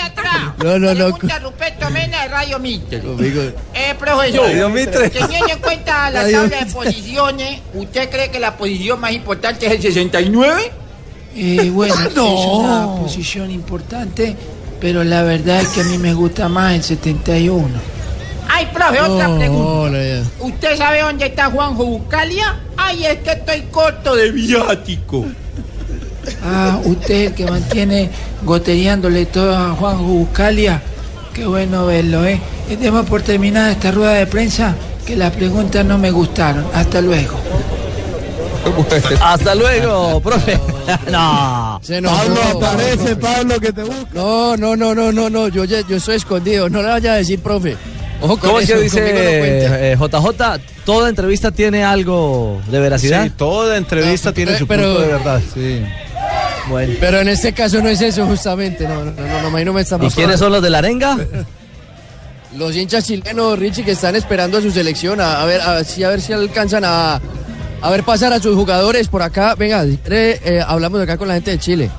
atrás. 0.01 0.53
No, 0.63 0.79
no, 0.79 0.93
no. 0.93 1.15
Pregunta 1.15 1.39
Ruperto 1.39 1.89
Mena 1.89 2.23
de 2.23 2.27
Radio 2.29 2.59
Mitre. 2.59 2.99
Conmigo. 2.99 3.41
Eh, 3.73 3.95
profesor, 3.97 4.45
Radio 4.45 4.69
Mitre. 4.69 5.09
teniendo 5.09 5.53
en 5.53 5.59
cuenta 5.59 6.09
la 6.09 6.23
Radio 6.23 6.41
tabla 6.41 6.57
de 6.57 6.65
posiciones, 6.71 7.61
¿usted 7.73 8.09
cree 8.09 8.31
que 8.31 8.39
la 8.39 8.55
posición 8.57 8.99
más 8.99 9.11
importante 9.11 9.65
es 9.67 9.73
el 9.73 9.81
69? 9.81 10.71
Eh, 11.35 11.69
bueno, 11.73 11.95
No. 12.15 12.25
es 12.39 12.45
una 12.47 12.95
posición 13.01 13.51
importante, 13.51 14.35
pero 14.79 15.03
la 15.03 15.23
verdad 15.23 15.61
es 15.61 15.67
que 15.69 15.81
a 15.81 15.83
mí 15.85 15.97
me 15.97 16.13
gusta 16.13 16.47
más 16.49 16.73
el 16.75 16.83
71. 16.83 17.67
Ay, 18.47 18.67
profe, 18.73 19.01
otra 19.01 19.27
No, 19.27 19.37
pregunta. 19.37 19.97
no. 20.39 20.45
¿Usted 20.47 20.77
sabe 20.77 21.01
dónde 21.01 21.25
está 21.25 21.49
Juanjo 21.49 21.83
Buscalia? 21.85 22.59
Ay, 22.77 23.05
es 23.05 23.17
que 23.19 23.31
estoy 23.31 23.61
corto 23.71 24.15
de 24.15 24.31
viático. 24.31 25.25
Ah, 26.43 26.79
usted 26.85 27.27
el 27.27 27.33
que 27.33 27.45
mantiene 27.45 28.09
goteándole 28.43 29.25
todo 29.27 29.55
a 29.55 29.71
Juan 29.71 29.97
Buscalia. 30.05 30.81
Qué 31.33 31.45
bueno 31.45 31.85
verlo, 31.85 32.23
¿eh? 32.25 32.39
Eh, 32.69 32.77
Demos 32.77 33.05
por 33.07 33.21
terminada 33.21 33.71
esta 33.71 33.91
rueda 33.91 34.13
de 34.13 34.25
prensa, 34.27 34.75
que 35.05 35.15
las 35.15 35.31
preguntas 35.33 35.83
no 35.85 35.97
me 35.97 36.11
gustaron. 36.11 36.65
Hasta 36.73 37.01
luego. 37.01 37.37
Hasta 39.21 39.55
luego, 39.55 40.19
profe. 40.21 40.59
no. 41.11 41.79
Se 41.83 41.97
enojó. 41.97 42.15
Pablo 42.17 42.41
aparece, 42.67 43.15
Pablo, 43.15 43.59
que 43.59 43.71
te 43.73 43.83
busca. 43.83 44.09
No, 44.13 44.57
no, 44.57 44.75
no, 44.75 44.93
no, 44.95 45.11
no, 45.11 45.29
no. 45.29 45.47
Yo, 45.47 45.65
yo 45.65 45.77
estoy 45.97 46.15
escondido. 46.15 46.69
No 46.69 46.81
le 46.81 46.89
vaya 46.89 47.13
a 47.13 47.15
decir, 47.17 47.39
profe. 47.39 47.77
Ojo 48.21 48.37
con 48.37 48.49
¿Cómo 48.49 48.59
es 48.61 48.67
que 48.67 48.73
conmigo 48.73 48.95
no 48.95 49.01
dice 49.01 49.91
eh, 49.91 49.97
JJ? 49.99 50.61
Toda 50.85 51.09
entrevista 51.09 51.51
tiene 51.51 51.83
algo 51.83 52.61
de 52.69 52.79
veracidad. 52.79 53.23
Sí, 53.25 53.29
toda 53.31 53.77
entrevista 53.77 54.31
tiene 54.31 54.57
su 54.57 54.67
pero- 54.67 54.83
punto 54.83 55.01
de 55.01 55.07
verdad. 55.07 55.41
Bueno. 56.69 56.93
Pero 56.99 57.19
en 57.19 57.27
este 57.27 57.53
caso 57.53 57.81
no 57.81 57.89
es 57.89 58.01
eso, 58.01 58.25
justamente. 58.25 58.87
No, 58.87 59.03
no, 59.05 59.11
no, 59.11 59.63
no, 59.65 59.73
me 59.73 59.81
está 59.81 59.97
¿Y 60.01 60.09
quiénes 60.09 60.39
son 60.39 60.51
los 60.51 60.61
de 60.63 60.69
la 60.69 60.79
arenga? 60.79 61.17
Los 62.57 62.75
hinchas 62.75 63.05
chilenos, 63.05 63.59
Richie, 63.59 63.83
que 63.83 63.91
están 63.91 64.15
esperando 64.15 64.57
a 64.57 64.61
su 64.61 64.71
selección, 64.71 65.19
a, 65.19 65.41
a 65.41 65.45
ver, 65.45 65.61
a, 65.61 65.73
ver 65.73 65.85
si- 65.85 66.03
a 66.03 66.09
ver 66.09 66.21
si 66.21 66.31
alcanzan 66.31 66.83
a, 66.85 67.19
a 67.85 67.89
ver 67.91 68.03
pasar 68.03 68.33
a 68.33 68.39
sus 68.39 68.55
jugadores 68.55 69.07
por 69.07 69.21
acá. 69.21 69.53
Venga, 69.55 69.85
eh, 69.85 70.63
hablamos 70.65 70.99
acá 71.01 71.17
con 71.17 71.27
la 71.27 71.35
gente 71.35 71.51
de 71.51 71.59
Chile. 71.59 71.91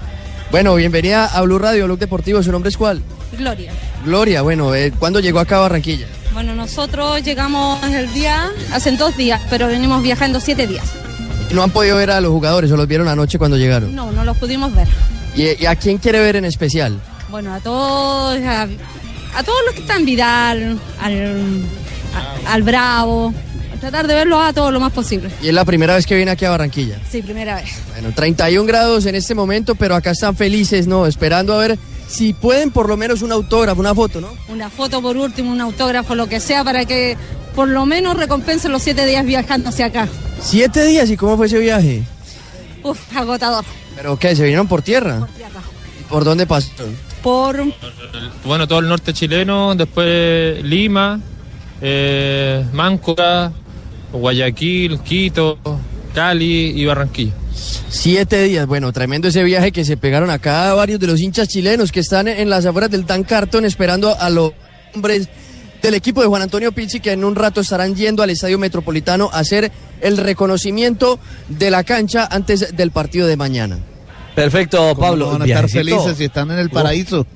Bueno, 0.51 0.75
bienvenida 0.75 1.27
a 1.27 1.41
Blue 1.43 1.59
Radio, 1.59 1.85
Blog 1.85 1.99
Deportivo. 1.99 2.43
¿Su 2.43 2.51
nombre 2.51 2.71
es 2.71 2.77
cuál? 2.77 3.01
Gloria. 3.39 3.73
Gloria, 4.05 4.43
bueno, 4.43 4.75
eh, 4.75 4.93
¿cuándo 4.99 5.21
llegó 5.21 5.39
acá 5.41 5.57
a 5.59 5.61
Barranquilla? 5.61 6.07
Bueno, 6.33 6.55
nosotros 6.55 7.23
llegamos 7.23 7.83
el 7.85 8.13
día, 8.13 8.51
hace 8.73 8.93
dos 8.97 9.17
días, 9.17 9.41
pero 9.49 9.69
venimos 9.69 10.03
viajando 10.03 10.41
siete 10.41 10.67
días. 10.67 10.85
¿No 11.53 11.63
han 11.63 11.71
podido 11.71 11.97
ver 11.97 12.11
a 12.11 12.21
los 12.21 12.31
jugadores 12.33 12.71
o 12.73 12.77
los 12.77 12.89
vieron 12.89 13.07
anoche 13.09 13.39
cuando 13.39 13.57
llegaron? 13.57 13.95
No, 13.95 14.11
no 14.13 14.25
los 14.25 14.37
pudimos 14.37 14.75
ver. 14.75 14.89
¿Y, 15.37 15.63
y 15.63 15.67
a 15.67 15.77
quién 15.77 15.99
quiere 15.99 16.19
ver 16.21 16.37
en 16.37 16.45
especial? 16.45 16.99
Bueno, 17.31 17.55
a 17.55 17.61
todos, 17.61 18.39
a, 18.43 18.63
a 18.63 19.43
todos 19.45 19.59
los 19.67 19.75
que 19.75 19.81
están 19.83 20.05
Vidal, 20.05 20.79
al, 21.01 21.63
a- 22.47 22.53
al 22.53 22.63
Bravo, 22.63 23.33
tratar 23.79 24.07
de 24.07 24.15
verlos 24.15 24.41
a 24.43 24.53
todos 24.53 24.73
lo 24.73 24.81
más 24.81 24.93
posible. 24.93 25.31
Y 25.43 25.49
es 25.49 25.55
la 25.55 25.65
primera 25.65 25.95
vez 25.95 26.07
que 26.07 26.15
viene 26.17 26.31
aquí 26.31 26.45
a 26.45 26.51
Barranquilla. 26.51 26.99
Sí, 27.11 27.23
primera 27.23 27.57
vez. 27.57 27.71
Bueno, 27.93 28.13
31 28.15 28.67
grados 28.67 29.07
en 29.07 29.15
este 29.15 29.35
momento, 29.35 29.75
pero 29.75 29.95
acá 29.95 30.11
están 30.11 30.37
felices, 30.37 30.87
¿no? 30.87 31.07
Esperando 31.07 31.55
a 31.55 31.59
ver 31.59 31.79
si 32.09 32.33
pueden 32.33 32.71
por 32.71 32.89
lo 32.89 32.97
menos 32.97 33.23
un 33.23 33.33
autógrafo, 33.33 33.81
una 33.81 33.95
foto, 33.95 34.21
¿no? 34.21 34.29
Una 34.49 34.71
foto 34.71 35.03
por 35.03 35.17
último, 35.17 35.51
un 35.51 35.61
autógrafo, 35.61 36.15
lo 36.15 36.29
que 36.29 36.41
sea, 36.41 36.63
para 36.65 36.85
que 36.85 37.17
por 37.55 37.69
lo 37.69 37.87
menos 37.87 38.17
recompensen 38.17 38.71
los 38.73 38.83
siete 38.83 39.07
días 39.07 39.25
viajando 39.25 39.71
hacia 39.71 39.87
acá. 39.87 40.09
Siete 40.41 40.85
días, 40.85 41.11
¿y 41.11 41.17
cómo 41.17 41.37
fue 41.37 41.47
ese 41.47 41.59
viaje? 41.59 42.03
Uf, 42.83 42.99
agotador. 43.17 43.65
¿Pero 43.97 44.19
qué? 44.19 44.37
¿Se 44.37 44.43
vinieron 44.43 44.69
por 44.69 44.83
tierra? 44.83 45.21
Por 45.21 45.29
tierra. 45.31 45.61
¿Por 46.09 46.25
dónde 46.25 46.47
pasaron? 46.47 46.95
Por 47.23 47.65
Bueno, 48.45 48.69
todo 48.69 48.79
el 48.79 48.89
norte 48.89 49.13
chileno, 49.13 49.75
después 49.75 50.63
Lima, 50.63 51.19
eh, 51.81 52.65
Máncora, 52.73 53.51
Guayaquil, 54.17 55.01
Quito, 55.01 55.59
Cali 56.15 56.81
y 56.81 56.85
Barranquilla. 56.85 57.33
Siete 57.89 58.43
días, 58.43 58.67
bueno, 58.67 58.93
tremendo 58.93 59.29
ese 59.29 59.43
viaje 59.43 59.73
que 59.73 59.85
se 59.85 59.97
pegaron 59.97 60.31
acá 60.31 60.75
varios 60.75 61.01
de 61.01 61.07
los 61.07 61.21
hinchas 61.21 61.49
chilenos 61.49 61.93
que 61.93 62.01
están 62.01 62.29
en 62.29 62.51
las 62.51 62.67
afueras 62.67 62.91
del 62.91 63.07
Dan 63.07 63.25
Carton 63.25 63.65
esperando 63.65 64.15
a 64.19 64.29
los 64.29 64.53
hombres 64.95 65.29
del 65.83 65.95
equipo 65.95 66.21
de 66.21 66.27
Juan 66.27 66.43
Antonio 66.43 66.73
Pizzi 66.73 67.01
que 67.01 67.13
en 67.13 67.25
un 67.25 67.35
rato 67.35 67.61
estarán 67.61 67.95
yendo 67.95 68.23
al 68.23 68.31
Estadio 68.31 68.59
Metropolitano 68.59 69.31
a 69.33 69.39
hacer 69.39 69.71
el 70.01 70.17
reconocimiento 70.17 71.19
de 71.49 71.71
la 71.71 71.85
cancha 71.85 72.29
antes 72.31 72.77
del 72.77 72.91
partido 72.91 73.27
de 73.27 73.37
mañana. 73.37 73.79
Perfecto, 74.35 74.79
¿Cómo 74.79 75.01
Pablo. 75.01 75.31
van 75.31 75.43
a 75.43 75.45
estar 75.47 75.69
felices 75.69 76.19
si 76.19 76.25
están 76.25 76.51
en 76.51 76.59
el 76.59 76.69
paraíso? 76.71 77.27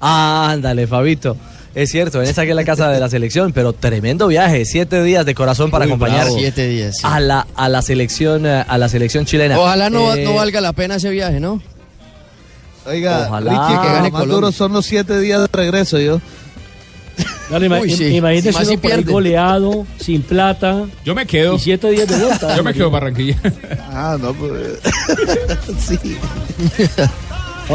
Ándale, 0.00 0.86
Fabito. 0.86 1.36
Es 1.80 1.90
cierto, 1.92 2.20
en 2.20 2.28
esa 2.28 2.42
que 2.44 2.50
es 2.50 2.56
la 2.56 2.64
casa 2.64 2.88
de 2.90 2.98
la 2.98 3.08
selección, 3.08 3.52
pero 3.52 3.72
tremendo 3.72 4.26
viaje, 4.26 4.64
siete 4.64 5.00
días 5.02 5.24
de 5.24 5.34
corazón 5.34 5.70
para 5.70 5.84
Uy, 5.84 5.90
acompañar 5.92 6.22
bravo. 6.24 6.36
Siete 6.36 6.66
días, 6.66 6.96
sí. 6.96 7.02
a 7.04 7.20
la 7.20 7.46
a 7.54 7.68
la 7.68 7.82
selección 7.82 8.46
eh, 8.46 8.64
a 8.66 8.78
la 8.78 8.88
selección 8.88 9.24
chilena. 9.26 9.56
Ojalá 9.58 9.88
no, 9.88 10.12
Eh, 10.12 10.24
no 10.24 10.34
valga 10.34 10.60
la 10.60 10.72
pena 10.72 10.96
ese 10.96 11.08
viaje, 11.10 11.38
¿no? 11.38 11.62
Oiga, 12.84 13.26
Ojalá. 13.28 13.50
Que 13.52 13.74
gane 13.76 13.96
lo 13.96 14.02
más 14.02 14.10
Colombia. 14.10 14.34
duro 14.34 14.50
son 14.52 14.72
los 14.72 14.86
siete 14.86 15.20
días 15.20 15.40
de 15.40 15.46
regreso, 15.52 16.00
yo. 16.00 16.20
Dale, 17.50 17.68
Uy, 17.80 17.90
sí. 17.92 18.04
imagínese 18.16 18.52
Más 18.52 18.62
uno 18.62 18.70
si 18.70 18.76
por 18.76 19.04
goleado, 19.04 19.86
sin 20.00 20.22
plata. 20.22 20.84
Yo 21.04 21.14
me 21.14 21.26
quedo. 21.26 21.54
Y 21.54 21.58
siete 21.60 21.90
días 21.90 22.08
de 22.08 22.16
vuelta. 22.16 22.56
Yo 22.56 22.64
me 22.64 22.74
quedo 22.74 22.86
en 22.86 22.92
Barranquilla. 22.92 23.36
Ah, 23.90 24.16
no, 24.20 24.32
pues. 24.34 24.78
sí. 25.86 25.98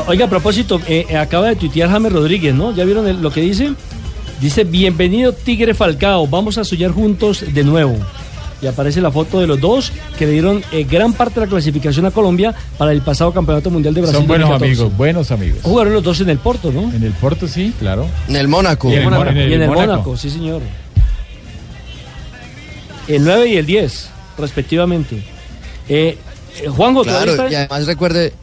Oiga, 0.08 0.26
a 0.26 0.30
propósito, 0.30 0.82
eh, 0.88 1.06
eh, 1.10 1.18
acaba 1.18 1.48
de 1.50 1.56
tuitear 1.56 1.90
James 1.90 2.12
Rodríguez, 2.12 2.54
¿no? 2.56 2.74
¿Ya 2.74 2.84
vieron 2.84 3.08
el- 3.08 3.22
lo 3.22 3.30
que 3.32 3.42
dice? 3.42 3.74
Dice, 4.42 4.64
bienvenido 4.64 5.34
Tigre 5.34 5.74
Falcao, 5.76 6.26
vamos 6.28 6.58
a 6.58 6.64
soñar 6.64 6.92
juntos 6.92 7.46
de 7.54 7.64
nuevo. 7.64 7.96
Y 8.62 8.66
aparece 8.68 9.02
la 9.02 9.12
foto 9.12 9.40
de 9.40 9.46
los 9.46 9.60
dos 9.60 9.92
que 10.18 10.26
le 10.26 10.32
dieron 10.32 10.64
eh, 10.72 10.86
gran 10.90 11.14
parte 11.14 11.40
de 11.40 11.46
la 11.46 11.50
clasificación 11.50 12.06
a 12.06 12.12
Colombia 12.12 12.56
para 12.78 12.92
el 12.92 13.02
pasado 13.02 13.32
Campeonato 13.34 13.70
Mundial 13.70 13.94
de 13.94 14.02
Brasil. 14.02 14.18
Son 14.20 14.28
buenos 14.28 14.50
2014. 14.50 14.82
amigos, 14.82 14.98
buenos 14.98 15.32
amigos. 15.32 15.60
Jugaron 15.64 15.94
los 15.94 16.04
dos 16.04 16.22
en 16.22 16.30
el 16.30 16.38
Porto, 16.40 16.72
¿no? 16.72 16.82
En 16.94 17.04
el 17.04 17.12
Porto 17.12 17.48
sí, 17.48 17.74
claro. 17.78 18.08
En 18.28 18.38
el 18.38 18.48
Mónaco. 18.48 18.90
Y 18.90 18.94
en 18.96 19.00
el 19.04 19.10
Mónaco. 19.12 19.32
Y 19.38 19.42
en 19.54 19.62
el 19.62 19.68
Mónaco. 19.68 19.92
Mónaco, 19.92 20.18
sí 20.18 20.30
señor. 20.30 20.62
El 23.08 23.24
9 23.26 23.48
y 23.50 23.58
el 23.58 23.66
10, 23.66 24.10
respectivamente. 24.40 25.18
Eh, 25.90 26.18
eh, 26.64 26.68
Juanjo, 26.70 27.04
¿todavía 27.04 27.34
Claro, 27.36 27.52
y 27.52 27.56
además 27.56 27.86
recuerde, 27.86 28.34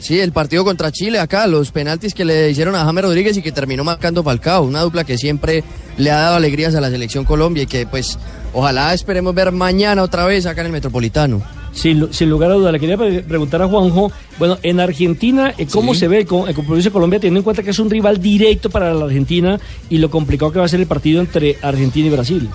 sí, 0.00 0.18
el 0.18 0.32
partido 0.32 0.64
contra 0.64 0.90
Chile 0.90 1.18
acá, 1.20 1.46
los 1.46 1.70
penaltis 1.70 2.14
que 2.14 2.24
le 2.24 2.50
hicieron 2.50 2.74
a 2.74 2.84
James 2.84 3.04
Rodríguez 3.04 3.36
y 3.36 3.42
que 3.42 3.52
terminó 3.52 3.84
marcando 3.84 4.22
Falcao, 4.24 4.64
una 4.64 4.80
dupla 4.82 5.04
que 5.04 5.16
siempre 5.18 5.62
le 5.98 6.10
ha 6.10 6.16
dado 6.18 6.36
alegrías 6.36 6.74
a 6.74 6.80
la 6.80 6.90
selección 6.90 7.24
Colombia 7.24 7.62
y 7.62 7.66
que 7.66 7.86
pues 7.86 8.18
ojalá 8.52 8.92
esperemos 8.94 9.34
ver 9.34 9.52
mañana 9.52 10.02
otra 10.02 10.26
vez 10.26 10.46
acá 10.46 10.62
en 10.62 10.66
el 10.68 10.72
Metropolitano. 10.72 11.42
Sin, 11.72 12.00
lu- 12.00 12.12
sin 12.12 12.28
lugar 12.28 12.50
a 12.50 12.54
duda, 12.54 12.72
le 12.72 12.80
quería 12.80 12.96
pre- 12.96 13.22
preguntar 13.22 13.62
a 13.62 13.68
Juanjo, 13.68 14.10
bueno, 14.40 14.58
en 14.64 14.80
Argentina, 14.80 15.54
eh, 15.56 15.66
¿cómo 15.70 15.94
Sí. 15.94 16.00
se 16.00 16.08
ve 16.08 16.16
el, 16.16 16.26
el 16.48 16.54
compromiso 16.54 16.88
de 16.88 16.92
Colombia 16.92 17.20
teniendo 17.20 17.38
en 17.40 17.44
cuenta 17.44 17.62
que 17.62 17.70
es 17.70 17.78
un 17.78 17.88
rival 17.88 18.20
directo 18.20 18.70
para 18.70 18.92
la 18.92 19.04
Argentina 19.04 19.60
y 19.88 19.98
lo 19.98 20.10
complicado 20.10 20.50
que 20.50 20.58
va 20.58 20.64
a 20.64 20.68
ser 20.68 20.80
el 20.80 20.86
partido 20.86 21.20
entre 21.20 21.58
Argentina 21.62 22.08
y 22.08 22.10
Brasil? 22.10 22.50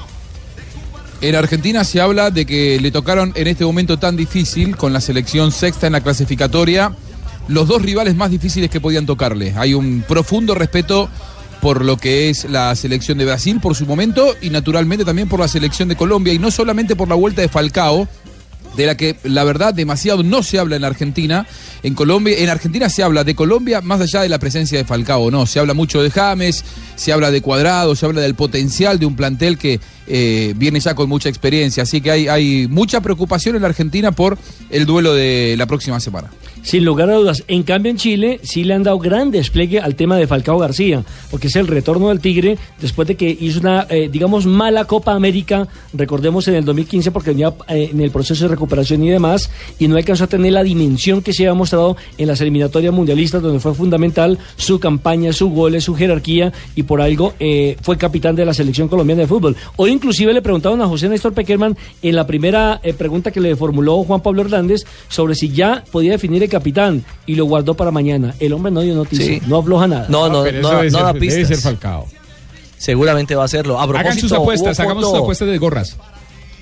En 1.22 1.34
Argentina 1.36 1.84
se 1.86 2.02
habla 2.02 2.30
de 2.30 2.46
que 2.46 2.78
le 2.82 2.92
tocaron 2.92 3.32
en 3.36 3.48
este 3.48 3.64
momento 3.64 3.98
tan 3.98 4.18
difícil, 4.18 4.76
con 4.76 4.92
la 4.92 5.00
selección 5.00 5.52
sexta 5.54 5.88
en 5.88 5.94
la 5.94 6.02
clasificatoria, 6.02 6.92
los 7.48 7.68
dos 7.68 7.82
rivales 7.82 8.16
más 8.16 8.32
difíciles 8.32 8.70
que 8.70 8.82
podían 8.82 9.06
tocarle. 9.06 9.54
Hay 9.58 9.74
un 9.74 10.04
profundo 10.08 10.56
respeto 10.56 11.10
por 11.62 11.84
lo 11.84 11.98
que 11.98 12.30
es 12.30 12.46
la 12.50 12.76
selección 12.76 13.18
de 13.18 13.26
Brasil 13.26 13.60
por 13.60 13.76
su 13.76 13.86
momento 13.86 14.36
y 14.42 14.50
naturalmente 14.50 15.06
también 15.06 15.28
por 15.28 15.40
la 15.40 15.48
selección 15.48 15.90
de 15.90 15.96
Colombia 15.96 16.34
y 16.34 16.40
no 16.40 16.52
solamente 16.52 16.96
por 16.96 17.08
la 17.08 17.16
vuelta 17.16 17.42
de 17.42 17.50
Falcao, 17.50 18.08
de 18.76 18.86
la 18.86 18.98
que 18.98 19.16
la 19.24 19.44
verdad 19.44 19.74
demasiado 19.74 20.22
no 20.22 20.44
se 20.44 20.60
habla 20.60 20.76
en 20.76 20.84
Argentina. 20.84 21.48
En 21.82 21.96
Colombia, 21.96 22.38
en 22.38 22.50
Argentina 22.50 22.90
se 22.90 23.04
habla 23.04 23.24
de 23.24 23.36
Colombia 23.36 23.82
más 23.82 24.02
allá 24.02 24.22
de 24.22 24.30
la 24.30 24.40
presencia 24.40 24.78
de 24.78 24.86
Falcao, 24.86 25.32
no, 25.32 25.46
se 25.46 25.60
habla 25.60 25.74
mucho 25.74 26.02
de 26.02 26.12
James, 26.12 26.64
se 26.96 27.14
habla 27.14 27.32
de 27.32 27.42
Cuadrado, 27.42 27.96
se 27.96 28.06
habla 28.06 28.22
del 28.22 28.36
potencial 28.36 29.00
de 29.00 29.06
un 29.06 29.16
plantel 29.16 29.58
que 29.58 29.80
eh, 30.08 30.54
viene 30.56 30.80
ya 30.80 30.96
con 30.96 31.10
mucha 31.10 31.30
experiencia, 31.30 31.84
así 31.84 32.02
que 32.02 32.12
hay, 32.12 32.68
mucha 32.70 33.02
preocupación 33.02 33.56
en 33.56 33.62
la 33.62 33.68
Argentina 33.68 34.12
por 34.12 34.38
el 34.70 34.86
duelo 34.86 35.14
de 35.14 35.56
la 35.58 35.66
próxima 35.66 36.00
semana. 36.00 36.32
Sin 36.62 36.84
lugar 36.84 37.10
a 37.10 37.16
dudas. 37.16 37.44
En 37.48 37.64
cambio, 37.64 37.92
en 37.92 37.98
Chile 37.98 38.40
sí 38.44 38.64
le 38.64 38.74
han 38.74 38.84
dado 38.84 38.98
gran 38.98 39.30
despliegue 39.30 39.80
al 39.80 39.96
tema 39.96 40.18
de 40.18 40.26
Falcao 40.26 40.58
García, 40.58 41.04
porque 41.30 41.48
es 41.48 41.56
el 41.56 41.68
retorno 41.68 42.10
del 42.10 42.20
Tigre 42.20 42.58
después 42.82 43.08
de 43.08 43.16
que 43.16 43.30
hizo 43.40 43.60
una, 43.60 43.86
eh, 43.90 44.10
digamos, 44.12 44.46
mala 44.46 44.86
Copa 44.86 45.14
América, 45.14 45.68
recordemos 45.94 46.48
en 46.48 46.56
el 46.56 46.66
2015, 46.66 47.12
porque 47.12 47.32
venía 47.32 47.54
eh, 47.68 47.90
en 47.92 48.02
el 48.02 48.12
proceso 48.12 48.46
de 48.46 48.50
recuperación 48.50 49.04
y 49.04 49.10
demás, 49.10 49.50
y 49.80 49.88
no 49.88 49.98
alcanzó 49.98 50.24
a 50.24 50.28
tener 50.28 50.54
la 50.54 50.64
dimensión 50.64 51.22
que 51.22 51.34
se 51.34 51.44
había 51.44 51.54
mostrado 51.54 51.98
en 52.18 52.28
las 52.28 52.42
eliminatorias 52.42 52.94
mundialistas, 52.94 53.42
donde 53.42 53.60
fue 53.60 53.74
fundamental 53.74 54.40
su 54.56 54.80
campaña, 54.80 55.34
su 55.34 55.50
goles, 55.50 55.84
su 55.84 55.96
jerarquía, 55.96 56.52
y 56.76 56.84
por 56.84 57.02
algo 57.02 57.34
eh, 57.40 57.78
fue 57.82 57.98
capitán 57.98 58.36
de 58.36 58.46
la 58.46 58.54
selección 58.54 58.88
colombiana 58.88 59.22
de 59.22 59.28
fútbol. 59.28 59.56
Hoy 59.76 59.95
inclusive 59.96 60.34
le 60.34 60.42
preguntaron 60.42 60.82
a 60.82 60.88
José 60.88 61.10
Néstor 61.10 61.34
Peckerman 61.34 61.76
en 62.02 62.16
la 62.16 62.28
primera 62.28 62.80
eh, 62.84 62.94
pregunta 62.94 63.32
que 63.32 63.40
le 63.40 63.56
formuló 63.56 64.04
Juan 64.04 64.22
Pablo 64.22 64.42
Hernández 64.44 64.84
sobre 65.10 65.34
si 65.36 65.50
ya 65.50 65.84
podía 65.92 66.12
definir 66.12 66.44
el 66.44 66.50
capitán 66.50 67.04
y 67.26 67.36
lo 67.36 67.46
guardó 67.46 67.74
para 67.74 67.92
mañana. 67.92 68.36
El 68.40 68.54
hombre 68.54 68.72
no 68.72 68.82
dio 68.82 68.94
noticia, 68.96 69.26
Sí. 69.26 69.42
no 69.48 69.58
afloja 69.58 69.88
nada. 69.88 70.06
No, 70.10 70.30
no, 70.30 70.44
pero 70.44 70.62
no, 70.62 70.70
debe 70.70 70.92
no 70.92 70.98
ser- 70.98 71.06
da 71.06 71.14
debe 71.14 71.20
pistas. 71.26 71.48
ser 71.48 71.58
Falcao. 71.58 72.06
Seguramente 72.78 73.36
va 73.36 73.44
a 73.44 73.46
hacerlo. 73.46 73.80
A 73.80 73.84
Hagan 73.84 73.96
propósito, 74.04 74.28
sus 74.30 74.38
apuestas, 74.38 74.80
hagamos 74.80 75.06
sus 75.06 75.16
apuestas 75.18 75.48
de 75.48 75.58
gorras. 75.58 75.98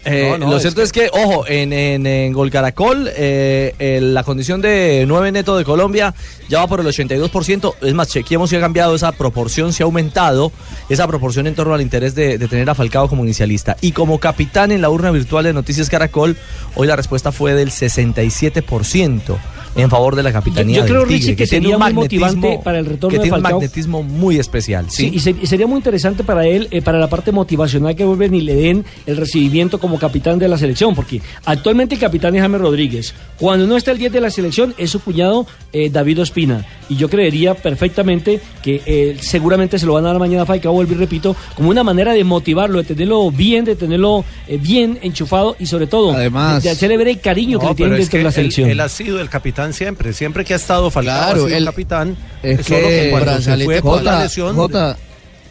Eh, 0.05 0.27
No, 0.31 0.37
no, 0.37 0.49
lo 0.51 0.55
es 0.57 0.61
cierto 0.63 0.81
es 0.81 0.91
que, 0.91 1.09
ojo, 1.11 1.45
en, 1.47 1.71
en, 1.73 2.05
en 2.05 2.33
Gol 2.33 2.51
Caracol, 2.51 3.09
eh, 3.15 3.73
en 3.79 4.13
la 4.13 4.23
condición 4.23 4.61
de 4.61 5.05
9 5.07 5.31
neto 5.31 5.57
de 5.57 5.63
Colombia 5.63 6.13
ya 6.49 6.59
va 6.59 6.67
por 6.67 6.79
el 6.81 6.85
82%. 6.87 7.75
Es 7.81 7.93
más, 7.93 8.09
chequeemos 8.09 8.49
si 8.49 8.55
ha 8.55 8.59
cambiado 8.59 8.95
esa 8.95 9.11
proporción, 9.13 9.73
si 9.73 9.83
ha 9.83 9.85
aumentado 9.85 10.51
esa 10.89 11.07
proporción 11.07 11.47
en 11.47 11.55
torno 11.55 11.73
al 11.73 11.81
interés 11.81 12.15
de, 12.15 12.37
de 12.37 12.47
tener 12.47 12.69
a 12.69 12.75
Falcao 12.75 13.07
como 13.07 13.23
inicialista. 13.23 13.77
Y 13.81 13.91
como 13.93 14.19
capitán 14.19 14.71
en 14.71 14.81
la 14.81 14.89
urna 14.89 15.11
virtual 15.11 15.45
de 15.45 15.53
Noticias 15.53 15.89
Caracol, 15.89 16.37
hoy 16.75 16.87
la 16.87 16.95
respuesta 16.95 17.31
fue 17.31 17.53
del 17.53 17.69
67% 17.71 19.37
en 19.75 19.89
favor 19.89 20.15
de 20.15 20.23
la 20.23 20.31
capitanía. 20.31 20.75
Yo- 20.77 20.81
yo 20.81 20.87
creo, 20.87 20.99
del 21.01 21.07
Tigre, 21.09 21.19
Richie, 21.19 21.35
que 21.35 21.47
tiene 21.47 21.63
sería 21.65 21.77
un 21.77 21.83
muy 21.83 21.91
magnetismo- 21.93 22.25
motivante 22.35 22.59
para 22.63 22.79
el 22.79 22.85
retorno 22.85 23.09
que 23.09 23.17
de 23.17 23.21
tiene 23.23 23.37
un 23.37 23.41
Falcao. 23.43 23.59
magnetismo 23.59 24.03
muy 24.03 24.37
especial. 24.39 24.85
Sí, 24.89 25.03
Sí, 25.09 25.11
y, 25.15 25.19
se- 25.19 25.35
y 25.41 25.45
sería 25.47 25.67
muy 25.67 25.77
interesante 25.77 26.23
para 26.23 26.45
él, 26.47 26.67
eh, 26.71 26.81
para 26.81 26.99
la 26.99 27.09
parte 27.09 27.31
motivacional 27.31 27.95
que 27.95 28.03
vuelven 28.05 28.33
y 28.35 28.41
le 28.41 28.55
den 28.55 28.85
el 29.05 29.17
recibimiento 29.17 29.79
como 29.79 29.97
capitán 29.99 30.39
de 30.39 30.47
la 30.47 30.57
selección, 30.57 30.93
porque 30.95 31.21
actualmente 31.45 31.95
el 31.95 32.01
capitán 32.01 32.35
es 32.35 32.41
James 32.41 32.61
Rodríguez. 32.61 33.13
Cuando 33.39 33.67
no 33.67 33.75
está 33.77 33.91
el 33.91 33.97
10 33.97 34.11
de 34.11 34.21
la 34.21 34.29
selección 34.29 34.73
es 34.77 34.89
su 34.91 34.99
cuñado 35.01 35.45
eh, 35.71 35.89
David 35.89 36.21
Ospina. 36.21 36.65
Y 36.89 36.95
yo 36.97 37.09
creería 37.09 37.55
perfectamente 37.55 38.39
que 38.61 38.81
eh, 38.85 39.17
seguramente 39.19 39.79
se 39.79 39.85
lo 39.85 39.93
van 39.93 40.05
a 40.05 40.09
dar 40.09 40.19
mañana 40.19 40.43
a 40.43 40.45
Falcao, 40.45 40.71
vuelvo 40.73 40.93
y 40.93 40.97
repito, 40.97 41.35
como 41.55 41.69
una 41.69 41.83
manera 41.83 42.13
de 42.13 42.23
motivarlo, 42.23 42.77
de 42.79 42.83
tenerlo 42.85 43.31
bien, 43.31 43.65
de 43.65 43.75
tenerlo 43.75 44.23
eh, 44.47 44.57
bien 44.61 44.99
enchufado 45.01 45.55
y 45.59 45.65
sobre 45.65 45.87
todo 45.87 46.11
Además- 46.13 46.61
de, 46.61 46.69
de 46.69 46.73
hacerle 46.75 46.97
ver 46.97 47.07
el 47.07 47.19
cariño 47.19 47.59
que 47.59 47.65
le 47.67 47.75
tienen 47.75 47.97
dentro 47.97 48.17
de 48.19 48.23
la 48.23 48.29
que 48.31 48.41
él- 48.41 48.51
selección. 48.51 48.69
Él, 48.69 48.79
ha 48.79 48.89
sido 48.89 49.19
el 49.19 49.29
capitán 49.29 49.62
siempre, 49.71 50.11
siempre 50.11 50.43
que 50.43 50.53
ha 50.53 50.57
estado 50.57 50.89
Falcao 50.91 51.15
Claro, 51.15 51.31
ha 51.31 51.35
sido 51.35 51.47
él- 51.47 51.53
el 51.53 51.65
capitán. 51.65 52.17
Es 52.41 52.65
solo 52.65 52.87
que, 52.87 53.07
cuando 53.11 53.41
se 53.41 53.57
fue 53.63 53.81
por 53.81 54.03
la 54.03 54.23
lesión. 54.23 54.55
Jota, 54.55 54.97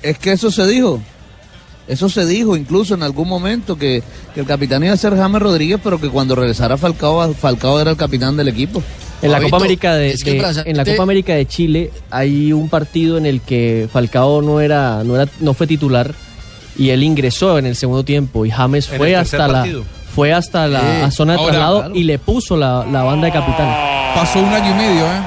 es 0.03 0.19
que 0.19 0.33
eso 0.33 0.51
se 0.51 0.67
dijo. 0.67 1.01
Eso 1.89 2.09
se 2.09 2.25
dijo 2.27 2.57
incluso 2.57 2.95
en 2.95 3.03
algún 3.03 3.29
momento 3.29 3.77
que, 3.77 4.03
que 4.35 4.41
el 4.41 4.47
capitán 4.47 4.85
iba 4.85 4.93
a 4.93 4.97
ser 4.97 5.17
James 5.17 5.41
Rodríguez, 5.43 5.81
pero 5.83 6.01
que 6.01 6.09
cuando 6.09 6.35
regresara 6.35 6.77
Falcao, 6.77 7.33
Falcao 7.35 7.81
era 7.81 7.91
el 7.93 7.97
capitán 7.97 8.37
del 8.37 8.49
equipo. 8.49 8.83
En 9.21 9.31
la, 9.33 9.41
Copa 9.41 9.57
América 9.59 9.95
de, 9.95 10.11
es 10.11 10.25
que 10.25 10.31
de- 10.33 10.37
el 10.39 10.43
Brazal- 10.43 10.67
en 10.67 10.77
la 10.77 10.85
Copa 10.85 11.03
América 11.05 11.35
de 11.35 11.47
Chile 11.47 11.91
hay 12.11 12.53
un 12.53 12.69
partido 12.69 13.19
en 13.19 13.27
el 13.27 13.41
que 13.41 13.89
Falcao 13.93 14.43
no 14.43 14.61
era, 14.61 15.03
no 15.05 15.15
era, 15.17 15.31
no 15.41 15.55
fue 15.55 15.67
titular 15.69 16.13
y 16.77 16.91
él 16.91 17.03
ingresó 17.03 17.59
en 17.59 17.67
el 17.67 17.77
segundo 17.77 18.05
tiempo 18.05 18.45
y 18.47 18.51
James 18.51 18.89
fue 18.89 19.15
hasta 19.17 19.47
la 19.47 19.53
partido. 19.55 19.85
Fue 20.15 20.33
hasta 20.33 20.67
la 20.67 21.11
zona 21.11 21.33
de 21.35 21.39
Ahora, 21.39 21.53
traslado 21.53 21.79
claro. 21.81 21.95
y 21.95 22.05
le 22.05 22.19
puso 22.19 22.57
la, 22.57 22.85
la 22.91 23.03
banda 23.03 23.27
de 23.27 23.33
capitán. 23.33 23.69
Pasó 24.15 24.39
un 24.41 24.53
año 24.53 24.71
y 24.71 24.75
medio, 24.75 25.05
¿eh? 25.07 25.21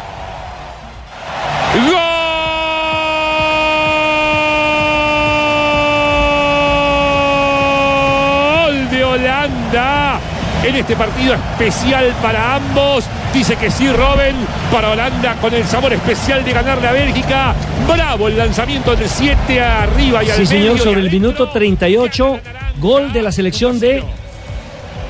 Gol 7.56 8.90
de 8.90 9.04
Holanda 9.04 10.20
en 10.64 10.76
este 10.76 10.96
partido 10.96 11.34
especial 11.36 12.12
para 12.22 12.56
ambos. 12.56 13.06
Dice 13.34 13.56
que 13.56 13.70
sí, 13.70 13.88
Robin, 13.90 14.36
para 14.72 14.90
Holanda 14.92 15.36
con 15.42 15.54
el 15.54 15.64
sabor 15.66 15.94
especial 15.94 16.44
de 16.44 16.52
ganar 16.54 16.84
a 16.86 16.92
Bélgica. 16.92 17.54
Bravo 17.88 18.28
el 18.28 18.38
lanzamiento 18.38 18.96
de 18.96 19.08
7 19.08 19.62
arriba 19.62 20.24
y 20.24 20.30
al 20.32 20.38
Sí, 20.38 20.46
señor, 20.46 20.72
medio. 20.74 20.84
sobre 20.84 21.02
el 21.02 21.12
minuto 21.12 21.50
38, 21.50 22.40
gol 22.80 23.14
de 23.14 23.22
la 23.22 23.32
selección 23.32 23.80
de 23.80 24.04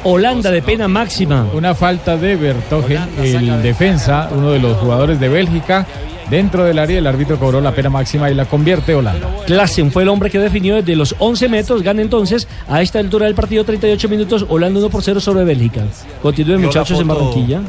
Holanda 0.08 0.52
de 0.52 0.62
pena 0.62 0.88
máxima. 0.88 1.48
Una 1.52 1.74
falta 1.74 2.16
de 2.16 2.36
Bertogen, 2.36 3.02
el 3.18 3.64
defensa, 3.64 4.30
uno 4.32 4.52
de 4.52 4.60
los 4.60 4.78
jugadores 4.78 5.20
de 5.20 5.30
Bélgica. 5.30 5.88
Dentro 6.30 6.64
del 6.64 6.78
área, 6.78 7.00
el 7.00 7.08
árbitro 7.08 7.40
cobró 7.40 7.60
la 7.60 7.72
pena 7.72 7.90
máxima 7.90 8.30
y 8.30 8.36
la 8.36 8.46
convierte 8.46 8.94
Holanda. 8.94 9.28
Klassen 9.48 9.92
fue 9.92 10.04
el 10.04 10.10
hombre 10.10 10.30
que 10.30 10.38
definió 10.38 10.76
desde 10.76 10.96
los 10.96 11.16
11 11.18 11.50
metros. 11.50 11.82
Gana 11.82 12.04
entonces 12.04 12.48
a 12.68 12.84
esta 12.84 13.00
altura 13.00 13.26
del 13.26 13.34
partido 13.34 13.64
38 13.64 14.08
minutos. 14.08 14.46
Holanda 14.48 14.80
1 14.80 14.90
por 14.90 15.02
0 15.02 15.20
sobre 15.20 15.44
Bélgica. 15.44 15.82
Continúen 16.22 16.62
muchachos 16.62 17.00
en 17.00 17.08
Barranquilla. 17.08 17.62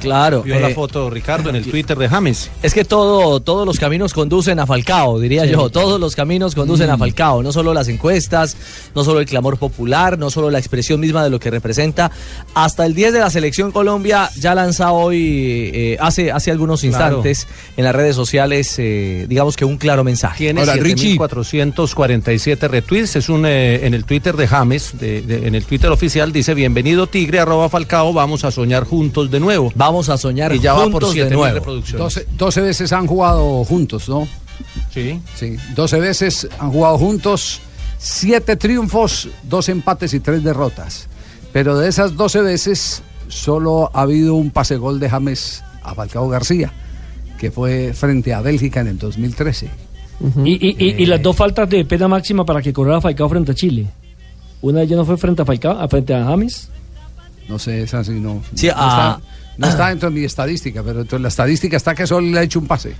Claro. 0.00 0.42
Vio 0.42 0.58
la 0.60 0.70
eh, 0.70 0.74
foto, 0.74 1.10
Ricardo, 1.10 1.50
en 1.50 1.56
el 1.56 1.64
Twitter 1.70 1.96
de 1.98 2.08
James. 2.08 2.50
Es 2.62 2.74
que 2.74 2.84
todo, 2.84 3.40
todos 3.40 3.66
los 3.66 3.78
caminos 3.78 4.12
conducen 4.12 4.58
a 4.60 4.66
Falcao, 4.66 5.18
diría 5.18 5.44
Sí. 5.44 5.50
yo. 5.50 5.70
Todos 5.70 6.00
los 6.00 6.14
caminos 6.16 6.54
conducen 6.54 6.90
a 6.90 6.96
Mm. 6.96 7.00
Falcao. 7.00 7.42
No 7.42 7.52
solo 7.52 7.74
las 7.74 7.88
encuestas, 7.88 8.56
no 8.94 9.04
solo 9.04 9.20
el 9.20 9.26
clamor 9.26 9.58
popular, 9.58 10.18
no 10.18 10.30
solo 10.30 10.50
la 10.50 10.58
expresión 10.58 11.00
misma 11.00 11.22
de 11.24 11.30
lo 11.30 11.40
que 11.40 11.50
representa. 11.50 12.10
Hasta 12.54 12.86
el 12.86 12.94
10 12.94 13.12
de 13.12 13.20
la 13.20 13.30
selección 13.30 13.72
Colombia 13.72 14.30
ya 14.38 14.54
lanza 14.54 14.92
hoy, 14.92 15.70
eh, 15.74 15.96
hace, 16.00 16.30
hace 16.32 16.50
algunos 16.50 16.80
Claro. 16.80 17.16
instantes 17.18 17.46
en 17.76 17.84
las 17.84 17.94
redes 17.94 18.16
sociales, 18.16 18.74
eh, 18.78 19.26
digamos 19.28 19.56
que 19.56 19.64
un 19.64 19.76
claro 19.76 20.04
mensaje. 20.04 20.44
Tiene 20.44 20.64
7.447 20.64 22.68
retweets. 22.68 23.16
Es 23.16 23.28
un 23.28 23.44
eh, 23.46 23.86
en 23.86 23.94
el 23.94 24.04
Twitter 24.04 24.36
de 24.36 24.46
James, 24.46 24.98
de- 24.98 25.22
de- 25.22 25.46
en 25.46 25.54
el 25.54 25.64
Twitter 25.64 25.90
oficial, 25.90 26.32
dice 26.32 26.54
bienvenido 26.54 27.06
Tigre, 27.06 27.40
arroba 27.40 27.68
Falcao, 27.68 28.12
vamos 28.12 28.44
a 28.44 28.50
soñar 28.50 28.84
juntos 28.84 29.30
de 29.30 29.40
nuevo. 29.40 29.72
Vamos 29.88 30.08
a 30.10 30.18
soñar 30.18 30.54
y 30.54 30.58
ya 30.60 30.74
va 30.74 30.82
por 30.84 30.92
juntos 30.92 31.14
de 31.14 31.28
7.000 31.28 31.32
nuevo. 31.32 31.54
reproducciones. 31.54 31.98
12, 32.14 32.26
12 32.36 32.60
veces 32.60 32.92
han 32.92 33.06
jugado 33.06 33.64
juntos, 33.64 34.08
¿no? 34.08 34.28
Sí. 34.92 35.20
Sí, 35.34 35.56
12 35.74 36.00
veces 36.00 36.48
han 36.58 36.70
jugado 36.70 36.98
juntos, 36.98 37.60
7 37.98 38.56
triunfos, 38.56 39.28
2 39.44 39.68
empates 39.70 40.12
y 40.14 40.20
3 40.20 40.44
derrotas. 40.44 41.08
Pero 41.52 41.78
de 41.78 41.88
esas 41.88 42.16
12 42.16 42.42
veces 42.42 43.02
solo 43.28 43.90
ha 43.94 44.02
habido 44.02 44.34
un 44.34 44.50
pase 44.50 44.76
gol 44.76 45.00
de 45.00 45.08
James 45.08 45.62
a 45.82 45.94
Falcao 45.94 46.28
García, 46.28 46.70
que 47.38 47.50
fue 47.50 47.92
frente 47.94 48.34
a 48.34 48.40
Bélgica 48.42 48.80
en 48.80 48.88
el 48.88 48.98
2013. 48.98 49.70
Y, 50.44 50.50
y- 50.54 50.76
y- 50.78 51.02
y 51.02 51.06
las 51.06 51.22
dos 51.22 51.34
faltas 51.36 51.68
de 51.70 51.84
pena 51.84 52.08
máxima 52.08 52.44
para 52.44 52.60
que 52.60 52.72
cobrara 52.72 53.00
Falcao 53.00 53.28
frente 53.28 53.52
a 53.52 53.54
Chile. 53.54 53.86
Una 54.60 54.80
de 54.80 54.86
ellas 54.86 54.96
no 54.98 55.04
fue 55.04 55.16
frente 55.16 55.42
a 55.42 55.44
Falcao, 55.44 55.78
a 55.78 55.88
frente 55.88 56.12
a 56.14 56.24
James. 56.24 56.68
No 57.48 57.58
sé, 57.58 57.82
esa 57.82 58.02
sí 58.04 58.10
no. 58.12 58.42
Sí, 58.54 58.66
no, 58.66 58.72
está, 58.72 59.20
no 59.58 59.68
está 59.68 59.88
dentro 59.88 60.08
de 60.10 60.18
mi 60.18 60.24
estadística, 60.24 60.82
pero 60.82 60.98
dentro 61.00 61.18
de 61.18 61.22
la 61.22 61.28
estadística 61.28 61.76
está 61.76 61.94
que 61.94 62.06
solo 62.06 62.26
le 62.26 62.38
ha 62.38 62.42
hecho 62.42 62.58
un 62.58 62.66
pase. 62.66 62.94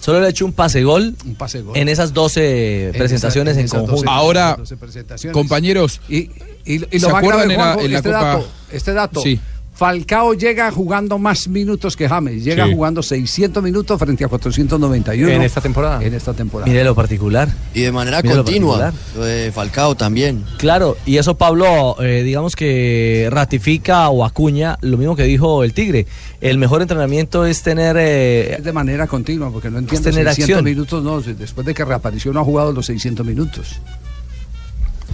Solo 0.00 0.18
le 0.20 0.26
ha 0.26 0.30
hecho 0.30 0.46
un 0.46 0.52
pase 0.54 0.82
gol, 0.82 1.14
Un 1.26 1.34
pase 1.34 1.60
gol. 1.60 1.76
en 1.76 1.88
esas 1.90 2.14
12 2.14 2.86
En 2.86 2.92
presentaciones 2.94 3.52
esa- 3.52 3.60
en, 3.60 3.60
en 3.60 3.64
esas 3.66 3.80
12 3.80 3.86
conjunto. 3.90 4.10
Ahora, 4.10 4.54
12 4.58 4.76
presentaciones. 4.78 5.34
compañeros, 5.34 6.00
Y, 6.08 6.30
y, 6.64 6.74
y 6.74 6.78
¿Se 6.78 7.00
lo 7.00 7.10
más 7.10 7.18
acuerdan 7.18 7.50
en 7.50 7.58
la- 7.58 7.74
en 7.74 7.92
la 7.92 7.98
este, 7.98 8.08
Copa? 8.10 8.24
dato, 8.24 8.48
este 8.72 8.92
dato. 8.94 9.20
Sí. 9.20 9.40
Falcao 9.80 10.34
llega 10.34 10.70
jugando 10.70 11.16
más 11.18 11.48
minutos 11.48 11.96
que 11.96 12.06
James. 12.06 12.44
Llega 12.44 12.66
Sí. 12.66 12.72
jugando 12.74 13.02
600 13.02 13.62
minutos 13.62 13.98
frente 13.98 14.22
a 14.26 14.28
491. 14.28 15.32
En 15.32 15.40
esta 15.40 15.62
temporada. 15.62 16.04
En 16.04 16.12
esta 16.12 16.34
temporada. 16.34 16.70
Mire 16.70 16.84
lo 16.84 16.94
particular. 16.94 17.48
Y 17.72 17.80
de 17.80 17.90
manera 17.90 18.22
continua. 18.22 18.92
Lo 19.16 19.24
de 19.24 19.50
Falcao 19.50 19.94
también. 19.94 20.44
Claro, 20.58 20.98
y 21.06 21.16
eso 21.16 21.38
Pablo, 21.38 21.96
eh, 21.98 22.22
digamos 22.22 22.56
que 22.56 23.28
ratifica 23.32 24.10
o 24.10 24.22
acuña 24.26 24.76
lo 24.82 24.98
mismo 24.98 25.16
que 25.16 25.22
dijo 25.22 25.64
el 25.64 25.72
Tigre. 25.72 26.06
El 26.42 26.58
mejor 26.58 26.82
entrenamiento 26.82 27.46
es 27.46 27.62
tener... 27.62 27.96
eh, 27.98 28.56
Es 28.58 28.64
de 28.64 28.72
manera 28.74 29.06
continua, 29.06 29.50
porque 29.50 29.70
no 29.70 29.78
entiendo. 29.78 30.10
tener 30.10 30.26
600 30.26 30.40
acción. 30.58 30.62
minutos, 30.64 31.02
no. 31.02 31.22
Después 31.22 31.66
de 31.66 31.72
que 31.72 31.86
reapareció, 31.86 32.34
no 32.34 32.40
ha 32.40 32.44
jugado 32.44 32.72
los 32.74 32.84
600 32.84 33.24
minutos. 33.24 33.80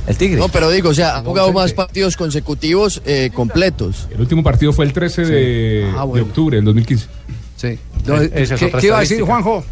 El 0.07 0.17
Tigre. 0.17 0.39
No, 0.39 0.49
pero 0.49 0.71
digo, 0.71 0.91
o 0.91 0.95
sea, 0.95 1.19
ha 1.19 1.23
jugado 1.23 1.53
más 1.53 1.73
partidos 1.73 2.17
consecutivos 2.17 3.03
eh, 3.05 3.31
completos. 3.35 4.09
El 4.11 4.21
último 4.21 4.43
partido 4.43 4.73
fue 4.73 4.85
el 4.85 4.93
13 4.93 5.25
de, 5.25 5.93
Ah, 5.97 6.07
de 6.13 6.21
octubre 6.21 6.57
del 6.57 6.65
2015. 6.65 7.07
Sí. 7.57 7.79
es 8.33 8.51
¿Qué, 8.53 8.87
iba 8.87 8.99
a 8.99 9.01
decir. 9.01 9.23
Juanjo? 9.23 9.65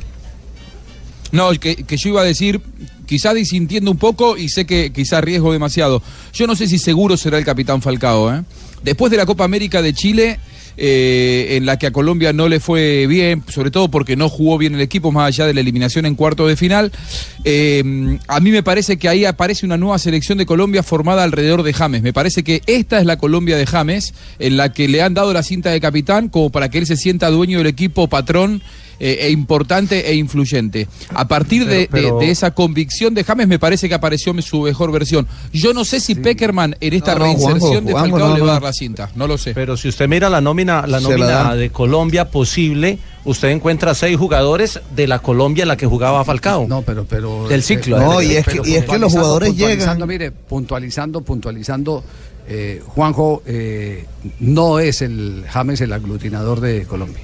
No, 1.33 1.51
que, 1.53 1.77
que 1.77 1.97
yo 1.97 2.11
iba 2.11 2.21
a 2.21 2.25
decir, 2.25 2.61
quizá 3.07 3.35
disintiendo 3.35 3.91
un 3.91 3.99
poco 3.99 4.37
y 4.37 4.49
sé 4.49 4.67
que 4.67 4.93
quizá 4.93 5.21
riesgo 5.21 5.53
demasiado. 5.53 6.03
Yo 6.33 6.47
no 6.47 6.57
sé 6.57 6.67
si 6.67 6.79
seguro 6.79 7.17
será 7.17 7.39
el 7.39 7.45
capitán 7.45 7.83
Falcao. 7.83 8.33
¿eh? 8.33 8.43
Después 8.83 9.11
de 9.11 9.17
la 9.17 9.27
Copa 9.27 9.45
América 9.45 9.83
de 9.83 9.93
Chile, 9.93 10.39
eh, 10.77 11.57
en 11.57 11.67
la 11.67 11.79
que 11.79 11.87
a 11.87 11.91
Colombia 11.93 12.33
no 12.33 12.49
le 12.49 12.61
fue 12.61 13.07
bien, 13.07 13.43
sobre 13.49 13.71
todo 13.71 13.91
porque 13.91 14.17
no 14.17 14.29
jugó 14.29 14.59
bien 14.59 14.75
el 14.75 14.81
equipo, 14.81 15.13
más 15.13 15.29
allá 15.29 15.47
de 15.47 15.55
la 15.55 15.61
eliminación 15.61 16.07
en 16.07 16.15
cuarto 16.15 16.47
de 16.47 16.57
final, 16.57 16.93
eh, 17.45 18.19
a 18.29 18.41
mí 18.41 18.51
me 18.51 18.63
parece 18.63 18.97
que 18.97 19.09
ahí 19.09 19.25
aparece 19.25 19.67
una 19.67 19.77
nueva 19.77 19.99
selección 19.99 20.39
de 20.39 20.47
Colombia 20.47 20.83
formada 20.83 21.23
alrededor 21.23 21.63
de 21.63 21.73
James. 21.73 22.03
Me 22.03 22.13
parece 22.13 22.43
que 22.43 22.63
esta 22.67 22.99
es 22.99 23.07
la 23.07 23.19
Colombia 23.19 23.57
de 23.57 23.67
James, 23.67 24.15
en 24.39 24.57
la 24.57 24.73
que 24.73 24.89
le 24.89 25.03
han 25.03 25.15
dado 25.15 25.33
la 25.33 25.43
cinta 25.43 25.71
de 25.71 25.81
capitán 25.81 26.29
como 26.29 26.51
para 26.51 26.69
que 26.69 26.79
él 26.79 26.87
se 26.87 26.97
sienta 26.97 27.31
dueño 27.31 27.59
del 27.59 27.67
equipo, 27.67 28.09
patrón 28.09 28.63
eh, 29.01 29.19
e 29.23 29.31
importante 29.31 30.11
e 30.11 30.15
influyente. 30.15 30.89
A 31.15 31.27
partir 31.29 31.67
de, 31.67 31.89
Pero- 31.91 32.09
pero- 32.09 32.19
de- 32.21 32.27
de 32.27 32.33
esa 32.33 32.53
convicción 32.53 33.15
de 33.15 33.25
James 33.25 33.49
me 33.49 33.59
parece 33.59 33.89
que 33.89 33.95
apareció 33.95 34.35
su 34.43 34.63
mejor 34.63 34.91
versión. 34.93 35.27
Yo 35.53 35.73
no 35.75 35.85
sé 35.85 36.01
si 36.01 36.15
Peckerman 36.15 36.77
en 36.81 36.93
esta 36.95 37.13
No, 37.15 37.19
no, 37.21 37.25
reinserción 37.25 37.61
Juanjo, 37.61 37.87
de 37.87 37.93
Falcao 37.93 38.29
no, 38.29 38.35
le 38.35 38.41
va 38.41 38.47
a 38.47 38.47
no. 38.47 38.53
dar 38.55 38.63
la 38.63 38.73
cinta. 38.73 39.11
No 39.15 39.27
lo 39.27 39.39
sé. 39.39 39.55
Pero 39.55 39.77
si 39.77 39.89
usted 39.89 40.09
mira 40.09 40.29
la 40.31 40.41
nómina, 40.41 40.87
la 40.87 41.01
nómina 41.01 41.55
de 41.55 41.71
Colombia 41.71 42.31
posible, 42.31 42.99
usted 43.25 43.49
encuentra 43.49 43.95
seis 43.95 44.17
jugadores 44.17 44.81
de 44.95 45.07
la 45.07 45.19
Colombia 45.21 45.63
en 45.63 45.69
la 45.69 45.77
que 45.77 45.87
jugaba 45.87 46.25
Falcao. 46.25 46.67
No, 46.69 46.83
pero, 46.83 47.05
pero 47.05 47.49
del 47.49 47.63
ciclo. 47.63 48.21
Eh, 48.21 48.39
¿eh? 48.39 48.43
pero 48.45 48.63
puntualizando, 48.63 49.39
puntualizando, 49.41 50.07
Mire, 50.07 50.31
puntualizando, 50.33 51.21
puntualizando, 51.23 52.05
eh, 52.49 52.83
Juanjo 52.87 53.43
eh, 53.47 54.05
no 54.41 54.79
es 54.79 55.03
el 55.03 55.45
James 55.49 55.81
el 55.81 55.93
aglutinador 55.93 56.61
de 56.61 56.85
Colombia. 56.85 57.23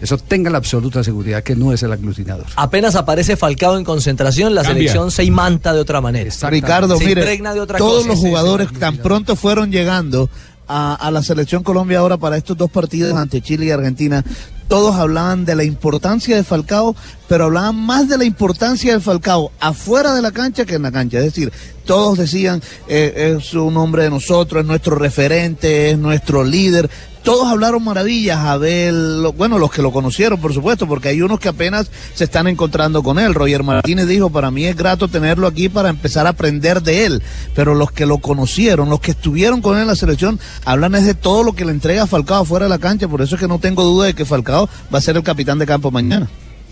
Eso 0.00 0.18
tenga 0.18 0.50
la 0.50 0.58
absoluta 0.58 1.02
seguridad 1.02 1.42
que 1.42 1.56
no 1.56 1.72
es 1.72 1.82
el 1.82 1.92
aglutinador. 1.92 2.46
Apenas 2.56 2.94
aparece 2.96 3.36
Falcao 3.36 3.78
en 3.78 3.84
concentración, 3.84 4.54
la 4.54 4.62
Cambia. 4.62 4.74
selección 4.82 5.10
se 5.10 5.24
imanta 5.24 5.72
de 5.72 5.80
otra 5.80 6.00
manera. 6.00 6.30
Ricardo, 6.50 6.98
se 6.98 7.06
mire, 7.06 7.22
impregna 7.22 7.54
de 7.54 7.60
otra 7.60 7.78
todos 7.78 8.04
cosa. 8.04 8.08
los 8.08 8.18
jugadores 8.18 8.72
tan 8.78 8.98
pronto 8.98 9.36
fueron 9.36 9.70
llegando 9.72 10.28
a, 10.68 10.94
a 10.94 11.10
la 11.10 11.22
selección 11.22 11.62
Colombia 11.62 12.00
ahora 12.00 12.16
para 12.18 12.36
estos 12.36 12.56
dos 12.56 12.70
partidos 12.70 13.16
ante 13.16 13.40
Chile 13.40 13.66
y 13.66 13.70
Argentina, 13.70 14.22
todos 14.68 14.96
hablaban 14.96 15.44
de 15.44 15.54
la 15.54 15.62
importancia 15.62 16.34
de 16.36 16.42
Falcao, 16.42 16.96
pero 17.28 17.44
hablaban 17.44 17.76
más 17.76 18.08
de 18.08 18.18
la 18.18 18.24
importancia 18.24 18.92
de 18.92 19.00
Falcao 19.00 19.52
afuera 19.60 20.12
de 20.12 20.22
la 20.22 20.32
cancha 20.32 20.64
que 20.64 20.74
en 20.74 20.82
la 20.82 20.90
cancha. 20.90 21.18
Es 21.18 21.24
decir, 21.26 21.52
todos 21.84 22.18
decían, 22.18 22.60
eh, 22.88 23.36
es 23.38 23.54
un 23.54 23.76
hombre 23.76 24.02
de 24.02 24.10
nosotros, 24.10 24.62
es 24.62 24.66
nuestro 24.66 24.96
referente, 24.96 25.90
es 25.90 25.98
nuestro 25.98 26.42
líder. 26.42 26.90
Todos 27.26 27.48
hablaron 27.48 27.82
maravillas, 27.82 28.38
Abel, 28.38 29.20
lo- 29.20 29.32
bueno, 29.32 29.58
los 29.58 29.72
que 29.72 29.82
lo 29.82 29.90
conocieron, 29.90 30.40
por 30.40 30.54
supuesto, 30.54 30.86
porque 30.86 31.08
hay 31.08 31.22
unos 31.22 31.40
que 31.40 31.48
apenas 31.48 31.90
se 32.14 32.22
están 32.22 32.46
encontrando 32.46 33.02
con 33.02 33.18
él. 33.18 33.34
Roger 33.34 33.64
Martínez 33.64 34.06
dijo, 34.06 34.30
para 34.30 34.52
mí 34.52 34.64
es 34.64 34.76
grato 34.76 35.08
tenerlo 35.08 35.48
aquí 35.48 35.68
para 35.68 35.88
empezar 35.88 36.26
a 36.28 36.30
aprender 36.30 36.82
de 36.82 37.04
él. 37.04 37.22
Pero 37.56 37.74
los 37.74 37.90
que 37.90 38.06
lo 38.06 38.18
conocieron, 38.18 38.88
los 38.90 39.00
que 39.00 39.10
estuvieron 39.10 39.60
con 39.60 39.74
él 39.74 39.82
en 39.82 39.88
la 39.88 39.96
selección, 39.96 40.38
hablan 40.64 40.94
es 40.94 41.04
de 41.04 41.14
todo 41.14 41.42
lo 41.42 41.52
que 41.54 41.64
le 41.64 41.72
entrega 41.72 42.06
Falcao 42.06 42.44
fuera 42.44 42.66
de 42.66 42.70
la 42.70 42.78
cancha. 42.78 43.08
Por 43.08 43.20
eso 43.22 43.34
es 43.34 43.40
que 43.40 43.48
no 43.48 43.58
tengo 43.58 43.82
duda 43.82 44.06
de 44.06 44.14
que 44.14 44.24
Falcao 44.24 44.68
va 44.94 44.98
a 44.98 45.02
ser 45.02 45.16
el 45.16 45.24
capitán 45.24 45.58
de 45.58 45.66
campo 45.66 45.90
mañana. 45.90 46.28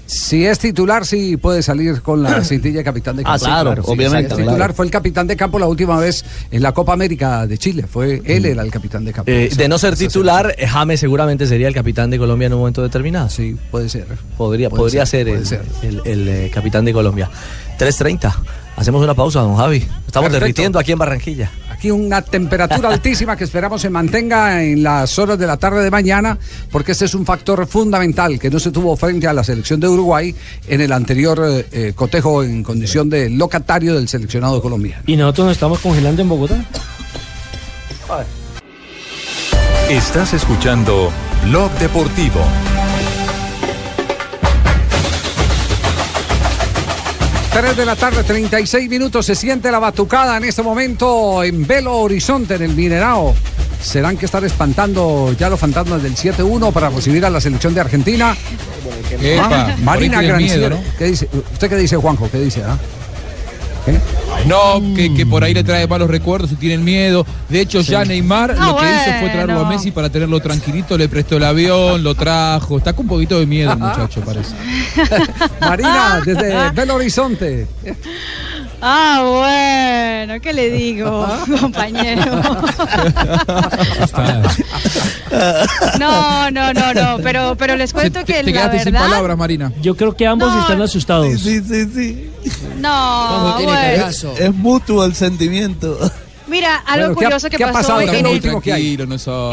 Si 0.07 0.45
es 0.45 0.59
titular, 0.59 1.07
sí 1.07 1.37
puede 1.37 1.63
salir 1.63 2.03
con 2.03 2.23
la 2.23 2.45
cintilla 2.45 2.79
de 2.79 2.85
capitán 2.85 3.17
de 3.17 3.23
Ah, 3.23 3.39
campo. 3.39 3.39
sí, 3.39 3.45
claro, 3.51 3.83
obviamente, 3.87 4.29
si 4.29 4.33
es 4.33 4.37
titular, 4.39 4.57
claro. 4.57 4.75
fue 4.75 4.85
el 4.85 4.91
capitán 4.91 5.27
de 5.27 5.37
campo 5.37 5.59
la 5.59 5.67
última 5.67 5.99
vez 5.99 6.25
en 6.51 6.63
la 6.63 6.73
Copa 6.73 6.93
América 6.93 7.47
de 7.47 7.57
Chile. 7.59 7.85
Fue 7.91 8.21
él 8.25 8.45
era 8.45 8.63
el 8.63 8.71
capitán 8.71 9.05
de 9.05 9.13
campo. 9.13 9.31
Eh, 9.31 9.51
de 9.57 9.69
no 9.69 9.79
ser 9.79 9.97
titular, 9.97 10.55
James 10.59 11.01
seguramente 11.01 11.47
sería 11.47 11.69
el 11.69 11.75
capitán 11.75 12.11
de 12.11 12.19
Colombia 12.19 12.47
en 12.47 12.53
un 12.53 12.59
momento 12.61 12.83
determinado. 12.83 13.29
Sí, 13.31 13.57
puede 13.71 13.89
ser. 13.89 14.07
Podría, 14.37 14.69
Puede 14.71 14.83
podría 14.83 15.07
ser, 15.07 15.29
el, 15.29 15.47
ser. 15.47 15.63
el- 15.83 16.03
el, 16.05 16.29
eh, 16.29 16.51
capitán 16.53 16.85
de 16.85 16.93
Colombia. 16.93 17.31
3.30. 17.79 18.33
Hacemos 18.77 19.03
una 19.03 19.15
pausa, 19.15 19.41
don 19.41 19.57
Javi. 19.57 19.77
Estamos 19.77 20.29
Perfecto. 20.29 20.33
derritiendo 20.33 20.79
aquí 20.79 20.93
en 20.93 20.99
Barranquilla. 20.99 21.51
Aquí 21.75 21.91
una 21.91 22.23
temperatura 22.23 22.89
altísima 22.89 23.37
que 23.37 23.43
esperamos 23.43 23.83
se 23.83 23.91
mantenga 23.91 24.63
en 24.63 24.85
las 24.85 25.19
horas 25.19 25.37
de 25.37 25.47
la 25.47 25.57
tarde 25.57 25.83
de 25.83 25.91
mañana, 25.91 26.39
porque 26.71 26.93
este 26.93 27.07
es 27.07 27.15
un 27.15 27.27
factor 27.27 27.67
fundamental 27.67 28.39
que 28.39 28.49
no 28.49 28.61
se 28.61 28.71
tuvo 28.71 28.97
frente 28.97 29.27
a 29.27 29.33
la 29.33 29.43
selección 29.43 29.81
de 29.81 29.89
Uruguay 29.89 30.33
en 30.69 30.81
el 30.81 30.93
anterior 30.93 31.45
eh, 31.45 31.67
eh, 31.73 31.93
cotejo 31.93 32.45
en 32.45 32.63
condición 32.63 33.11
de 33.11 33.29
locatario 33.29 33.97
del 33.97 34.07
seleccionado 34.09 34.63
colombiano. 34.63 35.03
¿Y 35.07 35.17
nosotros 35.17 35.47
nos 35.47 35.57
estamos 35.57 35.81
congelando 35.81 36.23
en 36.23 36.29
Bogotá? 36.29 36.65
Estás 39.91 40.33
escuchando 40.33 41.11
Blog 41.45 41.73
Deportivo. 41.81 42.41
Tres 47.55 47.77
de 47.77 47.85
la 47.87 47.95
tarde, 47.95 48.25
36 48.25 48.91
minutos. 48.91 49.27
Se 49.27 49.35
siente 49.37 49.71
la 49.71 49.79
batucada 49.79 50.37
en 50.37 50.45
este 50.45 50.63
momento 50.63 51.43
en 51.45 51.67
Belo 51.67 51.99
Horizonte, 51.99 52.57
en 52.57 52.63
el 52.63 52.75
Minerao. 52.75 53.35
¿Serán 53.81 54.17
que 54.17 54.27
están 54.27 54.45
espantando 54.45 55.33
ya 55.39 55.49
los 55.49 55.61
fantasmas 55.61 56.03
del 56.03 56.17
7-1 56.17 56.73
para 56.73 56.89
recibir 56.91 57.25
a 57.25 57.31
la 57.31 57.41
selección 57.41 57.73
de 57.75 57.81
Argentina? 57.81 58.35
Epa, 59.21 59.49
Ah, 59.71 59.77
Marina 59.83 60.21
Granciera. 60.23 60.79
¿Qué 60.99 61.05
dice? 61.07 61.29
¿Usted 61.53 61.69
qué 61.69 61.77
dice, 61.77 61.97
Juanjo? 61.97 62.29
¿Qué 62.31 62.39
dice? 62.41 62.63
ah? 62.67 62.77
No, 64.47 64.81
que, 64.95 65.15
que 65.15 65.27
por 65.27 65.43
ahí 65.45 65.55
le 65.55 65.65
trae 65.65 65.87
malos 65.87 66.09
recuerdos 66.09 66.53
y 66.53 66.57
tienen 66.57 66.85
miedo. 66.85 67.27
De 67.49 67.61
hecho, 67.61 67.81
ya 67.81 68.05
Neymar 68.05 68.55
Ah, 68.59 68.69
lo 68.69 68.77
que 68.77 68.87
hizo 68.87 69.21
fue 69.21 69.31
traerlo 69.31 69.61
a. 69.61 69.69
Messi 69.69 69.91
para 69.91 70.11
tenerlo 70.11 70.41
tranquilito, 70.41 70.97
le 70.99 71.09
prestó 71.09 71.37
el 71.37 71.45
avión, 71.45 72.03
lo 72.03 72.15
trajo. 72.15 72.79
Está 72.79 72.93
con 72.93 73.05
un 73.05 73.09
poquito 73.09 73.39
de 73.39 73.47
miedo 73.47 73.73
el 73.73 73.79
muchacho, 73.79 74.21
parece. 74.21 74.55
Marina, 75.61 76.21
desde 76.25 76.71
Belo 76.71 76.95
Horizonte. 76.97 77.67
Ah, 78.87 79.23
bueno, 80.27 80.41
¿qué 80.43 80.53
le 80.53 80.71
digo, 80.71 81.27
compañero? 81.61 82.23
No, 85.99 86.51
no, 86.51 86.73
no, 86.73 86.95
no, 86.95 87.19
pero, 87.23 87.57
pero 87.57 87.77
les 87.77 87.93
cuento 87.93 88.25
que 88.25 88.43
la 88.43 88.69
verdad... 88.69 89.37
Marina. 89.37 89.73
Yo 89.81 89.97
creo 89.97 90.15
que 90.17 90.27
ambos 90.27 90.53
No. 90.53 90.61
están 90.61 90.81
asustados. 90.83 91.41
Sí, 91.41 91.61
sí, 91.61 91.87
sí. 91.93 92.31
No, 92.79 93.55
bueno. 93.55 94.07
Es, 94.09 94.23
es 94.25 94.55
mutuo 94.55 95.05
el 95.05 95.15
sentimiento. 95.15 95.99
Mira, 96.55 96.77
algo 96.87 97.07
Bueno, 97.15 97.19
¿qué 97.19 97.25
ha- 97.25 97.29
curioso 97.31 97.51
que 97.51 97.59
pasó 97.73 98.01
en 98.01 98.09
el, 98.15 98.23
no 98.23 98.29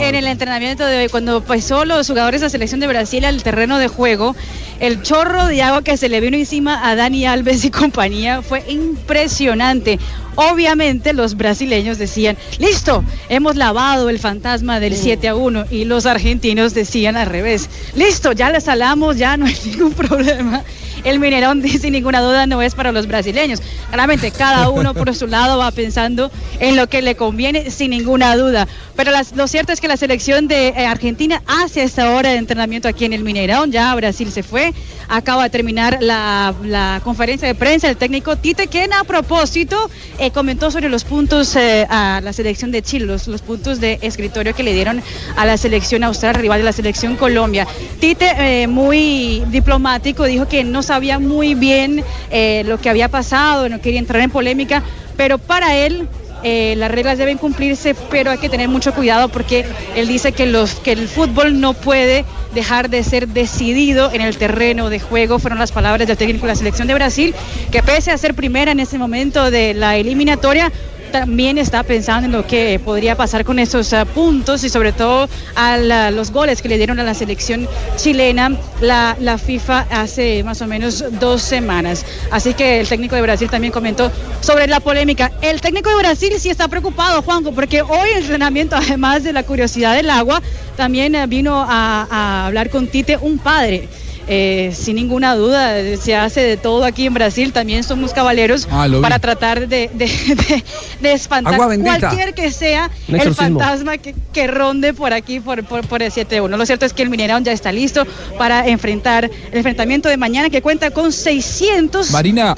en 0.04 0.14
el 0.14 0.28
entrenamiento 0.28 0.86
de 0.86 0.98
hoy, 1.00 1.10
cuando 1.10 1.42
pasó 1.44 1.84
los 1.84 2.06
jugadores 2.08 2.42
de 2.42 2.46
la 2.46 2.50
selección 2.52 2.80
de 2.80 2.86
Brasil 2.86 3.26
al 3.26 3.42
terreno 3.42 3.80
de 3.80 3.88
juego, 3.88 4.36
el 4.80 5.02
chorro 5.02 5.48
de 5.48 5.64
agua 5.64 5.84
que 5.84 5.98
se 5.98 6.10
le 6.10 6.22
vino 6.22 6.38
encima 6.38 6.88
a 6.88 6.96
Dani 6.96 7.26
Alves 7.26 7.66
y 7.66 7.72
compañía 7.72 8.44
fue 8.44 8.64
impresionante. 8.70 9.98
Obviamente 10.36 11.14
los 11.14 11.36
brasileños 11.36 11.98
decían, 11.98 12.38
listo, 12.60 13.04
hemos 13.30 13.56
lavado 13.56 14.10
el 14.10 14.20
fantasma 14.20 14.80
del 14.80 14.96
7 14.96 15.28
a 15.28 15.36
1 15.36 15.66
y 15.72 15.86
los 15.86 16.06
argentinos 16.06 16.76
decían 16.76 17.18
al 17.18 17.26
revés, 17.28 17.68
listo, 17.96 18.32
ya 18.32 18.52
le 18.52 18.62
salamos, 18.62 19.18
ya 19.18 19.38
no 19.38 19.48
hay 19.48 19.58
ningún 19.66 19.94
problema. 19.94 20.62
El 21.04 21.20
Minerón, 21.20 21.62
sin 21.68 21.94
ninguna 21.94 22.22
duda, 22.22 22.46
no 22.46 22.62
es 22.62 22.76
para 22.76 22.92
los 22.92 23.08
brasileños. 23.08 23.62
Claramente, 23.90 24.32
cada 24.32 24.70
uno 24.80 24.94
por 24.94 25.14
su 25.16 25.28
lado 25.28 25.58
va 25.58 25.72
pensando 25.72 26.32
en 26.60 26.76
lo 26.76 26.88
que 26.88 27.02
le 27.02 27.16
conviene, 27.16 27.72
sin 27.72 27.92
ninguna 27.92 28.36
duda. 28.36 28.68
Pero 28.96 29.12
las- 29.12 29.36
lo 29.36 29.48
cierto 29.48 29.72
es 29.74 29.82
que 29.82 29.88
la 29.88 29.98
selección 29.98 30.48
de 30.48 30.70
eh, 30.70 30.86
Argentina 30.86 31.42
hace 31.48 31.84
esta 31.84 32.12
hora 32.12 32.30
de 32.30 32.38
entrenamiento 32.38 32.88
aquí 32.88 33.06
en 33.06 33.14
el 33.14 33.24
Mineirão. 33.24 33.70
Ya 33.72 33.94
Brasil 33.96 34.32
se 34.32 34.44
fue. 34.44 34.74
Acaba 35.10 35.44
de 35.44 35.50
terminar 35.50 35.98
la, 36.02 36.54
la 36.64 37.02
conferencia 37.04 37.46
de 37.48 37.56
prensa 37.56 37.88
del 37.88 37.98
técnico 37.98 38.38
Tite, 38.38 38.68
quien 38.68 38.94
a 38.94 39.04
propósito 39.04 39.90
eh, 40.20 40.32
comentó 40.32 40.72
sobre 40.72 40.88
los 40.88 41.04
puntos 41.04 41.56
eh, 41.58 41.86
a 41.90 42.22
la 42.24 42.32
selección 42.32 42.72
de 42.72 42.82
Chile, 42.82 43.06
los, 43.06 43.28
los 43.28 43.42
puntos 43.42 43.82
de 43.82 44.00
escritorio 44.02 44.56
que 44.56 44.64
le 44.64 44.74
dieron 44.74 45.02
a 45.36 45.46
la 45.46 45.58
selección 45.58 46.04
austral, 46.06 46.36
rival 46.36 46.60
de 46.60 46.64
la 46.66 46.72
selección 46.72 47.18
Colombia. 47.18 47.68
Tite, 48.00 48.32
eh, 48.64 48.68
muy 48.68 49.44
diplomático, 49.50 50.24
dijo 50.26 50.48
que 50.48 50.64
no 50.64 50.82
sabía 50.92 51.20
muy 51.20 51.56
bien 51.56 52.04
eh, 52.32 52.64
lo 52.66 52.78
que 52.78 52.90
había 52.90 53.08
pasado, 53.08 53.70
no 53.70 53.80
quería 53.80 53.98
entrar 53.98 54.22
en 54.22 54.30
polémica, 54.30 54.84
pero 55.16 55.38
para 55.38 55.74
él 55.78 56.10
eh, 56.44 56.74
las 56.76 56.92
reglas 56.92 57.18
deben 57.18 57.38
cumplirse, 57.38 57.96
pero 58.10 58.30
hay 58.30 58.40
que 58.40 58.50
tener 58.50 58.68
mucho 58.68 58.94
cuidado 58.94 59.30
porque 59.30 59.66
él 59.96 60.10
dice 60.10 60.34
que, 60.34 60.48
los, 60.48 60.76
que 60.76 60.92
el 60.92 61.08
fútbol 61.08 61.62
no 61.62 61.72
puede 61.74 62.26
dejar 62.54 62.90
de 62.90 63.06
ser 63.06 63.30
decidido 63.30 64.12
en 64.12 64.20
el 64.20 64.36
terreno 64.36 64.90
de 64.90 65.00
juego. 65.00 65.40
Fueron 65.40 65.60
las 65.60 65.72
palabras 65.72 66.10
del 66.10 66.18
técnico 66.18 66.46
de 66.46 66.52
la 66.52 66.56
selección 66.58 66.90
de 66.90 66.94
Brasil, 66.94 67.34
que 67.72 67.82
pese 67.82 68.12
a 68.12 68.18
ser 68.18 68.34
primera 68.34 68.74
en 68.74 68.82
ese 68.82 68.98
momento 68.98 69.50
de 69.50 69.74
la 69.74 69.96
eliminatoria, 69.96 70.74
también 71.12 71.58
está 71.58 71.84
pensando 71.84 72.26
en 72.26 72.32
lo 72.32 72.48
que 72.48 72.80
podría 72.84 73.16
pasar 73.16 73.44
con 73.46 73.60
esos 73.60 73.94
ah, 73.94 74.06
puntos 74.06 74.64
y 74.64 74.70
sobre 74.70 74.94
todo 74.94 75.30
a 75.56 75.78
los 76.12 76.32
goles 76.32 76.62
que 76.62 76.70
le 76.70 76.78
dieron 76.78 77.00
a 77.00 77.04
la 77.04 77.14
selección 77.14 77.68
chilena 77.98 78.58
la, 78.80 79.16
la 79.20 79.38
FIFA 79.38 79.88
hace 79.92 80.44
más 80.44 80.62
o 80.62 80.68
menos 80.68 81.04
dos 81.20 81.42
semanas. 81.42 82.06
Así 82.32 82.54
que 82.54 82.80
el 82.80 82.88
técnico 82.88 83.16
de 83.16 83.22
Brasil 83.22 83.50
también 83.50 83.74
comentó 83.74 84.12
sobre 84.40 84.68
la 84.68 84.80
polémica. 84.80 85.32
El 85.42 85.62
técnico 85.62 85.90
de 85.90 85.98
Brasil 85.98 86.34
sí 86.40 86.50
está 86.50 86.68
preocupado, 86.68 87.22
Juanjo, 87.22 87.52
porque 87.52 87.82
hoy 87.82 88.10
el 88.16 88.24
entrenamiento, 88.24 88.76
además 88.78 89.24
de 89.24 89.34
la 89.34 89.44
curiosidad 89.44 89.96
del 89.96 90.10
agua, 90.10 90.42
también 90.78 91.16
eh, 91.16 91.28
vino 91.28 91.66
a 91.68 92.48
hablar 92.48 92.70
con 92.70 92.88
Tite 92.88 93.18
un 93.18 93.38
padre. 93.38 93.88
Eh, 94.28 94.72
sin 94.76 94.96
ninguna 94.96 95.36
duda, 95.36 95.76
se 95.98 96.16
hace 96.16 96.42
de 96.42 96.58
todo 96.58 96.84
aquí 96.86 97.06
en 97.06 97.14
Brasil, 97.14 97.52
también 97.54 97.84
somos 97.84 98.14
caballeros 98.14 98.68
Ah, 98.72 98.88
para 99.02 99.20
tratar 99.20 99.68
de, 99.68 99.90
de- 99.94 100.06
de- 100.06 100.64
de 101.02 101.14
espantar 101.14 101.54
cualquier 102.00 102.34
que 102.34 102.52
sea 102.52 102.90
el 103.24 103.30
fantasma 103.60 103.98
que, 103.98 104.16
que 104.34 104.48
ronde 104.48 104.94
por 104.94 105.14
aquí, 105.14 105.40
por, 105.40 105.64
por, 105.64 105.86
por 105.88 106.02
el 106.04 106.12
7-1. 106.12 106.50
Lo 106.58 106.66
cierto 106.66 106.86
es 106.86 106.94
que 106.94 107.04
el 107.04 107.10
Mineirão 107.10 107.42
ya 107.44 107.52
está 107.52 107.72
listo 107.72 108.06
para 108.38 108.68
enfrentar 108.68 109.26
el 109.26 109.58
enfrentamiento 109.58 110.10
de 110.10 110.18
mañana 110.18 110.50
que 110.50 110.62
cuenta 110.62 110.92
con 110.92 111.12
630 111.12 112.56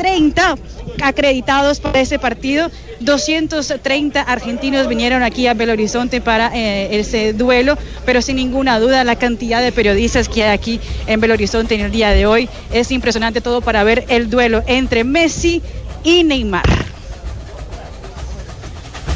acreditados 1.01 1.79
para 1.79 1.99
ese 1.99 2.19
partido. 2.19 2.69
230 2.99 4.21
argentinos 4.21 4.87
vinieron 4.87 5.23
aquí 5.23 5.47
a 5.47 5.53
Belo 5.53 5.73
Horizonte 5.73 6.21
para 6.21 6.51
eh, 6.53 6.99
ese 6.99 7.33
duelo, 7.33 7.77
pero 8.05 8.21
sin 8.21 8.37
ninguna 8.37 8.79
duda 8.79 9.03
la 9.03 9.15
cantidad 9.15 9.61
de 9.61 9.71
periodistas 9.71 10.29
que 10.29 10.43
hay 10.43 10.51
aquí 10.51 10.79
en 11.07 11.19
Belo 11.19 11.33
Horizonte 11.33 11.75
en 11.75 11.81
el 11.81 11.91
día 11.91 12.11
de 12.11 12.25
hoy 12.25 12.49
es 12.71 12.91
impresionante 12.91 13.41
todo 13.41 13.61
para 13.61 13.83
ver 13.83 14.05
el 14.07 14.29
duelo 14.29 14.63
entre 14.67 15.03
Messi 15.03 15.61
y 16.03 16.23
Neymar. 16.23 16.93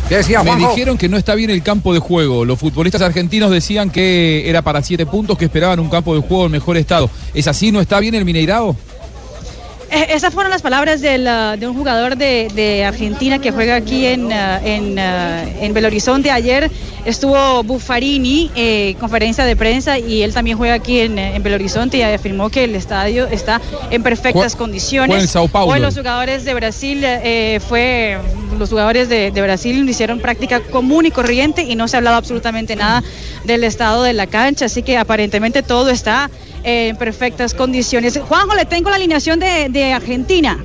Me 0.09 0.23
Juanjo? 0.23 0.69
dijeron 0.69 0.97
que 0.97 1.09
no 1.09 1.17
está 1.17 1.36
bien 1.36 1.49
el 1.49 1.61
campo 1.61 1.93
de 1.93 1.99
juego. 1.99 2.45
Los 2.45 2.57
futbolistas 2.57 3.01
argentinos 3.01 3.51
decían 3.51 3.89
que 3.89 4.49
era 4.49 4.61
para 4.61 4.82
siete 4.82 5.05
puntos, 5.05 5.38
que 5.38 5.45
esperaban 5.45 5.82
un 5.82 5.89
campo 5.89 6.15
de 6.15 6.21
juego 6.21 6.45
en 6.45 6.51
mejor 6.53 6.78
estado. 6.78 7.09
¿Es 7.34 7.47
así? 7.47 7.73
¿No 7.73 7.82
está 7.82 7.99
bien 7.99 8.15
el 8.15 8.23
Mineirao? 8.23 8.75
Eh, 9.89 10.07
Esas 10.09 10.33
fueron 10.33 10.51
las 10.51 10.61
palabras 10.61 10.99
del, 11.01 11.27
ah, 11.27 11.55
de 11.57 11.67
un 11.67 11.73
jugador 11.75 12.17
de, 12.17 12.49
de 12.53 12.83
Argentina 12.83 13.39
que 13.39 13.51
juega 13.51 13.75
aquí 13.75 14.05
en, 14.05 14.31
ah, 14.33 14.59
en, 14.63 14.99
ah, 14.99 15.43
en 15.61 15.73
Belo 15.73 15.88
Horizonte. 15.88 16.29
Ayer 16.29 16.69
estuvo 17.05 17.63
Buffarini, 17.63 18.51
eh, 18.55 18.95
conferencia 18.99 19.45
de 19.45 19.55
prensa, 19.55 19.97
y 19.97 20.23
él 20.23 20.33
también 20.33 20.57
juega 20.57 20.73
aquí 20.73 20.99
en, 20.99 21.17
en 21.17 21.41
Belo 21.41 21.55
Horizonte 21.55 21.97
y 21.97 22.01
afirmó 22.01 22.49
que 22.49 22.65
el 22.65 22.75
estadio 22.75 23.27
está 23.27 23.61
en 23.89 24.03
perfectas 24.03 24.55
condiciones. 24.57 25.21
en 25.21 25.27
Sao 25.27 25.47
Paulo. 25.47 25.71
Hoy 25.73 25.79
los 25.79 25.95
jugadores 25.95 26.43
de 26.43 26.53
Brasil 26.53 27.01
eh, 27.03 27.61
fue, 27.65 28.17
los 28.59 28.69
jugadores 28.69 29.07
de, 29.07 29.31
de 29.31 29.41
Brasil 29.41 29.88
hicieron 29.89 30.19
práctica 30.19 30.59
común 30.59 31.05
y 31.05 31.11
corriente 31.11 31.63
y 31.63 31.75
no 31.75 31.88
se 31.88 31.95
ha 31.95 31.99
hablado 31.99 32.17
absolutamente 32.17 32.75
nada 32.75 33.03
del 33.45 33.63
estado 33.63 34.03
de 34.03 34.11
la 34.11 34.27
cancha, 34.27 34.65
así 34.65 34.83
que 34.83 34.97
aparentemente 34.97 35.63
todo 35.63 35.89
está 35.89 36.29
eh, 36.65 36.89
en 36.89 36.97
perfectas 36.97 37.53
condiciones. 37.53 38.19
Juanjo, 38.27 38.53
le 38.55 38.65
tengo 38.65 38.89
la 38.89 38.97
alineación 38.97 39.39
de, 39.39 39.69
de 39.69 39.76
Argentina. 39.86 40.57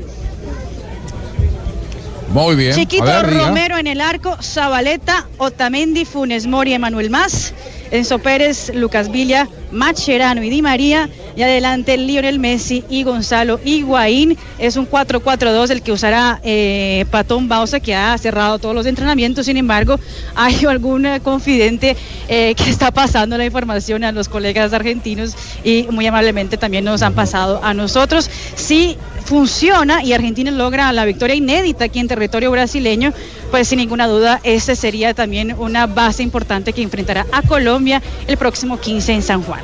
Muy 2.29 2.57
bien. 2.57 2.75
Chiquito 2.75 3.05
ver. 3.05 3.31
Romero 3.35 3.77
en 3.77 3.87
el 3.87 4.01
arco, 4.01 4.37
Zabaleta, 4.43 5.29
Otamendi, 5.37 6.05
Funes 6.05 6.47
Mori, 6.47 6.73
Emanuel 6.73 7.11
Más, 7.11 7.53
Enzo 7.93 8.19
Pérez, 8.19 8.73
Lucas 8.75 9.13
Villa, 9.13 9.49
Macherano 9.71 10.43
y 10.43 10.51
Di 10.51 10.63
María. 10.63 11.09
Y 11.37 11.43
adelante 11.43 11.97
Lionel 11.97 12.39
Messi 12.39 12.85
y 12.91 13.05
Gonzalo 13.05 13.61
Higuaín. 13.65 14.37
Es 14.59 14.77
un 14.77 14.89
4-4-2 14.89 15.71
el 15.71 15.83
que 15.83 15.93
usará 15.93 16.41
eh, 16.43 17.07
Patón 17.11 17.49
Bausa, 17.49 17.81
que 17.81 17.95
ha 17.95 18.17
cerrado 18.19 18.59
todos 18.59 18.75
los 18.75 18.87
entrenamientos. 18.87 19.47
Sin 19.47 19.57
embargo, 19.57 19.99
hay 20.35 20.65
algún 20.67 21.07
confidente 21.23 21.97
eh, 22.29 22.55
que 22.55 22.71
está 22.71 22.91
pasando 22.91 23.39
la 23.39 23.45
información 23.45 24.05
a 24.05 24.13
los 24.13 24.29
colegas 24.29 24.73
argentinos 24.73 25.35
y 25.65 25.87
muy 25.91 26.07
amablemente 26.07 26.57
también 26.57 26.85
nos 26.85 27.03
han 27.03 27.15
pasado 27.15 27.61
a 27.63 27.75
nosotros. 27.75 28.31
Si 28.57 28.97
funciona 29.25 30.03
y 30.03 30.13
Argentina 30.13 30.51
logra 30.51 30.93
la 30.93 31.05
victoria 31.05 31.37
inédita 31.37 31.85
aquí 31.85 31.99
en 31.99 32.09
territorio 32.09 32.51
brasileño, 32.51 33.13
pues 33.53 33.69
sin 33.69 33.77
ninguna 33.77 34.07
duda 34.09 34.41
ese 34.45 34.75
sería 34.75 35.13
también 35.13 35.55
una 35.59 35.87
base 35.87 36.23
importante 36.23 36.73
que 36.73 36.81
enfrentará 36.81 37.27
a 37.33 37.43
Colombia 37.43 38.03
el 38.27 38.39
próximo 38.39 38.81
15 38.81 39.13
en 39.13 39.23
San 39.23 39.43
Juan. 39.43 39.61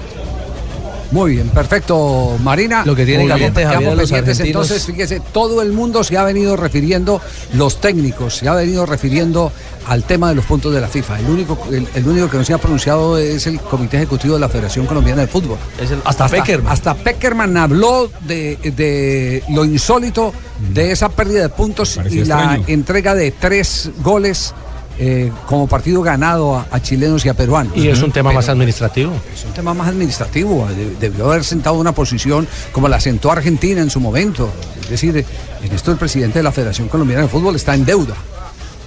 Muy 1.11 1.33
bien, 1.33 1.49
perfecto, 1.49 2.37
Marina. 2.43 2.85
Lo 2.85 2.95
que 2.95 3.07
tiene 3.07 3.27
caliente, 3.27 3.65
Javier, 3.65 3.97
los 3.97 4.13
argentinos. 4.13 4.41
Entonces, 4.47 4.85
fíjese, 4.85 5.21
todo 5.33 5.63
el 5.63 5.73
mundo 5.73 6.05
se 6.05 6.19
ha 6.19 6.25
venido 6.25 6.57
refiriendo, 6.57 7.21
los 7.55 7.81
técnicos 7.81 8.37
se 8.37 8.49
ha 8.49 8.55
venido 8.55 8.85
refiriendo 8.85 9.51
al 9.87 10.05
tema 10.05 10.29
de 10.29 10.35
los 10.35 10.45
puntos 10.45 10.75
de 10.75 10.81
la 10.83 10.89
FIFA. 10.89 11.21
El 11.21 11.31
único, 11.31 11.59
el, 11.73 11.89
el 11.95 12.07
único 12.07 12.29
que 12.29 12.37
no 12.37 12.45
se 12.45 12.53
ha 12.53 12.59
pronunciado 12.59 13.17
es 13.17 13.47
el 13.47 13.59
Comité 13.59 13.97
Ejecutivo 13.97 14.35
de 14.35 14.41
la 14.41 14.49
Federación 14.51 14.85
Colombiana 14.87 15.23
de 15.23 15.29
Fútbol. 15.29 15.57
hasta 16.05 16.29
Peckerman. 16.29 16.73
Hasta 16.73 16.95
Peckerman 16.95 17.57
habló 17.57 18.11
de, 18.27 18.57
de 18.77 19.43
lo 19.49 19.65
insólito 19.65 20.33
de 20.75 20.93
esa 20.93 21.09
pérdida 21.09 21.43
de 21.43 21.49
puntos 21.49 21.97
Parecía 21.97 22.23
y 22.23 22.25
la 22.27 22.61
entrega 22.67 23.15
de 23.15 23.31
tres 23.31 23.91
goles 24.03 24.53
eh, 24.99 25.31
como 25.47 25.67
partido 25.69 26.03
ganado 26.03 26.57
a, 26.57 26.67
a 26.71 26.81
chilenos 26.83 27.25
y 27.25 27.29
a 27.29 27.35
peruanos. 27.35 27.73
Y 27.77 27.89
es 27.89 28.03
un 28.03 28.11
tema 28.13 28.31
Pero- 28.31 28.39
más 28.41 28.49
administrativo. 28.49 29.13
es 29.35 29.45
un 29.45 29.53
tema 29.53 29.73
más 29.75 29.89
administrativo. 29.89 30.67
de- 30.69 30.97
Debió 30.97 31.27
haber 31.31 31.45
sentado 31.45 31.77
una 31.77 31.93
posición 31.93 32.47
como 32.73 32.89
la 32.89 32.99
sentó 33.01 33.31
Argentina 33.31 33.81
en 33.81 33.91
su 33.91 34.01
momento. 34.01 34.51
Es 34.83 34.91
decir, 34.91 35.25
en 35.63 35.73
esto 35.73 35.93
el 35.93 35.99
presidente 35.99 36.39
de 36.41 36.43
la 36.43 36.53
Federación 36.53 36.89
Colombiana 36.89 37.23
de 37.23 37.29
Fútbol 37.29 37.55
está 37.57 37.75
en 37.75 37.85
deuda. 37.85 38.15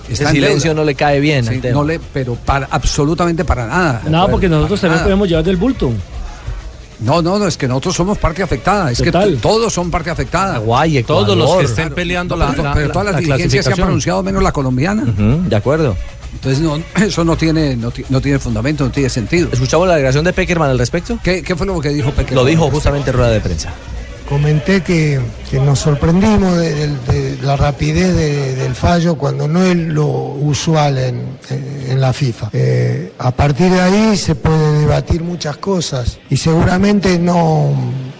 Ese 0.09 0.23
en 0.23 0.31
silencio 0.31 0.73
no 0.73 0.83
le 0.83 0.93
cae 0.95 1.21
bien 1.21 1.45
Sí, 1.45 1.53
al 1.55 1.61
tema. 1.61 1.73
no 1.75 1.85
le, 1.85 1.97
pero 2.11 2.35
para, 2.35 2.67
absolutamente 2.69 3.45
para 3.45 3.65
nada. 3.67 4.01
No, 4.09 4.27
porque 4.29 4.49
nosotros 4.49 4.81
también 4.81 4.95
nada. 4.97 5.03
podemos 5.05 5.29
llevar 5.29 5.45
del 5.45 5.55
bulto. 5.55 5.91
No, 7.01 7.21
no, 7.21 7.39
no, 7.39 7.47
es 7.47 7.57
que 7.57 7.67
nosotros 7.67 7.95
somos 7.95 8.17
parte 8.17 8.43
afectada. 8.43 8.91
Es 8.91 8.99
Total. 8.99 9.31
que 9.31 9.37
todos 9.37 9.73
son 9.73 9.89
parte 9.91 10.09
afectada. 10.09 10.59
Guay, 10.59 11.03
Todos 11.03 11.29
los 11.29 11.37
que 11.37 11.41
Ecuador. 11.43 11.65
estén 11.65 11.93
peleando 11.93 12.35
No, 12.35 12.45
la, 12.45 12.51
pero, 12.51 12.63
la- 12.63 12.73
pero 12.73 12.87
la- 12.87 12.93
todas 12.93 13.05
las 13.07 13.13
la 13.15 13.19
dirigencias 13.21 13.65
se 13.65 13.71
han 13.71 13.77
pronunciado 13.77 14.21
menos 14.23 14.43
la 14.43 14.51
colombiana. 14.51 15.03
De 15.05 15.55
acuerdo. 15.55 15.95
Entonces 16.33 16.61
no, 16.61 16.81
eso 17.03 17.25
no 17.25 17.35
tiene, 17.35 17.75
no, 17.75 17.91
no 18.09 18.21
tiene 18.21 18.39
fundamento, 18.39 18.83
no 18.85 18.91
tiene 18.91 19.09
sentido. 19.09 19.49
¿Escuchamos 19.51 19.87
la 19.87 19.95
declaración 19.95 20.23
de 20.23 20.31
Peckerman 20.33 20.69
al 20.69 20.79
respecto? 20.79 21.17
¿Qué, 21.23 21.41
qué 21.43 21.55
fue 21.55 21.65
lo 21.67 21.79
que 21.81 21.89
dijo 21.89 22.11
Peckerman? 22.11 22.35
Lo 22.45 22.49
dijo 22.49 22.69
justamente 22.71 23.09
en 23.09 23.17
rueda 23.17 23.31
de 23.31 23.41
prensa. 23.41 23.73
Comenté 24.31 24.79
que, 24.81 25.19
nos 25.65 25.79
sorprendimos 25.79 26.57
de, 26.57 27.37
la 27.43 27.57
rapidez 27.57 28.15
de- 28.15 28.55
del 28.55 28.73
fallo 28.75 29.15
cuando 29.15 29.45
no 29.45 29.61
es 29.61 29.75
lo 29.75 30.07
usual 30.07 30.97
en, 30.99 31.99
la 31.99 32.13
FIFA. 32.13 32.49
Eh, 32.53 33.11
a 33.19 33.31
partir 33.31 33.69
de 33.69 33.81
ahí 33.81 34.15
se 34.15 34.35
puede 34.35 34.79
debatir 34.79 35.21
muchas 35.21 35.57
cosas 35.57 36.17
y 36.29 36.37
seguramente 36.37 37.19
no, 37.19 37.73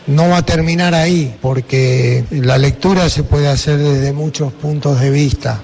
no 0.08 0.28
va 0.28 0.40
a 0.40 0.46
terminar 0.46 0.94
ahí 0.94 1.34
porque 1.42 2.26
la 2.32 2.58
lectura 2.58 3.08
se 3.10 3.24
puede 3.24 3.48
hacer 3.48 3.78
desde 3.78 4.12
muchos 4.12 4.52
puntos 4.52 5.00
de 5.00 5.10
vista. 5.12 5.62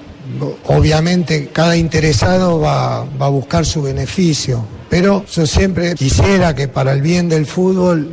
Obviamente 0.64 1.50
cada 1.52 1.76
interesado 1.76 2.58
va, 2.58 3.04
va 3.04 3.26
a 3.26 3.30
buscar 3.30 3.66
su 3.66 3.82
beneficio, 3.82 4.64
pero 4.88 5.26
yo 5.30 5.46
siempre 5.46 5.94
quisiera 5.94 6.54
que 6.54 6.68
para 6.68 6.92
el 6.92 7.02
bien 7.02 7.28
del 7.28 7.44
fútbol 7.44 8.08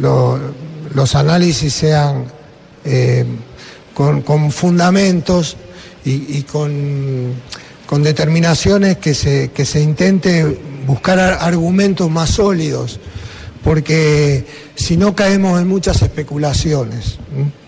lo- 0.00 0.61
los 0.94 1.14
análisis 1.14 1.72
sean 1.72 2.24
eh, 2.84 3.24
con, 3.94 4.22
con 4.22 4.50
fundamentos 4.50 5.56
y, 6.04 6.38
y 6.38 6.42
con, 6.42 7.34
con 7.86 8.02
determinaciones 8.02 8.98
que 8.98 9.14
se, 9.14 9.50
que 9.52 9.64
se 9.64 9.80
intente 9.80 10.58
buscar 10.86 11.18
ar- 11.20 11.38
argumentos 11.40 12.10
más 12.10 12.30
sólidos, 12.30 12.98
porque 13.62 14.44
si 14.74 14.96
no 14.96 15.14
caemos 15.14 15.60
en 15.60 15.68
muchas 15.68 16.02
especulaciones. 16.02 17.18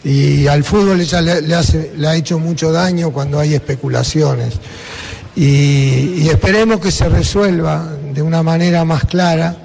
Y 0.03 0.47
al 0.49 0.65
fútbol 0.65 1.01
ya 1.05 1.21
le, 1.21 1.55
hace- 1.55 1.93
le 1.97 2.09
ha 2.09 2.17
hecho 2.17 2.39
mucho 2.39 2.73
daño 2.73 3.11
cuando 3.13 3.39
hay 3.39 3.55
especulaciones. 3.55 4.55
Y, 5.37 6.23
y 6.23 6.29
esperemos 6.31 6.81
que 6.81 6.91
se 6.91 7.09
resuelva 7.09 7.93
de 8.13 8.23
una 8.23 8.43
manera 8.43 8.85
más 8.85 9.05
clara, 9.05 9.57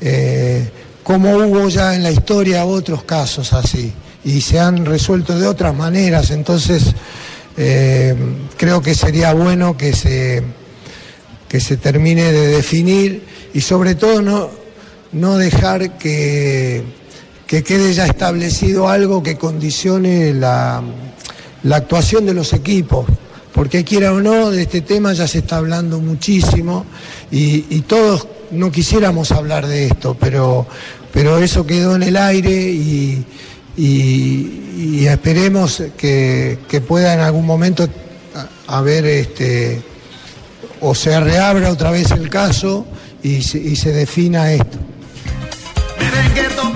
eh, 0.00 0.70
como 1.08 1.38
hubo 1.38 1.70
ya 1.70 1.94
en 1.94 2.02
la 2.02 2.10
historia 2.10 2.66
otros 2.66 3.02
casos 3.04 3.54
así, 3.54 3.90
y 4.26 4.42
se 4.42 4.60
han 4.60 4.84
resuelto 4.84 5.38
de 5.38 5.46
otras 5.46 5.74
maneras. 5.74 6.30
Entonces, 6.30 6.94
eh, 7.56 8.14
creo 8.58 8.82
que 8.82 8.94
sería 8.94 9.32
bueno 9.32 9.74
que 9.74 9.94
se, 9.94 10.42
que 11.48 11.60
se 11.60 11.78
termine 11.78 12.30
de 12.30 12.48
definir 12.48 13.22
y 13.54 13.62
sobre 13.62 13.94
todo 13.94 14.20
no, 14.20 14.50
no 15.12 15.38
dejar 15.38 15.96
que, 15.96 16.84
que 17.46 17.62
quede 17.62 17.94
ya 17.94 18.04
establecido 18.04 18.90
algo 18.90 19.22
que 19.22 19.38
condicione 19.38 20.34
la, 20.34 20.82
la 21.62 21.76
actuación 21.76 22.26
de 22.26 22.34
los 22.34 22.52
equipos. 22.52 23.06
Porque 23.54 23.82
quiera 23.82 24.12
o 24.12 24.20
no, 24.20 24.50
de 24.50 24.60
este 24.60 24.82
tema 24.82 25.14
ya 25.14 25.26
se 25.26 25.38
está 25.38 25.56
hablando 25.56 26.00
muchísimo 26.00 26.84
y, 27.30 27.64
y 27.70 27.80
todos 27.80 28.26
no 28.50 28.70
quisiéramos 28.70 29.32
hablar 29.32 29.66
de 29.66 29.86
esto, 29.86 30.16
pero, 30.18 30.66
pero 31.12 31.38
eso 31.38 31.66
quedó 31.66 31.96
en 31.96 32.02
el 32.02 32.16
aire 32.16 32.52
y, 32.52 33.24
esperemos 35.06 35.82
que, 35.96 36.58
pueda 36.86 37.14
en 37.14 37.20
algún 37.20 37.46
momento 37.46 37.88
haber 38.66 39.06
este, 39.06 39.82
o 40.80 40.94
se 40.94 41.18
reabra 41.18 41.70
otra 41.70 41.90
vez 41.90 42.10
el 42.10 42.28
caso 42.28 42.86
y 43.22 43.40
se 43.42 43.92
defina 43.92 44.52
esto. 44.52 44.78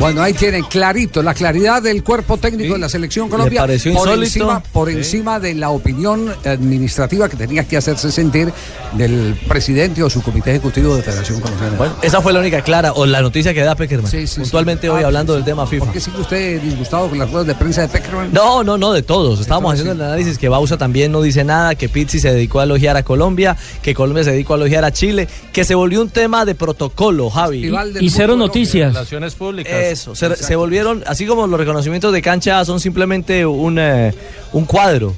Bueno, 0.03 0.21
ahí 0.21 0.33
tienen 0.33 0.65
clarito 0.65 1.23
la 1.23 1.33
claridad 1.33 1.81
del 1.81 2.03
cuerpo 2.03 2.37
técnico 2.37 2.73
de 2.75 2.81
la 2.81 2.89
selección 2.89 3.29
Colombia 3.29 3.61
pareció 3.61 3.93
por 3.95 4.09
insólito? 4.09 4.25
encima, 4.27 4.61
por 4.73 4.91
Sí. 4.91 4.97
encima 4.97 5.39
de 5.39 5.55
la 5.55 5.71
opinión 5.71 6.35
administrativa 6.45 7.29
que 7.29 7.37
tenía 7.37 7.63
que 7.63 7.77
hacerse 7.77 8.11
sentir 8.11 8.53
del 8.95 9.37
presidente 9.47 10.03
o 10.03 10.11
su 10.11 10.21
comité 10.21 10.51
ejecutivo 10.51 10.97
de 10.97 11.03
Federación 11.05 11.41
Colombiana. 11.41 11.77
Bueno, 11.77 11.95
esa 12.03 12.21
fue 12.21 12.33
la 12.33 12.41
única 12.41 12.63
clara 12.63 12.93
o 12.95 13.07
la 13.07 13.23
noticia 13.23 13.55
que 13.55 13.61
da 13.61 13.77
Peckerman. 13.77 14.11
Puntualmente 14.37 14.91
hoy 14.91 15.05
Ah, 15.05 15.07
hablando 15.07 15.35
del 15.35 15.45
tema 15.45 15.69
FIFA. 15.69 15.85
¿Por 15.85 15.95
qué 15.95 16.01
sigue 16.01 16.21
usted 16.21 16.61
disgustado 16.61 17.09
con 17.09 17.19
las 17.21 17.31
ruedas 17.31 17.47
de 17.47 17.55
prensa 17.55 17.83
de 17.83 17.89
Peckerman? 17.89 18.33
No, 18.33 18.65
no, 18.65 18.77
no, 18.77 18.93
de 18.93 19.03
todos. 19.03 19.39
Estábamos 19.41 19.75
haciendo 19.75 19.93
el 19.93 20.01
análisis 20.03 20.37
que 20.37 20.49
Bausa 20.49 20.77
también 20.77 21.13
no 21.13 21.23
dice 21.23 21.45
nada, 21.45 21.77
que 21.77 21.89
Pizzi 21.89 22.19
se 22.19 22.33
dedicó 22.33 22.59
a 22.59 22.65
elogiar 22.65 22.97
a 22.97 23.05
Colombia, 23.05 23.57
que 23.83 23.95
Colombia 23.95 24.25
se 24.25 24.33
dedicó 24.33 24.55
a 24.55 24.57
elogiar 24.57 24.85
a 24.85 24.91
Chile, 24.91 25.29
que 25.53 25.63
se 25.65 25.77
volvió 25.77 26.01
un 26.03 26.11
tema 26.11 26.45
de 26.45 26.57
protocolo, 26.57 27.31
Javi. 27.31 27.71
Y 28.01 28.11
cero 28.11 28.35
noticias. 28.37 28.93
Relaciones 28.95 29.37
públicas. 29.37 29.92
Eso, 29.93 30.15
se, 30.15 30.35
se 30.37 30.57
volvieron, 30.57 31.05
así 31.07 31.27
como 31.27 31.47
los 31.47 31.59
reconocimientos 31.59 32.13
de 32.13 32.21
cancha 32.23 32.65
son 32.65 32.81
simplemente 32.81 33.45
un, 33.47 33.79
eh, 33.79 34.15
un 34.53 34.65
cuadro, 34.65 35.15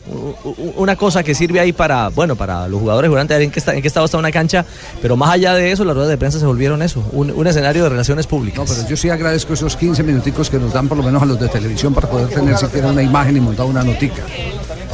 una 0.77 0.97
cosa 0.97 1.23
que 1.23 1.35
sirve 1.35 1.61
ahí 1.61 1.73
para, 1.73 2.09
bueno, 2.09 2.37
para 2.37 2.69
los 2.69 2.81
jugadores 2.81 3.09
durante 3.11 3.35
en 3.43 3.51
qué, 3.51 3.59
está- 3.59 3.75
en 3.75 3.83
qué 3.83 3.89
estado 3.89 4.07
está 4.07 4.19
una 4.19 4.31
cancha, 4.33 4.65
pero 5.01 5.17
más 5.17 5.31
allá 5.31 5.55
de 5.55 5.73
eso, 5.73 5.85
las 5.85 5.95
ruedas 5.95 6.11
de 6.11 6.19
prensa 6.19 6.39
se 6.39 6.47
volvieron 6.47 6.83
eso, 6.83 7.03
un, 7.13 7.31
un 7.31 7.47
escenario 7.47 7.83
de 7.85 7.89
relaciones 7.89 8.27
públicas. 8.27 8.59
No, 8.59 8.65
pero 8.75 8.89
yo 8.89 8.97
sí 8.97 9.09
agradezco 9.11 9.55
esos 9.55 9.77
15 9.77 10.03
minuticos 10.03 10.51
que 10.51 10.59
nos 10.59 10.73
dan 10.73 10.89
por 10.89 10.99
lo 10.99 11.05
menos 11.05 11.23
a 11.23 11.27
los 11.27 11.39
de 11.41 11.49
televisión 11.49 11.95
para 11.95 12.09
poder 12.09 12.29
tener 12.29 12.57
siquiera 12.59 12.89
una 12.89 13.03
imagen 13.03 13.37
y 13.37 13.41
montar 13.41 13.67
una 13.67 13.83
notica. 13.83 14.23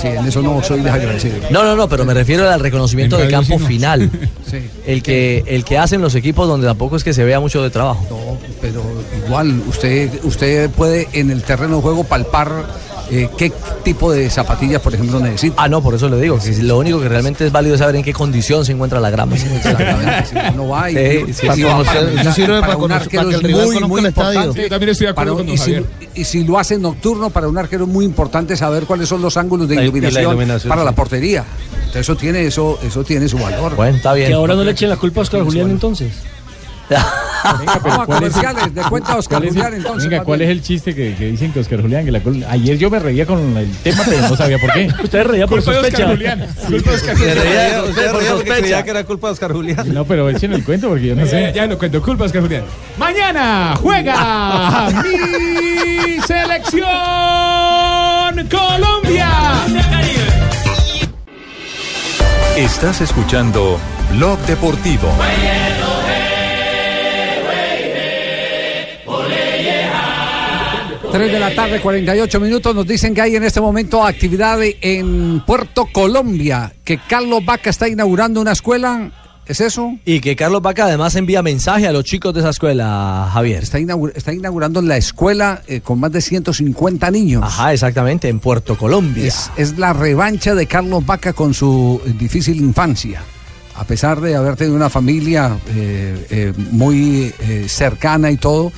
Sí, 0.00 0.08
en 0.08 0.26
eso 0.26 0.40
no 0.42 0.62
soy 0.62 0.80
desagradecido. 0.80 1.34
No, 1.50 1.62
no, 1.62 1.76
no, 1.76 1.88
pero 1.88 2.04
me 2.04 2.14
refiero 2.14 2.48
al 2.48 2.60
reconocimiento 2.60 3.18
En 3.18 3.26
de 3.26 3.30
campo 3.30 3.54
sí 3.56 3.58
no. 3.62 3.66
final. 3.66 4.10
Sí. 4.50 4.58
El 4.86 5.02
que, 5.02 5.44
el 5.46 5.64
que 5.64 5.78
hacen 5.78 6.00
los 6.00 6.14
equipos 6.14 6.48
donde 6.48 6.66
tampoco 6.66 6.96
es 6.96 7.04
que 7.04 7.12
se 7.12 7.24
vea 7.24 7.38
mucho 7.40 7.62
de 7.62 7.70
trabajo. 7.70 8.04
No, 8.10 8.38
pero 8.60 8.82
igual 9.26 9.62
usted 9.68 10.10
usted 10.24 10.70
puede 10.70 11.08
en 11.12 11.30
el 11.30 11.42
terreno 11.42 11.76
de 11.76 11.82
juego 11.82 12.04
palpar 12.04 12.50
eh, 13.12 13.28
qué 13.36 13.52
tipo 13.82 14.12
de 14.12 14.30
zapatillas, 14.30 14.80
por 14.80 14.94
ejemplo, 14.94 15.18
necesita. 15.18 15.56
Ah, 15.58 15.68
no, 15.68 15.82
por 15.82 15.94
eso 15.94 16.08
le 16.08 16.20
digo, 16.20 16.38
que 16.38 16.52
lo 16.62 16.78
único 16.78 17.00
que 17.00 17.08
realmente 17.08 17.44
es 17.44 17.50
válido 17.50 17.74
es 17.74 17.80
saber 17.80 17.96
en 17.96 18.04
qué 18.04 18.12
condición 18.12 18.64
se 18.64 18.70
encuentra 18.70 19.00
la 19.00 19.10
grama. 19.10 19.34
Exactamente, 19.34 20.26
si 20.26 20.36
uno 20.54 20.68
va 20.68 20.90
y, 20.90 20.94
Sí, 21.34 21.46
Para 21.46 21.56
conocer- 21.56 21.84
para- 21.84 22.22
eso 22.22 22.32
sirve 22.32 22.60
para 22.60 22.76
un 22.76 22.92
arquero 22.92 23.22
para 23.24 23.30
que 23.30 23.34
el 23.34 23.40
es 23.40 23.46
rival 23.48 23.64
muy, 23.66 23.74
conozca 23.74 23.88
muy 23.88 24.00
el 24.00 24.06
estadio. 24.06 24.30
importante. 24.40 24.62
Sí, 24.62 24.68
también 24.70 24.90
estoy 24.90 25.04
de 25.06 25.10
acuerdo 25.10 25.34
Para- 25.36 25.46
con 25.46 25.54
y, 25.54 25.58
si, 25.58 25.76
y 26.14 26.24
si 26.24 26.44
lo 26.44 26.58
hace 26.58 26.78
nocturno, 26.78 27.30
para 27.30 27.48
un 27.48 27.58
arquero 27.58 27.84
es 27.84 27.90
muy 27.90 28.04
importante 28.04 28.56
saber 28.56 28.84
cuáles 28.84 29.08
son 29.08 29.22
los 29.22 29.36
ángulos 29.36 29.68
de 29.68 29.89
Y 29.96 30.00
la 30.00 30.08
iluminación, 30.08 30.32
iluminación, 30.32 30.68
para 30.68 30.82
sí. 30.82 30.86
la 30.86 30.92
portería. 30.92 31.44
Entonces, 31.72 32.02
eso 32.02 32.16
tiene, 32.16 32.46
eso, 32.46 32.78
eso 32.82 33.04
tiene 33.04 33.28
su 33.28 33.38
valor. 33.38 33.74
Bueno, 33.74 33.96
está 33.96 34.14
Que 34.14 34.32
ahora 34.32 34.54
no 34.54 34.64
le 34.64 34.70
echen 34.70 34.88
la 34.88 34.96
culpa 34.96 35.20
a 35.20 35.22
Oscar 35.22 35.42
Julián 35.42 35.70
entonces. 35.70 36.12
Vamos 37.42 37.98
a 37.98 38.06
comerciales, 38.06 38.74
de 38.74 38.82
cuenta 38.82 39.16
Oscar 39.16 39.38
¿Cuál 39.38 39.48
es, 39.48 39.54
Julián, 39.54 39.74
entonces. 39.74 40.10
venga, 40.10 40.24
¿cuál 40.24 40.42
es 40.42 40.50
el 40.50 40.60
chiste 40.62 40.94
que, 40.94 41.14
que 41.14 41.26
dicen 41.30 41.52
que 41.52 41.60
Oscar 41.60 41.80
Julián? 41.80 42.04
Que 42.04 42.10
la 42.12 42.20
Ayer 42.50 42.76
yo 42.76 42.90
me 42.90 42.98
reía 42.98 43.24
con 43.26 43.56
el 43.56 43.70
tema, 43.78 44.02
pero 44.06 44.28
no 44.28 44.36
sabía 44.36 44.58
por 44.58 44.72
qué. 44.72 44.88
Usted 45.02 45.24
reía 45.24 45.46
por 45.46 45.58
Culpa 45.62 45.72
de 45.72 45.78
Oscar 45.78 45.90
sospecha. 45.92 46.08
Julián. 46.10 46.46
Culpa 46.68 46.90
de 46.90 46.96
Oscar 46.96 47.16
Se 47.16 47.24
Julián. 47.24 47.38
reía, 47.44 47.82
Usted 47.82 47.92
por 47.94 47.94
reía 47.94 48.12
porque 48.12 48.26
sospecha. 48.28 48.56
creía 48.60 48.82
que 48.82 48.90
era 48.90 49.04
culpa 49.04 49.26
de 49.28 49.32
Oscar 49.32 49.52
Julián. 49.52 49.94
No, 49.94 50.04
pero 50.04 50.28
echen 50.28 50.52
el 50.52 50.64
cuento 50.64 50.88
porque 50.88 51.06
yo 51.06 51.14
no 51.16 51.24
Ya, 51.24 51.30
sé. 51.30 51.52
ya 51.54 51.66
lo 51.66 51.78
cuento, 51.78 52.02
culpa 52.02 52.24
de 52.24 52.26
Oscar 52.26 52.42
Julián. 52.42 52.64
Mañana 52.98 53.74
juega 53.80 54.90
mi 55.02 56.20
selección 56.26 56.88
Colombia. 58.50 59.30
Estás 62.56 63.00
escuchando 63.00 63.78
Blog 64.12 64.38
Deportivo. 64.40 65.08
3 71.12 71.32
de 71.32 71.38
la 71.40 71.54
tarde, 71.54 71.80
48 71.80 72.40
minutos. 72.40 72.74
Nos 72.74 72.86
dicen 72.86 73.14
que 73.14 73.20
hay 73.22 73.36
en 73.36 73.44
este 73.44 73.60
momento 73.60 74.04
actividad 74.04 74.58
en 74.62 75.40
Puerto 75.46 75.86
Colombia, 75.92 76.72
que 76.84 76.98
Carlos 77.08 77.44
Vaca 77.44 77.70
está 77.70 77.88
inaugurando 77.88 78.40
una 78.40 78.52
escuela. 78.52 79.10
¿Es 79.46 79.60
eso? 79.60 79.96
Y 80.04 80.20
que 80.20 80.36
Carlos 80.36 80.62
Vaca 80.62 80.84
además 80.84 81.16
envía 81.16 81.42
mensaje 81.42 81.88
a 81.88 81.92
los 81.92 82.04
chicos 82.04 82.32
de 82.32 82.38
esa 82.40 82.50
escuela, 82.50 83.28
Javier. 83.32 83.64
Está, 83.64 83.80
inaugur- 83.80 84.12
está 84.14 84.32
inaugurando 84.32 84.80
la 84.80 84.96
escuela 84.96 85.62
eh, 85.66 85.80
con 85.80 85.98
más 85.98 86.12
de 86.12 86.20
150 86.20 87.10
niños. 87.10 87.42
Ajá, 87.44 87.72
exactamente, 87.72 88.28
en 88.28 88.38
Puerto 88.38 88.78
Colombia. 88.78 89.26
Es, 89.26 89.50
es 89.56 89.76
la 89.76 89.92
revancha 89.92 90.54
de 90.54 90.66
Carlos 90.66 91.04
Vaca 91.04 91.32
con 91.32 91.52
su 91.52 92.00
difícil 92.16 92.58
infancia. 92.58 93.22
A 93.74 93.82
pesar 93.84 94.20
de 94.20 94.36
haber 94.36 94.54
tenido 94.54 94.76
una 94.76 94.90
familia 94.90 95.56
eh, 95.74 96.26
eh, 96.30 96.52
muy 96.70 97.32
eh, 97.40 97.64
cercana 97.66 98.30
y 98.30 98.36
todo, 98.36 98.70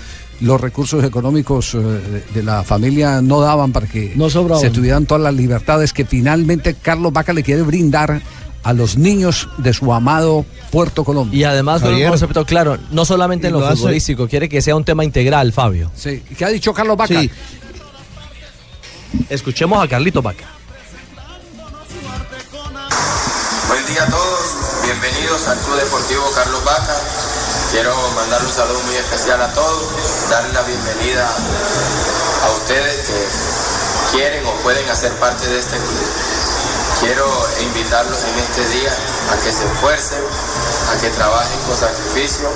los 0.42 0.60
recursos 0.60 1.04
económicos 1.04 1.74
eh, 1.74 2.24
de, 2.34 2.42
la 2.42 2.62
familia 2.64 3.22
no 3.22 3.40
daban 3.40 3.72
para 3.72 3.86
que 3.86 4.12
No 4.16 4.28
se 4.28 4.70
tuvieran 4.70 5.06
todas 5.06 5.22
las 5.22 5.34
libertades 5.34 5.92
que 5.92 6.04
finalmente 6.04 6.74
Carlos 6.74 7.12
Vaca 7.12 7.32
le 7.32 7.42
quiere 7.42 7.62
brindar 7.62 8.20
a 8.64 8.72
los 8.72 8.96
niños 8.96 9.48
de 9.58 9.72
su 9.72 9.92
amado 9.92 10.44
Puerto 10.70 11.04
Colombia. 11.04 11.38
Y 11.38 11.44
además 11.44 11.82
con 11.82 11.94
un 11.94 12.08
concepto 12.08 12.44
claro, 12.44 12.78
no 12.90 13.04
solamente 13.04 13.46
Y 13.46 13.48
en 13.48 13.54
lo, 13.54 13.60
lo 13.60 13.76
futbolístico, 13.76 14.28
quiere 14.28 14.48
que 14.48 14.62
sea 14.62 14.76
un 14.76 14.84
tema 14.84 15.04
integral, 15.04 15.52
Fabio. 15.52 15.90
Sí. 15.94 16.22
¿Qué 16.36 16.44
ha 16.44 16.48
dicho 16.48 16.72
Carlos 16.72 16.96
Vaca? 16.96 17.20
Sí. 17.20 17.30
Escuchemos 19.28 19.82
a 19.82 19.88
Carlito 19.88 20.22
Vaca. 20.22 20.44
Buen 23.68 23.86
día 23.86 24.02
a 24.04 24.10
todos, 24.10 24.82
bienvenidos 24.84 25.48
al 25.48 25.58
Club 25.58 25.76
Deportivo 25.76 26.24
Carlos 26.34 26.64
Vaca. 26.64 27.31
Quiero 27.72 27.96
mandar 28.14 28.44
un 28.44 28.52
saludo 28.52 28.78
muy 28.84 28.96
especial 28.96 29.40
a 29.40 29.50
todos, 29.54 29.88
darle 30.28 30.52
la 30.52 30.60
bienvenida 30.60 31.26
a 32.44 32.50
ustedes 32.50 33.08
que 33.08 33.26
quieren 34.12 34.44
o 34.46 34.52
pueden 34.62 34.86
hacer 34.90 35.10
parte 35.14 35.48
de 35.48 35.58
este 35.58 35.78
club. 35.78 36.06
Quiero 37.00 37.24
invitarlos 37.62 38.18
en 38.24 38.38
este 38.40 38.68
día 38.76 38.92
a 39.32 39.36
que 39.36 39.50
se 39.50 39.64
esfuercen, 39.64 40.20
a 40.92 41.00
que 41.00 41.08
trabajen 41.16 41.58
con 41.60 41.74
sacrificio, 41.74 42.50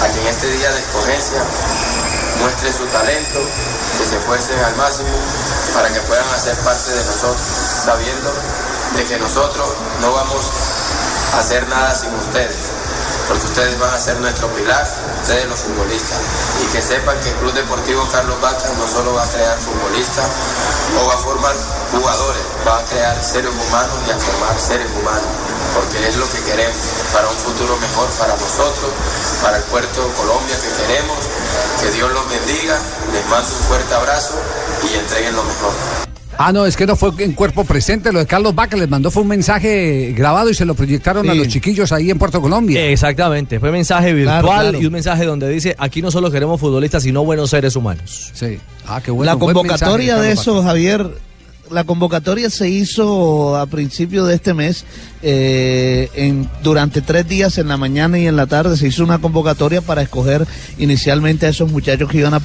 a 0.00 0.06
que 0.06 0.20
en 0.20 0.26
este 0.28 0.46
día 0.46 0.70
de 0.70 0.78
escogencia 0.78 1.42
muestren 2.40 2.72
su 2.72 2.86
talento, 2.86 3.40
que 3.98 4.06
se 4.06 4.18
esfuercen 4.18 4.58
al 4.60 4.76
máximo 4.76 5.18
para 5.74 5.88
que 5.92 5.98
puedan 6.02 6.28
hacer 6.30 6.56
parte 6.58 6.92
de 6.92 7.04
nosotros, 7.04 7.42
sabiendo 7.84 8.32
de 8.94 9.04
que 9.04 9.18
nosotros 9.18 9.66
no 10.00 10.12
vamos 10.12 10.46
a 11.34 11.40
hacer 11.40 11.66
nada 11.66 11.92
sin 11.92 12.14
ustedes, 12.14 12.70
porque 13.28 13.46
ustedes 13.46 13.78
van 13.78 13.94
a 13.94 13.98
ser 13.98 14.16
nuestro 14.20 14.48
pilar, 14.54 14.86
ustedes 15.22 15.46
los 15.46 15.60
futbolistas, 15.60 16.18
y 16.62 16.66
que 16.72 16.82
sepan 16.82 17.18
que 17.20 17.30
el 17.30 17.36
Club 17.36 17.52
Deportivo 17.54 18.06
Carlos 18.12 18.40
Vaca 18.40 18.68
no 18.78 18.86
solo 18.86 19.14
va 19.14 19.24
a 19.24 19.28
crear 19.28 19.58
futbolistas 19.58 20.26
o 21.00 21.06
va 21.06 21.14
a 21.14 21.18
formar 21.18 21.54
jugadores, 21.92 22.42
va 22.66 22.78
a 22.78 22.84
crear 22.84 23.16
seres 23.24 23.50
humanos 23.50 23.96
y 24.06 24.10
a 24.10 24.18
formar 24.18 24.60
seres 24.60 24.88
humanos, 25.00 25.28
porque 25.74 26.08
es 26.08 26.16
lo 26.16 26.28
que 26.30 26.40
queremos 26.42 26.76
para 27.12 27.28
un 27.28 27.36
futuro 27.36 27.76
mejor 27.78 28.08
para 28.18 28.36
nosotros, 28.36 28.90
para 29.42 29.56
el 29.56 29.64
puerto 29.64 30.08
Colombia 30.16 30.56
que 30.60 30.82
queremos, 30.82 31.18
que 31.80 31.90
Dios 31.90 32.10
los 32.12 32.28
bendiga, 32.28 32.78
les 33.12 33.26
mando 33.26 33.48
un 33.48 33.62
fuerte 33.64 33.94
abrazo 33.94 34.34
y 34.82 34.94
entreguen 34.94 35.36
lo 35.36 35.44
mejor. 35.44 36.13
Ah, 36.38 36.52
no, 36.52 36.66
es 36.66 36.76
que 36.76 36.86
no 36.86 36.96
fue 36.96 37.10
en 37.18 37.32
cuerpo 37.32 37.64
presente. 37.64 38.12
Lo 38.12 38.18
de 38.18 38.26
Carlos 38.26 38.54
Vaca 38.54 38.76
les 38.76 38.88
mandó 38.88 39.10
fue 39.10 39.22
un 39.22 39.28
mensaje 39.28 40.12
grabado 40.16 40.50
y 40.50 40.54
se 40.54 40.64
lo 40.64 40.74
proyectaron 40.74 41.28
a 41.28 41.34
los 41.34 41.48
chiquillos 41.48 41.92
ahí 41.92 42.10
en 42.10 42.18
Puerto 42.18 42.40
Colombia. 42.40 42.84
Exactamente, 42.86 43.60
fue 43.60 43.70
mensaje 43.70 44.12
virtual 44.12 44.42
Claro, 44.42 44.60
claro. 44.62 44.80
y 44.80 44.86
un 44.86 44.92
mensaje 44.92 45.24
donde 45.24 45.48
dice, 45.48 45.74
aquí 45.78 46.02
no 46.02 46.10
solo 46.10 46.30
queremos 46.30 46.60
futbolistas, 46.60 47.02
sino 47.02 47.24
buenos 47.24 47.50
seres 47.50 47.76
humanos. 47.76 48.30
Sí. 48.34 48.58
Ah, 48.86 49.00
qué 49.02 49.10
bueno. 49.10 49.30
la 49.30 49.34
buen 49.36 49.54
convocatoria 49.54 50.14
mensaje 50.14 50.28
de 50.28 50.32
eso, 50.32 50.62
Javier, 50.62 51.08
la 51.70 51.84
convocatoria 51.84 52.50
se 52.50 52.68
hizo 52.68 53.56
a 53.56 53.66
principio 53.66 54.26
de 54.26 54.34
este 54.34 54.54
mes, 54.54 54.84
eh, 55.22 56.08
en, 56.14 56.48
durante 56.62 57.00
tres 57.00 57.26
días, 57.26 57.58
en 57.58 57.68
la 57.68 57.76
mañana 57.76 58.18
y 58.18 58.26
en 58.26 58.36
la 58.36 58.46
tarde, 58.46 58.76
se 58.76 58.88
hizo 58.88 59.02
una 59.02 59.18
convocatoria 59.18 59.80
para 59.80 60.02
escoger 60.02 60.46
inicialmente 60.78 61.46
a 61.46 61.48
esos 61.48 61.70
muchachos 61.70 62.10
que 62.10 62.18
iban 62.18 62.34
a, 62.34 62.40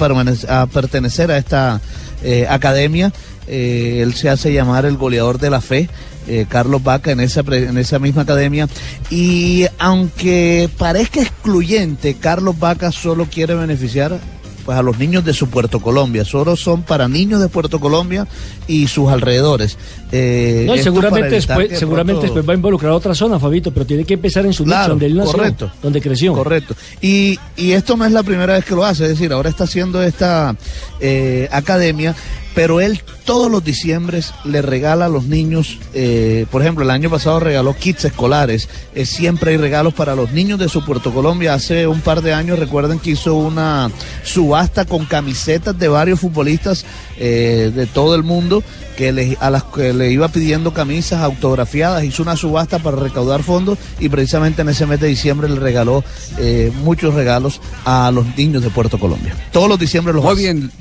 a 0.48 0.66
pertenecer 0.68 1.32
a 1.32 1.38
esta 1.38 1.82
eh, 2.24 2.46
academia. 2.50 3.12
Eh, 3.50 4.02
él 4.02 4.14
se 4.14 4.30
hace 4.30 4.54
llamar 4.54 4.86
el 4.86 4.98
goleador 4.98 5.40
de 5.40 5.50
la 5.50 5.60
fe. 5.62 5.90
eh, 6.28 6.46
Carlos 6.48 6.84
Vaca 6.84 7.12
en 7.12 7.20
esa, 7.20 7.42
en 7.42 7.78
esa 7.78 8.00
misma 8.00 8.22
academia. 8.22 8.68
Y 9.10 9.66
aunque 9.80 10.70
parezca 10.78 11.22
excluyente, 11.22 12.16
Carlos 12.16 12.58
Vaca 12.60 12.92
solo 12.92 13.26
quiere 13.26 13.56
beneficiar 13.56 14.20
pues 14.64 14.78
a 14.78 14.84
los 14.84 15.00
niños 15.00 15.26
de 15.26 15.34
su 15.34 15.50
Puerto 15.50 15.80
Colombia. 15.82 16.24
Solo 16.24 16.56
son 16.56 16.84
para 16.84 17.08
niños 17.08 17.42
de 17.42 17.50
Puerto 17.50 17.80
Colombia 17.80 18.28
y 18.68 18.88
sus 18.88 19.10
alrededores. 19.10 19.78
Eh, 20.12 20.64
No, 20.68 20.76
seguramente 20.78 21.30
después, 21.36 21.70
de 21.70 21.76
seguramente 21.78 22.14
pronto- 22.22 22.34
después 22.34 22.48
va 22.50 22.54
a 22.54 22.56
involucrar 22.56 22.92
a 22.92 22.96
otra 22.96 23.14
zona, 23.14 23.40
Fabito, 23.40 23.72
pero 23.72 23.86
tiene 23.86 24.06
que 24.06 24.16
empezar 24.16 24.46
en 24.46 24.54
su 24.54 24.64
nicho, 24.64 24.76
Claro, 24.76 24.90
donde 24.94 25.06
él 25.06 25.16
nació, 25.16 25.32
correcto. 25.34 25.72
donde 25.82 26.02
creció. 26.02 26.34
Correcto. 26.34 26.76
Y, 27.02 27.40
y 27.56 27.72
esto 27.74 27.96
no 27.96 28.06
es 28.06 28.12
la 28.12 28.24
primera 28.24 28.54
vez 28.54 28.66
que 28.66 28.76
lo 28.76 28.84
hace, 28.86 29.04
es 29.04 29.10
decir, 29.12 29.32
ahora 29.32 29.50
está 29.50 29.66
haciendo 29.66 30.02
esta 30.02 30.56
eh, 31.00 31.48
academia 31.52 32.16
pero 32.56 32.82
él 32.82 33.02
todos 33.24 33.50
los 33.50 33.64
diciembres 33.64 34.34
le 34.44 34.62
regala 34.62 35.06
a 35.06 35.10
los 35.10 35.26
niños, 35.26 35.78
eh, 35.94 36.46
por 36.52 36.62
ejemplo, 36.62 36.84
el 36.84 36.90
año 36.90 37.10
pasado 37.10 37.40
regaló 37.40 37.74
kits 37.78 38.06
escolares, 38.06 38.68
eh, 38.96 39.06
siempre 39.06 39.52
hay 39.52 39.58
regalos 39.58 39.94
para 39.94 40.14
los 40.16 40.32
niños 40.34 40.60
de 40.60 40.68
su 40.68 40.84
Puerto 40.84 41.14
Colombia. 41.14 41.54
Hace 41.54 41.88
un 41.88 42.02
par 42.02 42.22
de 42.22 42.34
años 42.34 42.60
recuerden 42.60 43.00
que 43.00 43.12
hizo 43.12 43.36
una 43.36 43.90
subasta 44.24 44.84
con 44.86 45.06
camisetas 45.06 45.78
de 45.78 45.88
varios 45.88 46.20
futbolistas 46.20 46.86
eh, 47.20 47.72
de 47.74 47.86
todo 47.86 48.16
el 48.16 48.24
mundo 48.24 48.64
que 48.98 49.12
le, 49.12 49.38
a 49.40 49.50
las 49.50 49.64
que 49.64 49.94
le 49.94 50.12
iba 50.12 50.28
pidiendo 50.28 50.74
camisas 50.74 51.22
autografiadas, 51.22 52.04
hizo 52.04 52.24
una 52.24 52.36
subasta 52.36 52.80
para 52.80 52.98
recaudar 52.98 53.44
fondos 53.44 53.78
y 54.00 54.10
precisamente 54.10 54.62
en 54.62 54.70
ese 54.70 54.86
mes 54.86 55.00
de 55.00 55.08
diciembre 55.08 55.48
le 55.48 55.56
regaló 55.60 56.04
eh, 56.38 56.72
muchos 56.84 57.14
regalos 57.14 57.62
a 57.86 58.12
los 58.12 58.26
niños 58.36 58.64
de 58.64 58.70
Puerto 58.70 59.00
Colombia. 59.00 59.36
Todos 59.52 59.70
los 59.70 59.80
diciembre 59.80 60.14
los 60.14 60.24
Muy 60.24 60.34
hace. 60.34 60.42
bien. 60.42 60.72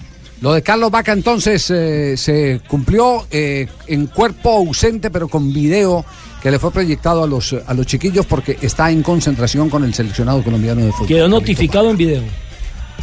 Lo 0.41 0.53
de 0.53 0.63
Carlos 0.63 0.91
Vaca 0.93 1.13
entonces 1.13 1.69
eh, 1.71 2.17
se 2.17 2.61
cumplió 2.69 3.27
eh, 3.31 3.67
en 3.89 4.07
cuerpo 4.07 4.51
ausente, 4.51 5.11
pero 5.11 5.27
con 5.27 5.53
video 5.53 6.05
que 6.41 6.51
le 6.53 6.61
fue 6.61 6.71
proyectado 6.71 7.25
a 7.25 7.27
los, 7.27 7.57
a 7.67 7.75
los 7.75 7.87
chiquillos 7.87 8.25
porque 8.25 8.57
está 8.63 8.91
en 8.91 9.03
concentración 9.03 9.69
con 9.69 9.83
el 9.83 9.93
seleccionado 9.95 10.43
colombiano 10.45 10.85
de 10.85 10.93
fútbol. 10.93 11.09
Quedó 11.09 11.29
notificado 11.29 11.91
en 11.91 11.97
video. 11.97 12.23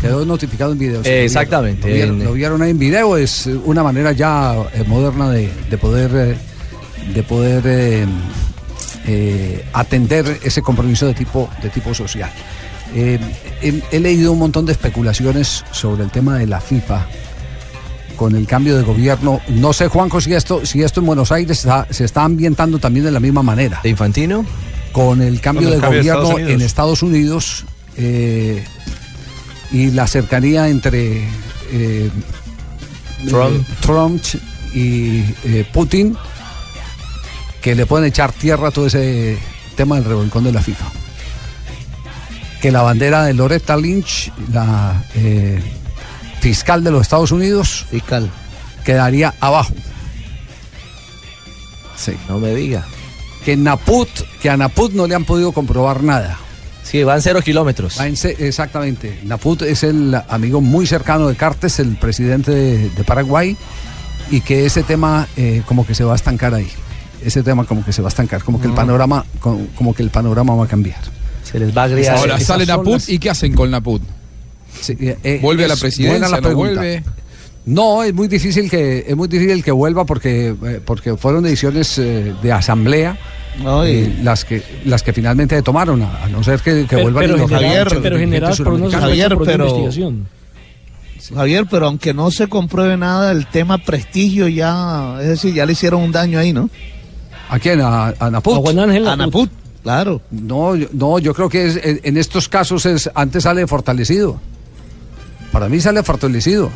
Quedó 0.02 0.26
notificado 0.26 0.72
en 0.74 0.78
video. 0.80 1.02
Eh, 1.04 1.24
exactamente. 1.26 1.88
Lo 1.88 1.94
vieron, 1.96 2.20
en- 2.22 2.26
lo 2.26 2.34
vieron 2.34 2.62
ahí 2.62 2.72
en 2.72 2.80
video. 2.80 3.18
Es 3.18 3.48
una 3.66 3.84
manera 3.84 4.12
ya 4.12 4.56
eh, 4.74 4.84
moderna 4.86 5.30
de, 5.32 5.50
de 5.70 5.78
poder, 5.78 6.12
eh, 6.14 6.38
de 7.14 7.24
poder 7.24 7.64
eh, 7.66 8.06
eh, 9.08 9.66
atender 9.74 10.40
ese 10.44 10.62
compromiso 10.62 11.06
de 11.08 11.14
tipo, 11.14 11.50
de 11.62 11.70
tipo 11.70 11.94
social. 11.94 12.30
Eh, 12.94 13.20
he, 13.62 13.82
he 13.92 14.00
leído 14.00 14.32
un 14.32 14.40
montón 14.40 14.66
de 14.66 14.72
especulaciones 14.74 15.64
sobre 15.72 16.04
el 16.04 16.12
tema 16.12 16.38
de 16.38 16.48
la 16.48 16.62
FIFA 16.62 17.06
con 18.16 18.36
el 18.36 18.46
cambio 18.48 18.78
de 18.78 18.84
gobierno. 18.84 19.42
No 19.50 19.74
sé, 19.74 19.88
Juanjo, 19.88 20.22
si 20.22 20.34
esto, 20.34 20.66
si 20.66 20.82
esto 20.84 21.00
en 21.02 21.06
Buenos 21.08 21.32
Aires 21.32 21.58
está- 21.60 21.88
se 21.90 22.06
está 22.06 22.24
ambientando 22.24 22.80
también 22.80 23.06
de 23.06 23.12
la 23.12 23.20
misma 23.20 23.44
manera. 23.44 23.80
¿De 23.84 23.90
Infantino? 23.90 24.46
Con 24.92 25.22
el 25.22 25.42
cambio 25.42 25.64
Con 25.68 25.74
el 25.74 25.82
de 25.82 25.82
cambio 25.82 26.00
de 26.02 26.02
gobierno 26.02 26.22
Estados 26.30 26.52
en 26.52 26.62
Estados 26.62 27.04
Unidos 27.04 27.66
eh, 27.98 28.64
y 29.72 29.92
la 29.92 30.08
cercanía 30.08 30.68
entre 30.70 31.28
eh, 31.72 32.10
Trump. 33.28 33.62
eh, 33.70 33.74
Trump 33.82 34.24
y 34.74 35.20
eh, 35.46 35.68
Putin, 35.74 36.18
que 37.62 37.76
le 37.76 37.86
pueden 37.86 38.08
echar 38.08 38.32
tierra 38.32 38.68
a 38.70 38.72
todo 38.72 38.88
ese 38.88 39.38
tema 39.76 39.96
del 39.96 40.06
revolcón 40.06 40.44
de 40.44 40.52
la 40.52 40.62
FIFA. 40.62 40.86
Que 42.62 42.72
la 42.72 42.82
bandera 42.82 43.24
de 43.24 43.34
Loretta 43.34 43.78
Lynch, 43.78 44.32
la 44.52 45.04
eh, 45.16 45.62
fiscal 46.42 46.84
de 46.84 46.92
los 46.92 47.02
Estados 47.02 47.32
Unidos, 47.32 47.86
fiscal. 47.90 48.30
quedaría 48.84 49.34
abajo. 49.40 49.74
Sí. 51.98 52.14
No 52.28 52.40
me 52.40 52.54
diga. 52.54 52.86
Que 53.44 53.56
Naput, 53.56 54.10
que 54.42 54.50
a 54.50 54.58
Naput 54.58 54.92
no 54.94 55.08
le 55.08 55.16
han 55.16 55.26
podido 55.26 55.52
comprobar 55.52 56.04
nada. 56.04 56.40
Sí, 56.86 57.04
van 57.04 57.20
cero 57.22 57.42
kilómetros. 57.44 57.98
Va 58.00 58.08
en 58.08 58.16
ce- 58.16 58.36
exactamente. 58.40 59.20
Naput 59.24 59.64
es 59.64 59.84
el 59.84 60.16
amigo 60.30 60.62
muy 60.62 60.86
cercano 60.86 61.28
de 61.28 61.36
Cartes, 61.36 61.80
el 61.80 61.96
presidente 61.98 62.52
de, 62.52 62.90
de 62.90 63.04
Paraguay, 63.04 63.58
y 64.30 64.42
que 64.42 64.66
ese 64.68 64.84
tema 64.84 65.28
eh, 65.36 65.64
como 65.66 65.86
que 65.86 65.96
se 65.96 66.04
va 66.04 66.14
a 66.14 66.16
estancar 66.16 66.54
ahí. 66.54 66.68
Ese 67.24 67.42
tema 67.42 67.66
como 67.66 67.84
que 67.84 67.92
se 67.92 68.04
va 68.04 68.08
a 68.08 68.10
estancar, 68.10 68.44
como 68.44 68.60
que 68.62 68.68
el 68.68 68.74
Ah. 68.74 68.76
panorama, 68.76 69.26
como, 69.40 69.66
como 69.76 69.94
que 69.96 70.04
el 70.04 70.12
panorama 70.12 70.54
va 70.54 70.66
a 70.66 70.68
cambiar. 70.68 71.00
Se 71.44 71.58
les 71.60 71.76
va 71.76 71.82
a 71.82 71.86
agriar. 71.86 72.18
Ahora 72.18 72.36
Esas 72.36 72.48
sale 72.48 72.66
Naput 72.68 72.94
las- 72.94 73.10
y 73.10 73.18
¿qué 73.18 73.30
hacen 73.32 73.54
con 73.54 73.72
Naput? 73.72 74.02
eh, 74.90 75.40
¿Vuelve 75.42 75.66
a 75.66 75.68
la 75.70 75.74
es 75.74 75.80
presidencia? 75.80 76.28
la 76.30 76.40
¿No 76.42 76.54
vuelve? 76.56 77.04
No, 77.66 78.04
es 78.04 78.14
muy 78.14 78.28
difícil 78.28 78.70
que 78.70 79.06
es 79.08 79.16
muy 79.16 79.28
difícil 79.28 79.64
que 79.64 79.72
vuelva 79.72 80.06
porque 80.06 80.50
eh, 80.64 80.80
porque 80.86 81.18
fueron 81.18 81.44
decisiones 81.44 81.98
eh, 81.98 82.34
de 82.44 82.52
asamblea 82.52 83.18
eh, 83.86 84.20
las 84.24 84.44
que 84.46 84.62
las 84.86 85.02
que 85.04 85.14
finalmente 85.14 85.62
tomaron 85.62 86.02
a, 86.02 86.24
a 86.24 86.28
no 86.30 86.44
ser 86.44 86.60
que, 86.60 86.82
que 86.82 86.88
Pero- 86.90 87.04
vuelvan 87.04 87.24
pero 87.24 87.36
y 87.36 87.40
los 87.40 87.50
general- 87.50 87.70
dirigentes 87.70 88.00
pero 88.04 88.18
general 88.20 88.56
por 88.58 88.68
una 88.74 88.90
suramericanos. 88.90 89.02
sospecha 89.10 89.36
por 89.36 89.48
una 89.48 89.54
investigación. 89.70 90.28
Javier, 91.36 91.66
pero 91.72 91.88
aunque 91.88 92.14
no 92.14 92.30
se 92.30 92.48
compruebe 92.48 92.98
nada, 92.98 93.32
el 93.32 93.48
tema 93.48 93.80
prestigio 93.80 94.48
ya, 94.48 95.18
es 95.22 95.28
decir, 95.28 95.54
ya 95.56 95.66
le 95.66 95.72
hicieron 95.72 96.04
un 96.04 96.12
daño 96.12 96.38
ahí, 96.38 96.54
¿no? 96.54 96.70
¿A 97.50 97.58
quién? 97.58 97.82
¿A, 97.82 98.14
a 98.20 98.30
Naput? 98.30 98.56
A 98.58 98.58
Juan 98.60 98.80
Ángel 98.80 99.08
A 99.08 99.16
Naput, 99.16 99.50
claro. 99.82 100.22
No, 100.30 100.76
yo, 100.76 100.88
no, 100.94 101.18
yo 101.18 101.34
creo 101.34 101.50
que 101.50 101.66
es, 101.66 101.80
en 101.82 102.18
estos 102.18 102.48
casos 102.48 102.86
es 102.86 103.10
antes 103.16 103.44
sale 103.44 103.66
fortalecido. 103.66 104.40
Para 105.52 105.68
mí 105.68 105.80
sale 105.80 106.04
fortalecido. 106.04 106.70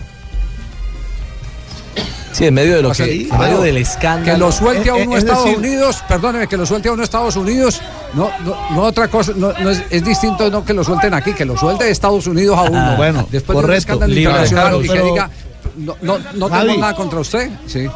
Sí, 2.32 2.46
en 2.46 2.54
medio 2.54 2.76
de 2.76 2.82
lo 2.82 2.90
que, 2.92 3.06
sí, 3.06 3.30
en 3.32 3.40
medio 3.40 3.62
del 3.62 3.78
escándalo. 3.78 4.34
Que 4.34 4.38
lo 4.38 4.52
suelte 4.52 4.90
a 4.90 4.96
Eh, 4.96 5.04
uno 5.04 5.12
eh, 5.12 5.16
a 5.16 5.18
es 5.18 5.24
Estados 5.24 5.46
decir, 5.46 5.60
Unidos, 5.60 6.04
perdóneme, 6.08 6.48
que 6.48 6.58
lo 6.58 6.66
suelte 6.66 6.90
a 6.90 6.92
uno 6.92 7.04
Estados 7.04 7.36
Unidos, 7.36 7.82
no, 8.14 8.30
no, 8.46 8.56
no 8.72 8.82
otra 8.84 9.08
cosa, 9.08 9.34
no, 9.36 9.54
no 9.54 9.70
es, 9.70 9.84
es 9.90 10.04
distinto 10.04 10.50
no 10.50 10.64
que 10.64 10.74
lo 10.74 10.84
suelten 10.84 11.14
aquí, 11.14 11.34
que 11.34 11.46
lo 11.46 11.58
suelte 11.58 11.86
de 11.86 11.92
Estados 11.92 12.28
Unidos 12.28 12.58
a 12.58 12.64
uno. 12.64 12.80
Ah, 12.80 12.96
bueno, 12.98 13.28
después 13.32 13.56
de 13.56 13.60
un 13.60 13.62
correcto. 13.62 13.94
escándalo 13.94 14.14
internacional 14.14 14.86
y 14.86 14.90
que 14.90 15.02
diga, 15.02 15.30
no, 15.78 15.96
no, 16.02 16.20
no 16.36 16.50
tengo 16.50 16.78
nada 16.78 16.96
contra 16.96 17.20
usted. 17.20 17.50
Sí. 17.66 17.88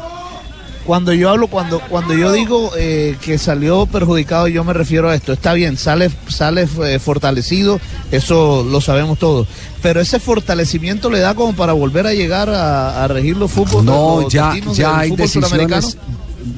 Cuando 0.86 1.12
yo 1.14 1.30
hablo, 1.30 1.46
cuando, 1.46 1.80
cuando 1.88 2.12
yo 2.14 2.30
digo 2.32 2.70
eh, 2.76 3.16
que 3.22 3.38
salió 3.38 3.86
perjudicado, 3.86 4.48
yo 4.48 4.64
me 4.64 4.74
refiero 4.74 5.08
a 5.08 5.14
esto. 5.14 5.32
Está 5.32 5.54
bien, 5.54 5.78
sale, 5.78 6.10
sale 6.28 6.68
eh, 6.84 6.98
fortalecido, 6.98 7.80
eso 8.10 8.62
lo 8.70 8.80
sabemos 8.82 9.18
todos. 9.18 9.48
Pero 9.82 10.00
ese 10.00 10.20
fortalecimiento 10.20 11.08
le 11.08 11.20
da 11.20 11.34
como 11.34 11.54
para 11.54 11.72
volver 11.72 12.06
a 12.06 12.12
llegar 12.12 12.50
a, 12.50 13.02
a 13.02 13.08
regir 13.08 13.36
los 13.36 13.50
fútbol. 13.50 13.84
No, 13.84 14.20
los 14.22 14.32
ya, 14.32 14.54
ya 14.74 14.98
hay 14.98 15.10
decisiones, 15.12 15.96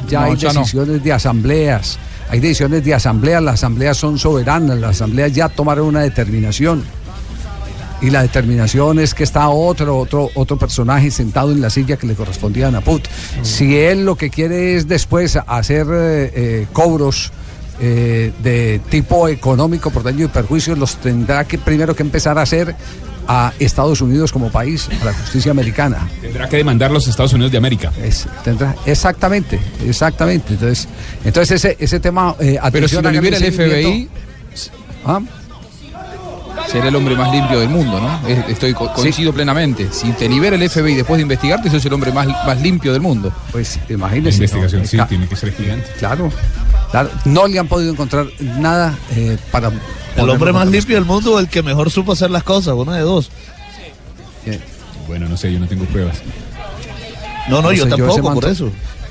ya 0.08 0.20
No, 0.20 0.26
hay 0.26 0.36
ya 0.36 0.52
no. 0.52 0.60
decisiones 0.60 1.04
de 1.04 1.12
asambleas, 1.12 1.98
hay 2.28 2.40
decisiones 2.40 2.84
de 2.84 2.94
asambleas, 2.94 3.40
las 3.42 3.54
asambleas 3.54 3.96
son 3.96 4.18
soberanas, 4.18 4.78
las 4.78 4.90
asambleas 4.96 5.32
ya 5.32 5.48
tomaron 5.48 5.86
una 5.86 6.00
determinación. 6.00 6.82
Y 8.02 8.10
la 8.10 8.22
determinación 8.22 8.98
es 8.98 9.14
que 9.14 9.24
está 9.24 9.48
otro, 9.48 9.98
otro, 9.98 10.30
otro 10.34 10.58
personaje 10.58 11.10
sentado 11.10 11.50
en 11.52 11.60
la 11.62 11.70
silla 11.70 11.96
que 11.96 12.06
le 12.06 12.14
correspondía 12.14 12.68
a 12.68 12.70
Naput. 12.70 13.06
Si 13.42 13.76
él 13.76 14.04
lo 14.04 14.16
que 14.16 14.28
quiere 14.30 14.76
es 14.76 14.86
después 14.86 15.36
hacer 15.46 15.86
eh, 15.90 16.32
eh, 16.34 16.66
cobros 16.72 17.32
eh, 17.80 18.32
de 18.42 18.80
tipo 18.90 19.28
económico 19.28 19.90
por 19.90 20.02
daño 20.02 20.26
y 20.26 20.28
perjuicio, 20.28 20.76
los 20.76 20.96
tendrá 20.96 21.44
que 21.44 21.56
primero 21.58 21.96
que 21.96 22.02
empezar 22.02 22.38
a 22.38 22.42
hacer 22.42 22.74
a 23.28 23.52
Estados 23.58 24.00
Unidos 24.02 24.30
como 24.30 24.50
país, 24.50 24.88
a 25.00 25.04
la 25.04 25.12
justicia 25.12 25.50
americana. 25.50 26.06
Tendrá 26.20 26.48
que 26.48 26.58
demandar 26.58 26.90
los 26.90 27.08
Estados 27.08 27.32
Unidos 27.32 27.50
de 27.50 27.58
América. 27.58 27.92
Es- 28.04 28.28
tendrá- 28.44 28.76
exactamente, 28.86 29.58
exactamente. 29.86 30.52
Entonces, 30.52 30.86
entonces 31.24 31.64
ese, 31.64 31.76
ese 31.82 31.98
tema. 31.98 32.36
Pero 32.70 32.86
si 32.88 32.96
libera 33.10 33.36
el. 33.38 33.52
FBI, 33.52 34.08
¿Ah? 35.04 35.20
Será 36.70 36.88
el 36.88 36.96
hombre 36.96 37.14
más 37.16 37.30
limpio 37.32 37.60
del 37.60 37.68
mundo, 37.68 38.00
¿no? 38.00 38.28
Es- 38.28 38.48
Estoy 38.48 38.74
co- 38.74 38.92
coincido 38.92 39.32
plenamente. 39.32 39.88
Si 39.92 40.10
te 40.12 40.28
libera 40.28 40.56
el 40.56 40.62
FBI 40.68 40.94
después 40.94 41.18
de 41.18 41.22
investigarte, 41.22 41.70
sos 41.70 41.84
el 41.84 41.92
hombre 41.92 42.12
más, 42.12 42.26
más 42.26 42.60
limpio 42.60 42.92
del 42.92 43.00
mundo. 43.02 43.32
Pues 43.52 43.78
La 43.88 43.94
imagínese. 43.94 44.36
investigación 44.36 44.82
¿no? 44.82 44.88
sí 44.88 44.98
tiene 45.08 45.28
que 45.28 45.36
ser 45.36 45.52
gigante. 45.54 45.86
Claro, 45.98 46.30
claro. 46.90 47.10
No 47.24 47.46
le 47.46 47.58
han 47.58 47.68
podido 47.68 47.92
encontrar 47.92 48.26
nada 48.58 48.94
eh, 49.14 49.36
para. 49.50 49.70
El 50.16 50.30
hombre 50.30 50.52
más 50.52 50.66
limpio 50.68 50.96
del 50.96 51.04
mundo, 51.04 51.38
el 51.38 51.48
que 51.48 51.62
mejor 51.62 51.90
supo 51.90 52.12
hacer 52.12 52.30
las 52.30 52.42
cosas, 52.42 52.74
uno 52.74 52.92
de 52.92 53.00
dos. 53.02 53.30
Bueno, 55.06 55.28
no 55.28 55.36
sé, 55.36 55.52
yo 55.52 55.60
no 55.60 55.66
tengo 55.68 55.84
pruebas. 55.84 56.16
No, 57.48 57.62
no, 57.62 57.70
yo 57.72 57.84
sé, 57.84 57.90
tampoco, 57.90 58.16
por 58.22 58.24
manto- 58.34 58.48
eso. 58.48 58.70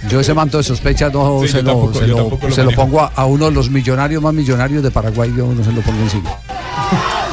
Yo 0.09 0.19
ese 0.19 0.33
manto 0.33 0.57
de 0.57 0.63
sospecha 0.63 1.09
no 1.09 1.39
Sí, 1.41 1.47
se, 1.47 1.57
yo 1.57 1.61
lo, 1.63 1.69
tampoco- 1.71 1.93
se 1.93 1.99
yo 2.01 2.07
lo- 2.07 2.15
tampoco 2.17 2.47
lo 2.47 2.53
se 2.53 2.61
lo 2.61 2.65
manejo. 2.65 2.81
pongo 2.83 3.01
a, 3.01 3.11
a 3.15 3.25
uno 3.25 3.45
de 3.45 3.51
los 3.51 3.69
millonarios 3.71 4.21
más 4.21 4.33
millonarios 4.33 4.83
de 4.83 4.91
Paraguay, 4.91 5.33
yo 5.35 5.47
no 5.47 5.63
se 5.63 5.71
lo 5.71 5.81
pongo 5.81 6.01
encima. 6.03 6.29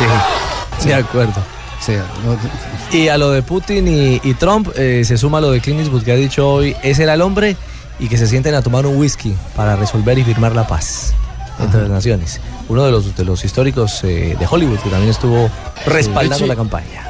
Sí, 0.00 0.82
sí, 0.82 0.88
de 0.88 0.94
acuerdo. 0.94 1.34
Sí, 1.80 1.92
no- 2.24 2.96
Y 2.98 3.08
a 3.08 3.16
lo 3.18 3.30
de 3.30 3.42
Putin 3.42 3.88
y, 3.88 4.20
y 4.22 4.34
Trump 4.34 4.68
eh, 4.76 5.02
se 5.04 5.16
suma 5.16 5.40
lo 5.40 5.50
de 5.50 5.60
Clint 5.60 5.80
Eastwood 5.80 6.02
que 6.02 6.12
ha 6.12 6.16
dicho 6.16 6.48
hoy, 6.48 6.76
ese 6.82 7.02
era 7.04 7.14
el 7.14 7.22
hombre 7.22 7.56
y 7.98 8.08
que 8.08 8.16
se 8.18 8.26
sienten 8.26 8.54
a 8.54 8.62
tomar 8.62 8.86
un 8.86 8.96
whisky 8.96 9.34
para 9.56 9.76
resolver 9.76 10.18
y 10.18 10.24
firmar 10.24 10.54
la 10.54 10.66
paz 10.66 11.12
entre 11.58 11.82
las 11.82 11.90
naciones. 11.90 12.40
Uno 12.68 12.84
de 12.84 12.90
los, 12.92 13.14
de 13.16 13.24
los 13.24 13.44
históricos 13.44 14.02
eh, 14.04 14.36
de 14.38 14.46
Hollywood 14.50 14.78
que 14.78 14.88
también 14.90 15.10
estuvo 15.10 15.50
respaldando 15.86 16.38
Sí. 16.38 16.46
la 16.46 16.56
campaña. 16.56 17.06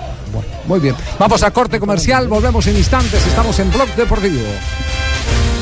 Muy 0.66 0.78
bien. 0.78 0.94
Vamos 1.18 1.42
a 1.42 1.50
corte 1.50 1.80
comercial, 1.80 2.28
volvemos 2.28 2.64
en 2.68 2.76
instantes. 2.76 3.26
Estamos 3.26 3.58
en 3.58 3.70
Blog 3.72 3.88
Deportivo. 3.96 4.40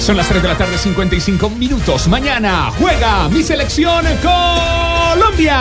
Son 0.01 0.17
las 0.17 0.29
3 0.29 0.43
de 0.43 0.49
la 0.49 0.57
tarde, 0.57 0.77
55 0.79 1.49
minutos. 1.51 2.07
Mañana 2.09 2.71
juega 2.79 3.29
mi 3.31 3.43
selección 3.43 4.05
Colombia. 4.23 5.59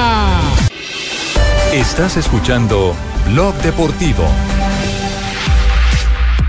Estás 1.73 2.15
escuchando 2.15 2.95
Blog 3.25 3.53
Deportivo. 3.55 4.23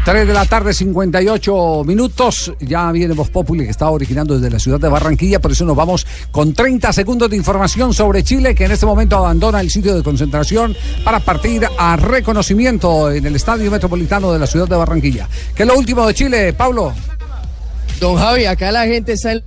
3 0.05 0.29
de 0.29 0.33
la 0.33 0.47
tarde, 0.47 0.73
58 0.73 1.83
minutos. 1.85 2.53
Ya 2.61 2.91
viene 2.93 3.14
Voz 3.14 3.29
Populi 3.29 3.64
que 3.64 3.71
está 3.71 3.91
originando 3.91 4.35
desde 4.39 4.49
la 4.49 4.61
ciudad 4.61 4.79
de 4.79 4.89
Barranquilla. 4.89 5.41
Por 5.41 5.51
eso 5.51 5.64
nos 5.64 5.75
vamos 5.75 6.07
con 6.31 6.55
30 6.55 6.93
segundos 6.93 7.29
de 7.29 7.37
información 7.37 7.93
sobre 7.93 8.23
Chile, 8.23 8.55
que 8.55 8.66
en 8.66 8.71
este 8.71 8.87
momento 8.87 9.16
abandona 9.16 9.61
el 9.61 9.71
sitio 9.71 9.97
de 9.97 10.05
concentración 10.05 10.77
para 11.05 11.19
partir 11.19 11.66
a 11.77 11.97
reconocimiento 11.97 13.11
en 13.11 13.27
el 13.27 13.35
Estadio 13.35 13.73
Metropolitano 13.73 14.33
de 14.33 14.39
la 14.39 14.47
ciudad 14.47 14.69
de 14.69 14.77
Barranquilla. 14.77 15.29
¿Qué 15.53 15.64
es 15.64 15.69
lo 15.69 15.77
último 15.77 16.07
de 16.07 16.14
Chile, 16.14 16.53
Pablo? 16.53 16.95
Don 17.99 18.16
Javi, 18.16 18.47
acá 18.47 18.71
la 18.71 18.87
gente 18.87 19.14
está 19.14 19.33
en 19.33 19.43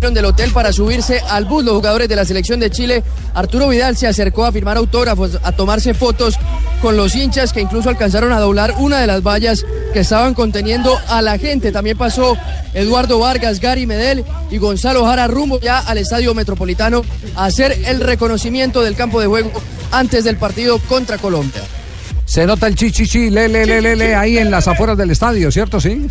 del 0.00 0.24
hotel 0.24 0.50
para 0.52 0.72
subirse 0.72 1.20
al 1.28 1.44
bus. 1.44 1.64
Los 1.64 1.74
jugadores 1.74 2.08
de 2.08 2.16
la 2.16 2.24
selección 2.24 2.58
de 2.60 2.70
Chile, 2.70 3.02
Arturo 3.34 3.68
Vidal 3.68 3.96
se 3.96 4.06
acercó 4.06 4.44
a 4.44 4.52
firmar 4.52 4.76
autógrafos, 4.76 5.38
a 5.42 5.52
tomarse 5.52 5.94
fotos 5.94 6.34
con 6.82 6.96
los 6.96 7.14
hinchas 7.14 7.52
que 7.52 7.60
incluso 7.60 7.88
alcanzaron 7.88 8.32
a 8.32 8.40
doblar 8.40 8.74
una 8.78 8.98
de 9.00 9.06
las 9.06 9.22
vallas 9.22 9.64
que 9.92 10.00
estaban 10.00 10.34
conteniendo 10.34 10.98
a 11.08 11.22
la 11.22 11.38
gente. 11.38 11.72
También 11.72 11.96
pasó 11.98 12.36
Eduardo 12.74 13.18
Vargas, 13.18 13.60
Gary 13.60 13.86
Medel 13.86 14.24
y 14.50 14.58
Gonzalo 14.58 15.04
Jara 15.04 15.26
rumbo 15.26 15.60
ya 15.60 15.78
al 15.78 15.98
Estadio 15.98 16.34
Metropolitano 16.34 17.02
a 17.36 17.44
hacer 17.44 17.78
el 17.84 18.00
reconocimiento 18.00 18.82
del 18.82 18.94
campo 18.96 19.20
de 19.20 19.26
juego 19.26 19.50
antes 19.92 20.24
del 20.24 20.36
partido 20.36 20.78
contra 20.88 21.18
Colombia. 21.18 21.62
Se 22.24 22.46
nota 22.46 22.66
el 22.68 22.76
chichichi, 22.76 23.28
le, 23.30 23.48
le, 23.48 23.66
le, 23.66 23.80
le, 23.82 23.96
le, 23.96 24.14
ahí 24.14 24.38
en 24.38 24.50
las 24.50 24.68
afueras 24.68 24.96
del 24.96 25.10
estadio, 25.10 25.50
¿cierto? 25.50 25.80
Sí. 25.80 26.06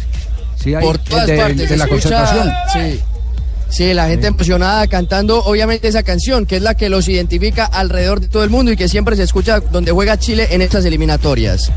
Sí, 0.62 0.76
ahí, 0.76 0.84
Por 0.84 0.98
todas 0.98 1.26
de, 1.28 1.38
partes. 1.38 1.70
de 1.70 1.78
la 1.78 1.86
escucha- 1.86 2.10
concentración. 2.10 2.54
Sí. 2.74 3.00
Sí, 3.70 3.94
la 3.94 4.08
gente 4.08 4.28
emocionada 4.28 4.88
cantando 4.88 5.44
obviamente 5.44 5.88
esa 5.88 6.04
canción, 6.04 6.46
que 6.46 6.58
es 6.58 6.62
la 6.62 6.76
que 6.76 6.90
los 6.90 7.08
identifica 7.08 7.66
alrededor 7.66 8.20
de 8.20 8.28
todo 8.28 8.44
el 8.44 8.50
mundo 8.50 8.72
y 8.72 8.78
que 8.78 8.90
siempre 8.90 9.16
se 9.16 9.24
escucha 9.24 9.60
donde 9.60 9.92
juega 9.92 10.18
Chile 10.18 10.48
en 10.52 10.62
estas 10.62 10.86
eliminatorias. 10.86 11.72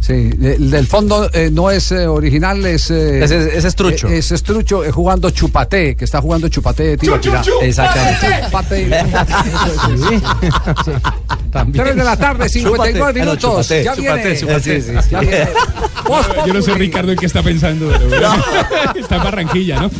Sí, 0.00 0.30
el 0.42 0.70
del 0.70 0.86
fondo 0.86 1.30
eh, 1.32 1.50
no 1.52 1.70
es 1.70 1.92
eh, 1.92 2.06
original, 2.06 2.64
es, 2.64 2.90
eh, 2.90 3.22
Es- 3.22 3.30
es- 3.30 3.52
es 3.54 3.64
estrucho. 3.64 4.08
Es, 4.08 4.32
estrucho 4.32 4.82
eh, 4.84 4.90
jugando 4.90 5.30
chupate, 5.30 5.94
que 5.94 6.04
está 6.04 6.20
jugando 6.22 6.48
chupate 6.48 6.82
de 6.84 6.96
tiro. 6.96 7.20
Exactamente. 7.62 8.26
Chupate. 8.46 8.90
También. 11.52 11.84
3 11.84 11.96
de 11.96 12.04
la 12.04 12.16
tarde, 12.16 12.48
59 12.48 12.92
Chúpate. 12.92 13.00
Ah, 13.02 13.12
no, 13.12 13.20
minutos. 13.32 13.66
chúpate, 13.66 13.84
ya 13.84 13.94
chúpate, 13.96 14.22
viene. 14.22 14.38
chúpate. 14.40 14.82
Sí, 14.82 14.88
sí, 14.90 14.96
sí. 15.02 15.08
Ya 15.10 15.20
viene. 15.20 15.48
Yo 16.46 16.54
no 16.54 16.62
sé. 16.62 16.74
Ricardo, 16.74 17.12
en 17.12 17.18
qué 17.18 17.26
está 17.26 17.42
pensando. 17.42 17.92
pero- 18.08 18.32
Está 19.00 19.16
en 19.16 19.22
Barranquilla, 19.22 19.80
¿no? 19.82 19.90